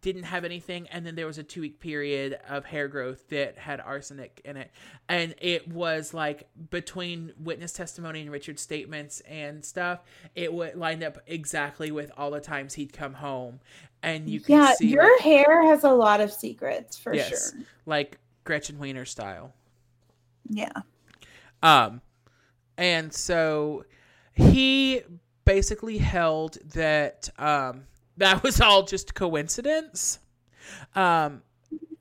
[0.01, 3.59] didn't have anything and then there was a two week period of hair growth that
[3.59, 4.71] had arsenic in it
[5.09, 10.01] and it was like between witness testimony and richard's statements and stuff
[10.37, 13.59] it would lined up exactly with all the times he'd come home
[14.05, 17.53] and you can yeah, see your like, hair has a lot of secrets for Yes.
[17.53, 17.61] sure.
[17.87, 19.53] like gretchen wiener style
[20.49, 20.71] Yeah.
[21.63, 22.03] Um,
[22.79, 23.85] and so
[24.37, 25.03] he
[25.45, 27.85] basically held that um,
[28.17, 30.21] that was all just coincidence.
[30.95, 31.43] Um,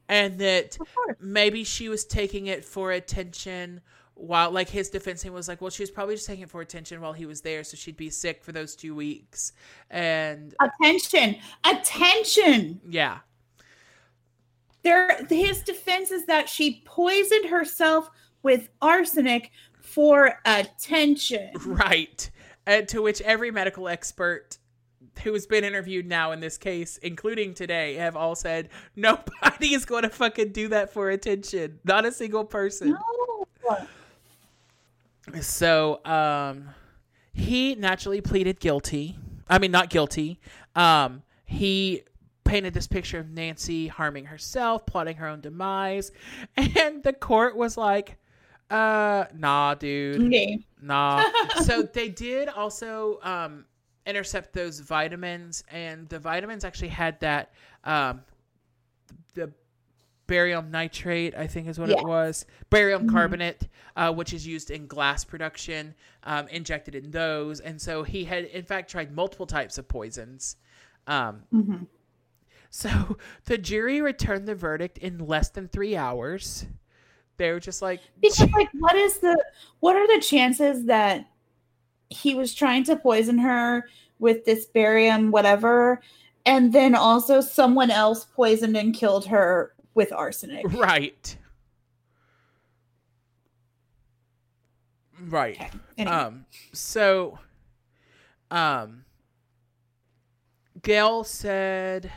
[0.08, 0.78] and that
[1.20, 3.82] maybe she was taking it for attention
[4.14, 6.62] while like his defense team was like well she was probably just taking it for
[6.62, 9.52] attention while he was there so she'd be sick for those two weeks
[9.90, 11.36] and Attention.
[11.66, 12.80] Attention.
[12.88, 13.20] yeah
[14.84, 18.10] There his defense is that she poisoned herself
[18.42, 19.52] with arsenic
[19.86, 21.52] for attention.
[21.66, 22.30] Right.
[22.66, 24.58] And to which every medical expert
[25.24, 29.86] who has been interviewed now in this case, including today, have all said nobody is
[29.86, 31.80] going to fucking do that for attention.
[31.84, 32.98] Not a single person.
[33.70, 33.88] No.
[35.42, 36.70] So, um,
[37.34, 39.18] he naturally pleaded guilty.
[39.50, 40.40] I mean, not guilty.
[40.76, 42.04] Um, he
[42.44, 46.12] painted this picture of Nancy harming herself, plotting her own demise,
[46.58, 48.18] and the court was like,
[48.70, 50.60] "Uh, nah, dude." Okay.
[50.82, 51.24] Nah.
[51.64, 53.66] so they did also um,
[54.06, 58.22] intercept those vitamins, and the vitamins actually had that um,
[59.34, 59.52] the
[60.28, 61.98] barium nitrate, I think is what Yeah.
[62.00, 62.46] it was.
[62.72, 63.12] Barium Mhm.
[63.12, 65.94] carbonate, uh, which is used in glass production,
[66.24, 67.60] um, injected in those.
[67.60, 70.56] And so he had, in fact, tried multiple types of poisons.
[71.06, 71.88] Um, Mhm.
[72.72, 72.90] so
[73.46, 76.66] the jury returned the verdict in less than three hours.
[77.38, 79.38] They were just like, Because like what is the
[79.80, 81.28] what are the chances that
[82.10, 83.88] he was trying to poison her
[84.20, 86.02] with this barium whatever
[86.46, 90.66] and then also someone else poisoned and killed her with arsenic.
[90.74, 91.38] right.
[95.28, 95.56] Right.
[95.56, 95.70] Okay.
[95.98, 96.16] Anyway.
[96.16, 97.40] Um, so,
[98.52, 99.06] um,
[100.84, 102.12] Gail said,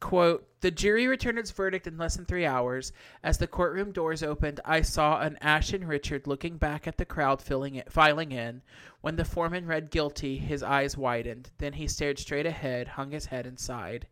[0.00, 2.92] quote, the jury returned its verdict in less than three hours.
[3.22, 7.40] As the courtroom doors opened, I saw an ashen Richard looking back at the crowd
[7.40, 8.62] filling it, filing in.
[9.00, 11.50] When the foreman read guilty, his eyes widened.
[11.58, 14.06] Then he stared straight ahead, hung his head, and sighed.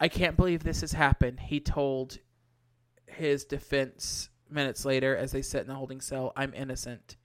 [0.00, 2.18] I can't believe this has happened, he told
[3.06, 6.32] his defense minutes later as they sat in the holding cell.
[6.36, 7.16] I'm innocent.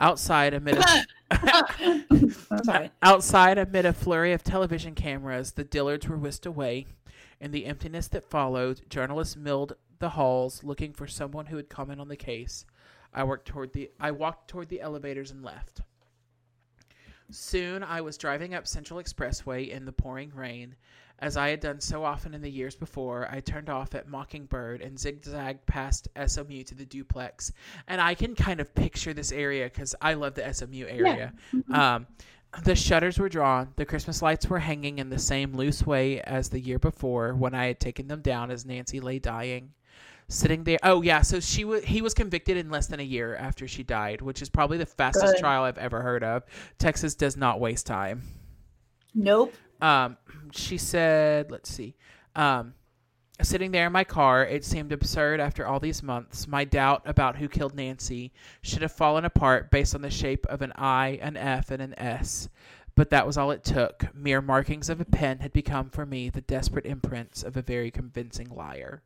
[0.00, 1.06] Outside, amid a,
[3.02, 6.86] outside, amid a flurry of television cameras, the Dillards were whisked away.
[7.44, 12.00] In the emptiness that followed, journalists milled the halls looking for someone who would comment
[12.00, 12.64] on the case.
[13.12, 15.82] I worked toward the I walked toward the elevators and left.
[17.30, 20.74] Soon I was driving up Central Expressway in the pouring rain.
[21.18, 24.80] As I had done so often in the years before, I turned off at Mockingbird
[24.80, 27.52] and zigzagged past SMU to the duplex.
[27.86, 31.34] And I can kind of picture this area because I love the SMU area.
[31.70, 32.06] Um,
[32.62, 33.72] the shutters were drawn.
[33.76, 37.54] The Christmas lights were hanging in the same loose way as the year before when
[37.54, 39.72] I had taken them down as Nancy lay dying.
[40.28, 40.78] Sitting there.
[40.82, 41.84] Oh yeah, so she was.
[41.84, 44.86] He was convicted in less than a year after she died, which is probably the
[44.86, 45.40] fastest Good.
[45.40, 46.44] trial I've ever heard of.
[46.78, 48.22] Texas does not waste time.
[49.14, 49.54] Nope.
[49.82, 50.16] Um,
[50.50, 51.94] she said, let's see.
[52.34, 52.72] Um,
[53.42, 56.46] sitting there in my car, it seemed absurd after all these months.
[56.46, 58.32] My doubt about who killed Nancy
[58.62, 61.98] should have fallen apart based on the shape of an I, an F, and an
[61.98, 62.48] S.
[62.94, 64.14] But that was all it took.
[64.14, 67.90] Mere markings of a pen had become for me the desperate imprints of a very
[67.90, 69.02] convincing liar.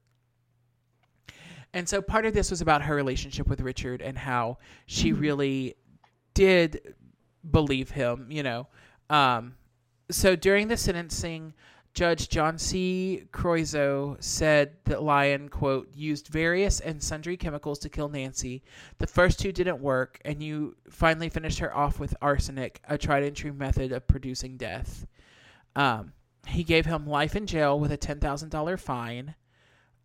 [1.73, 5.77] And so part of this was about her relationship with Richard and how she really
[6.35, 6.95] did
[7.51, 8.67] believe him, you know.
[9.09, 9.55] Um,
[10.11, 11.55] so during the sentencing,
[11.99, 13.25] Judge John C.
[13.33, 18.63] Creuzot said that Lyon, quote, used various and sundry chemicals to kill Nancy.
[18.99, 23.25] The first two didn't work, and you finally finished her off with arsenic, a tried
[23.25, 25.09] and true method of producing death.
[25.75, 26.13] Um,
[26.47, 29.35] he gave him life in jail with a $10,000 fine.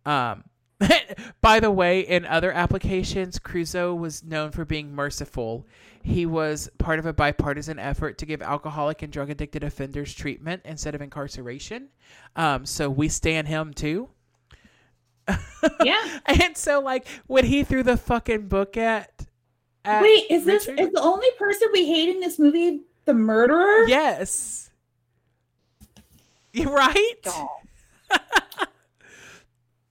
[0.04, 0.42] Um,
[1.40, 5.64] by the way, in other applications, Creuzot was known for being merciful.
[6.06, 10.60] He was part of a bipartisan effort to give alcoholic and drug addicted offenders treatment
[10.66, 11.88] instead of incarceration.
[12.36, 14.10] Um, so we stand him too.
[15.82, 16.18] Yeah.
[16.26, 19.24] And so, like, when he threw the fucking book at.
[19.86, 23.14] at Wait, is this Richard- is the only person we hate in this movie the
[23.14, 23.86] murderer?
[23.88, 24.70] Yes.
[26.52, 27.14] You right?
[27.22, 27.48] Dog.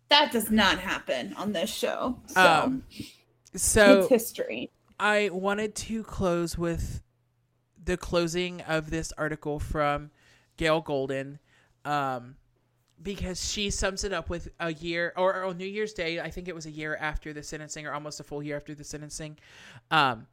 [0.09, 2.19] that does not happen on this show.
[2.27, 2.83] So Um,
[3.55, 4.69] So it's history.
[5.03, 7.03] I wanted to close with
[7.83, 10.11] the closing of this article from
[10.55, 11.39] Gail Golden,
[11.83, 12.37] um,
[13.01, 16.21] because she sums it up with a year or on New Year's Day.
[16.21, 18.73] I think it was a year after the sentencing, or almost a full year after
[18.73, 19.37] the sentencing.
[19.91, 20.27] Um,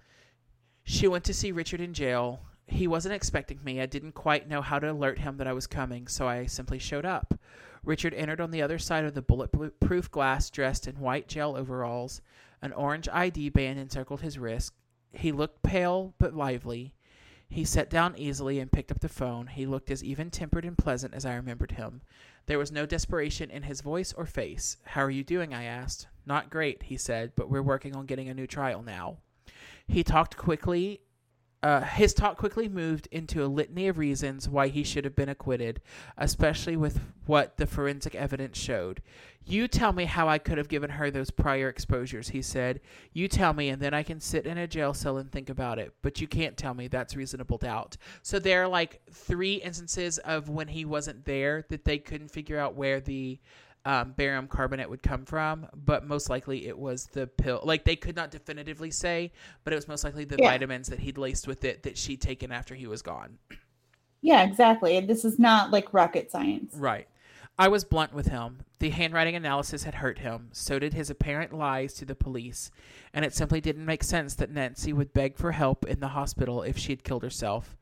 [0.84, 2.38] she went to see Richard in jail.
[2.68, 3.80] He wasn't expecting me.
[3.80, 6.78] I didn't quite know how to alert him that I was coming, so I simply
[6.78, 7.34] showed up.
[7.84, 12.20] Richard entered on the other side of the bulletproof glass, dressed in white jail overalls.
[12.62, 14.72] An orange ID band encircled his wrist.
[15.12, 16.94] He looked pale but lively.
[17.48, 19.48] He sat down easily and picked up the phone.
[19.48, 22.02] He looked as even tempered and pleasant as I remembered him.
[22.46, 24.76] There was no desperation in his voice or face.
[24.84, 25.52] How are you doing?
[25.52, 26.06] I asked.
[26.26, 29.18] Not great, he said, but we're working on getting a new trial now.
[29.88, 31.00] He talked quickly.
[31.62, 35.28] Uh, his talk quickly moved into a litany of reasons why he should have been
[35.28, 35.80] acquitted,
[36.16, 39.02] especially with what the forensic evidence showed.
[39.44, 42.80] You tell me how I could have given her those prior exposures, he said.
[43.12, 45.78] You tell me, and then I can sit in a jail cell and think about
[45.78, 45.92] it.
[46.02, 46.88] But you can't tell me.
[46.88, 47.96] That's reasonable doubt.
[48.22, 52.58] So there are like three instances of when he wasn't there that they couldn't figure
[52.58, 53.38] out where the
[53.84, 57.60] um, barium carbonate would come from, but most likely it was the pill.
[57.64, 59.32] Like they could not definitively say,
[59.64, 60.50] but it was most likely the Yeah.
[60.50, 63.38] vitamins that he'd laced with it that she'd taken after he was gone.
[64.22, 65.00] Yeah, exactly.
[65.00, 66.74] This is not like rocket science.
[66.74, 67.08] Right.
[67.58, 68.60] I was blunt with him.
[68.78, 70.48] The handwriting analysis had hurt him.
[70.52, 72.70] So did his apparent lies to the police.
[73.12, 76.62] And it simply didn't make sense that Nancy would beg for help in the hospital
[76.62, 77.76] if she had killed herself.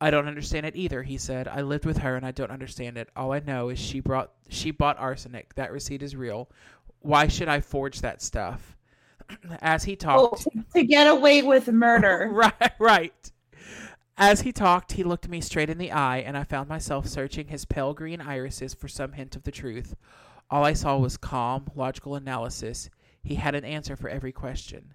[0.00, 1.48] I don't understand it either, he said.
[1.48, 3.08] I lived with her and I don't understand it.
[3.16, 5.54] All I know is she brought she bought arsenic.
[5.54, 6.50] That receipt is real.
[7.00, 8.76] Why should I forge that stuff?
[9.60, 12.28] As he Oh, talked, to, to get away with murder.
[12.32, 13.32] right, right.
[14.16, 17.48] As he talked, he looked me straight in the eye, and I found myself searching
[17.48, 19.94] his pale green irises for some hint of the truth.
[20.50, 22.90] All I saw was calm, logical analysis.
[23.22, 24.94] He had an answer for every question.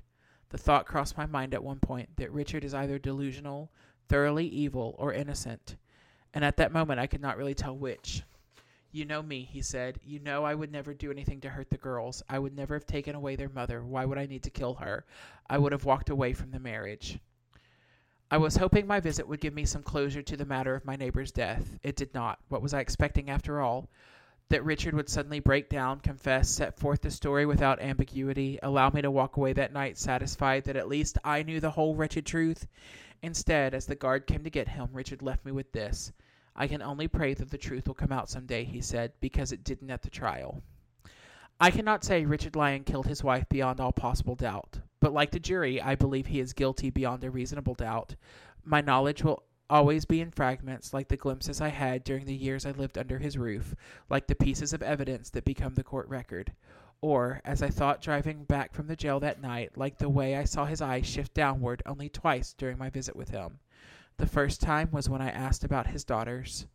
[0.49, 3.71] The thought crossed my mind at one point that Richard is either delusional,
[4.09, 5.77] thoroughly evil, or innocent.
[6.33, 8.23] And at that moment, I could not really tell which.
[8.91, 9.99] You know me, he said.
[10.03, 12.23] You know I would never do anything to hurt the girls.
[12.27, 13.83] I would never have taken away their mother.
[13.83, 15.05] Why would I need to kill her?
[15.47, 17.19] I would have walked away from the marriage.
[18.31, 20.95] I was hoping my visit would give me some closure to the matter of my
[20.95, 21.77] neighbor's death.
[21.83, 22.39] It did not.
[22.49, 23.89] What was I expecting after all?
[24.49, 29.01] That Richard would suddenly break down, confess, set forth the story without ambiguity, allow me
[29.03, 32.67] to walk away that night satisfied that at least I knew the whole wretched truth?
[33.21, 36.11] Instead, as the guard came to get him, Richard left me with this.
[36.55, 39.51] I can only pray that the truth will come out some day, he said, because
[39.51, 40.61] it didn't at the trial.
[41.59, 45.39] I cannot say Richard Lyon killed his wife beyond all possible doubt, but like the
[45.39, 48.15] jury, I believe he is guilty beyond a reasonable doubt.
[48.63, 52.65] My knowledge will always be in fragments, like the glimpses I had during the years
[52.65, 53.75] I lived under his roof,
[54.09, 56.53] like the pieces of evidence that become the court record.
[57.01, 60.43] Or, as I thought driving back from the jail that night, like the way I
[60.43, 63.59] saw his eyes shift downward only twice during my visit with him.
[64.17, 66.67] The first time was when I asked about his daughters.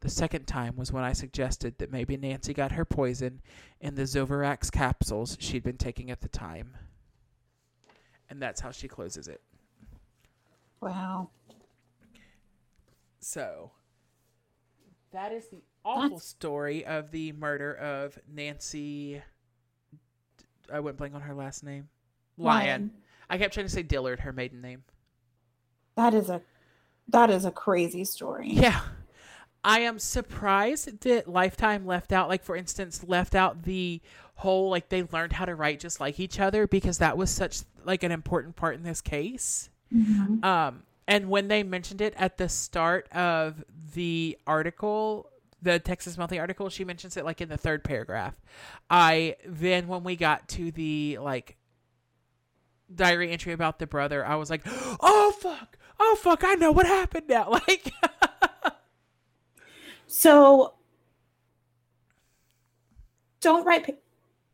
[0.00, 3.40] The second time was when I suggested that maybe Nancy got her poison
[3.80, 6.76] in the Zovirax capsules she'd been taking at the time.
[8.28, 9.40] And that's how she closes it.
[10.80, 11.30] Wow.
[13.20, 13.72] So,
[15.12, 19.22] that is the awful That's- story of the murder of Nancy.
[20.72, 21.88] I went blank on her last name.
[22.36, 22.90] Lyon.
[23.30, 24.84] I kept trying to say Dillard, her maiden name.
[25.96, 26.40] That is a
[27.08, 28.50] that is a crazy story.
[28.50, 28.80] Yeah.
[29.64, 34.00] I am surprised that Lifetime left out, like, for instance, left out the
[34.36, 37.62] whole, like, they learned how to write just like each other because that was such,
[37.84, 39.68] like, an important part in this case.
[39.92, 40.44] Mhm.
[40.44, 43.64] Um, and when they mentioned it at the start of
[43.94, 45.28] the article,
[45.62, 48.34] the Texas Monthly article, she mentions it, like, in the third paragraph.
[48.88, 51.56] I, then when we got to the, like,
[52.94, 55.78] diary entry about the brother, I was like, oh, fuck.
[56.00, 56.44] Oh, fuck.
[56.44, 57.50] I know what happened now.
[57.68, 57.92] Like,
[60.08, 60.74] So
[63.40, 63.92] don't write pa-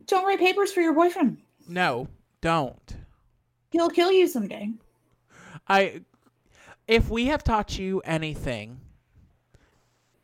[0.06, 1.38] don't write papers for your boyfriend.
[1.68, 2.08] No,
[2.40, 2.96] don't.
[3.70, 4.70] He'll kill you someday.
[5.68, 6.02] I
[6.86, 8.80] if we have taught you anything,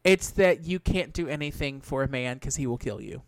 [0.05, 3.23] it's that you can't do anything for a man because he will kill you.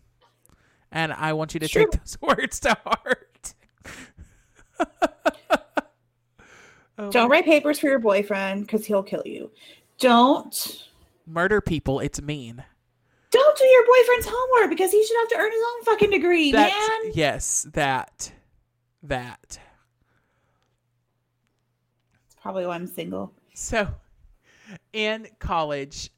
[0.90, 1.86] And I want you to Sure.
[1.86, 3.54] take those words to heart.
[6.98, 9.50] Oh Don't write papers for your boyfriend because he'll kill you.
[9.98, 10.88] Don't
[11.26, 12.00] murder people.
[12.00, 12.62] It's mean.
[13.30, 16.52] don't do your boyfriend's homework because he should have to earn his own fucking degree,
[16.52, 17.12] That's, man.
[17.14, 18.32] yes, that,
[19.04, 19.58] that.
[22.12, 23.32] That's probably why I'm single.
[23.54, 23.88] So,
[24.92, 26.10] in college,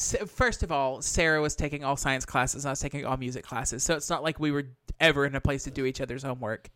[0.00, 3.44] first of all, Sarah was taking all science classes, and I was taking all music
[3.44, 3.82] classes.
[3.82, 4.64] So it's not like we were
[4.98, 6.70] ever in a place to do each other's homework,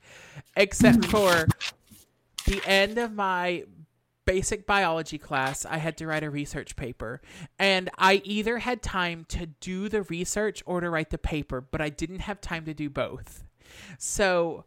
[0.57, 1.47] except for
[2.47, 3.65] the end of my
[4.27, 5.65] basic biology class.
[5.65, 7.21] I had to write a research paper,
[7.59, 11.81] and I either had time to do the research or to write the paper, but
[11.81, 13.45] I didn't have time to do both.
[13.99, 14.65] So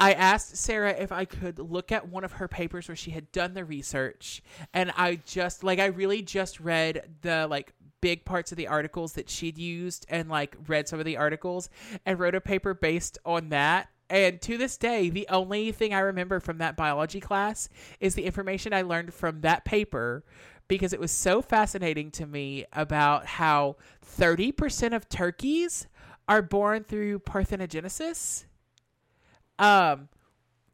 [0.00, 3.30] I asked Sarah if I could look at one of her papers where she had
[3.32, 8.52] done the research and I just like I really just read the like big parts
[8.52, 11.68] of the articles that she'd used and like read some of the articles
[12.06, 13.88] and wrote a paper based on that.
[14.08, 17.68] And to this day, the only thing I remember from that biology class
[18.00, 20.24] is the information I learned from that paper
[20.66, 23.76] because it was so fascinating to me about how
[24.16, 25.86] 30% of turkeys
[26.28, 28.44] are born through parthenogenesis
[29.60, 30.08] um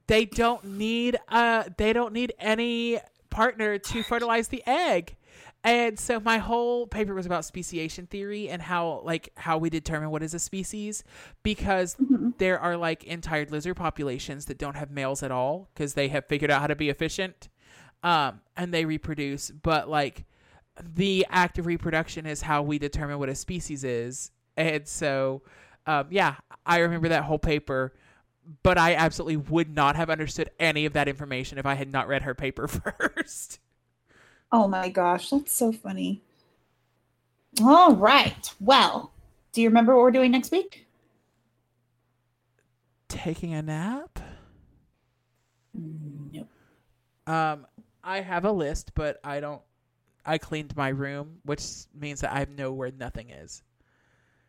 [0.06, 2.98] they don't need uh they don't need any
[3.30, 5.16] partner to fertilize the egg
[5.66, 10.10] and so my whole paper was about speciation theory and how like how we determine
[10.10, 11.02] what is a species
[11.42, 11.96] because
[12.38, 16.24] there are like entire lizard populations that don't have males at all because they have
[16.26, 17.48] figured out how to be efficient
[18.04, 19.50] um and they reproduce.
[19.50, 20.24] But like
[20.80, 24.30] the act of reproduction is how we determine what a species is.
[24.56, 25.42] And so
[25.86, 27.92] um yeah i remember that whole paper
[28.62, 32.06] but I absolutely would not have understood any of that information if I had not
[32.06, 33.58] read her paper first.
[34.52, 36.22] Oh my gosh, that's so funny.
[37.62, 38.52] All right.
[38.60, 39.12] Well,
[39.52, 40.86] do you remember what we're doing next week?
[43.08, 44.18] Taking a nap?
[45.74, 46.48] Nope.
[47.26, 47.66] Um,
[48.04, 49.62] I have a list, but I don't
[50.26, 51.62] I cleaned my room, which
[51.94, 53.62] means that I know where nothing is.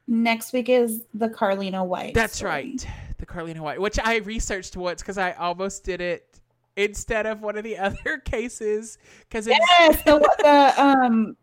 [0.07, 2.13] Next week is the Carlina White.
[2.13, 2.51] That's story.
[2.51, 2.87] right.
[3.17, 6.39] The Carlina White, which I researched once because I almost did it
[6.77, 8.97] instead of one of the other cases.
[9.27, 11.35] Because it's Yes, the the um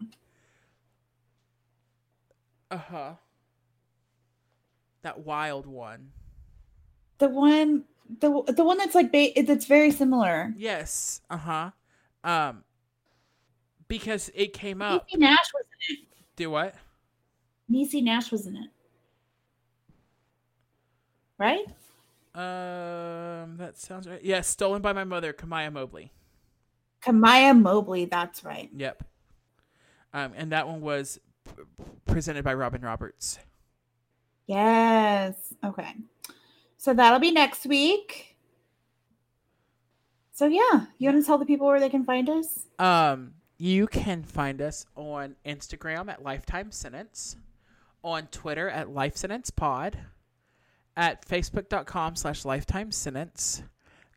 [2.71, 3.13] uh huh
[5.03, 6.11] that wild one.
[7.19, 7.85] the one
[8.21, 10.55] the the one that's like ba- that's very similar.
[10.57, 11.21] Yes.
[11.29, 11.71] Uh huh.
[12.23, 12.65] Um,
[13.87, 15.07] because it came up.
[15.11, 16.07] Niecy Nash was in it.
[16.37, 16.75] Do what?
[17.71, 18.71] Niecy Nash was in it.
[21.39, 21.67] Right?
[22.35, 24.23] Um, that sounds right.
[24.23, 26.13] Yes, stolen by my mother, Kamiyah Mobley.
[27.03, 28.71] Kamiyah Mobley, that's right.
[28.75, 29.05] Yep.
[30.13, 31.63] Um, and that one was p-
[32.07, 33.39] presented by Robin Roberts.
[34.47, 35.55] Yes.
[35.65, 35.95] Okay.
[36.77, 38.37] So that'll be next week.
[40.33, 42.67] So yeah, you want to tell the people where they can find us?
[42.79, 47.37] Um, you can find us on Instagram at Lifetime Sentence,
[48.03, 49.97] on Twitter at Life Sentence Pod,
[50.97, 53.63] at Facebook.com slash Lifetime Sentence.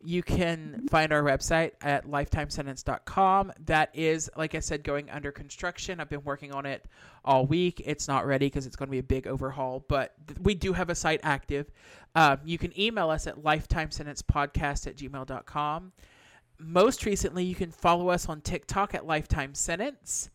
[0.03, 3.51] You can find our website at lifetimesentence.com.
[3.65, 5.99] That is, like I said, going under construction.
[5.99, 6.85] I've been working on it
[7.25, 7.81] all week.
[7.83, 10.73] It's not ready because it's going to be a big overhaul, but th- we do
[10.73, 11.71] have a site active.
[12.15, 15.91] Um, you can email us at lifetimesentencepodcast at gmail.com
[16.59, 20.29] most recently, you can follow us on TikTok at Lifetime Sentence.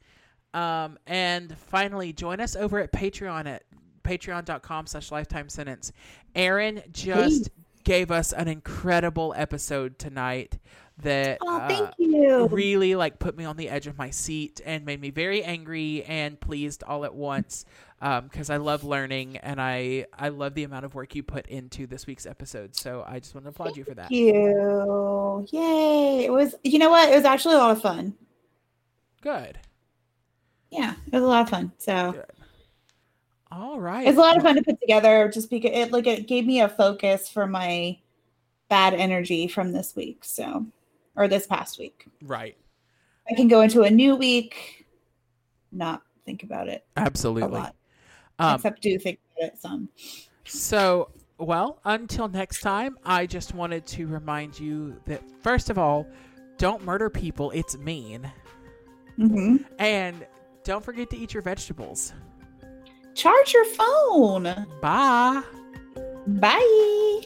[0.55, 3.62] Um, and finally, join us over at Patreon at
[4.03, 5.93] patreon.com slash lifetime sentence.
[6.35, 7.51] Aaron just
[7.85, 10.59] gave us an incredible episode tonight
[10.99, 12.47] that Oh, uh, you.
[12.49, 16.05] really like put me on the edge of my seat and made me very angry
[16.05, 17.65] and pleased all at once
[18.01, 21.87] because I love learning and I I love the amount of work you put into
[21.87, 22.77] this week's episode.
[22.77, 24.09] So I just want to applaud you for that.
[24.09, 25.47] Thank you.
[25.53, 26.24] Yay.
[26.27, 27.09] It was you know what?
[27.11, 28.15] It was actually a lot of fun.
[29.23, 29.59] Good.
[30.70, 31.73] Yeah, it was a lot of fun.
[31.79, 32.24] So Good.
[33.53, 34.07] All right.
[34.07, 36.61] it's a lot of fun to put together just because it like it gave me
[36.61, 37.99] a focus for my
[38.69, 40.24] bad energy from this week.
[40.24, 40.66] So
[41.16, 42.07] or this past week.
[42.23, 42.57] Right.
[43.31, 44.87] I can go into a new week,
[45.70, 47.51] not think about it Absolutely.
[47.59, 47.77] lot.
[48.39, 49.89] Um, except do think about it some.
[50.45, 56.07] so, well, until next time, I just wanted to remind you that, first of all,
[56.59, 57.51] don't murder people.
[57.51, 58.31] It's mean.
[59.16, 60.27] hmm And
[60.65, 62.12] don't forget to eat your vegetables.
[63.14, 64.66] Charge your phone.
[64.80, 65.43] Bye.
[66.26, 67.20] Bye.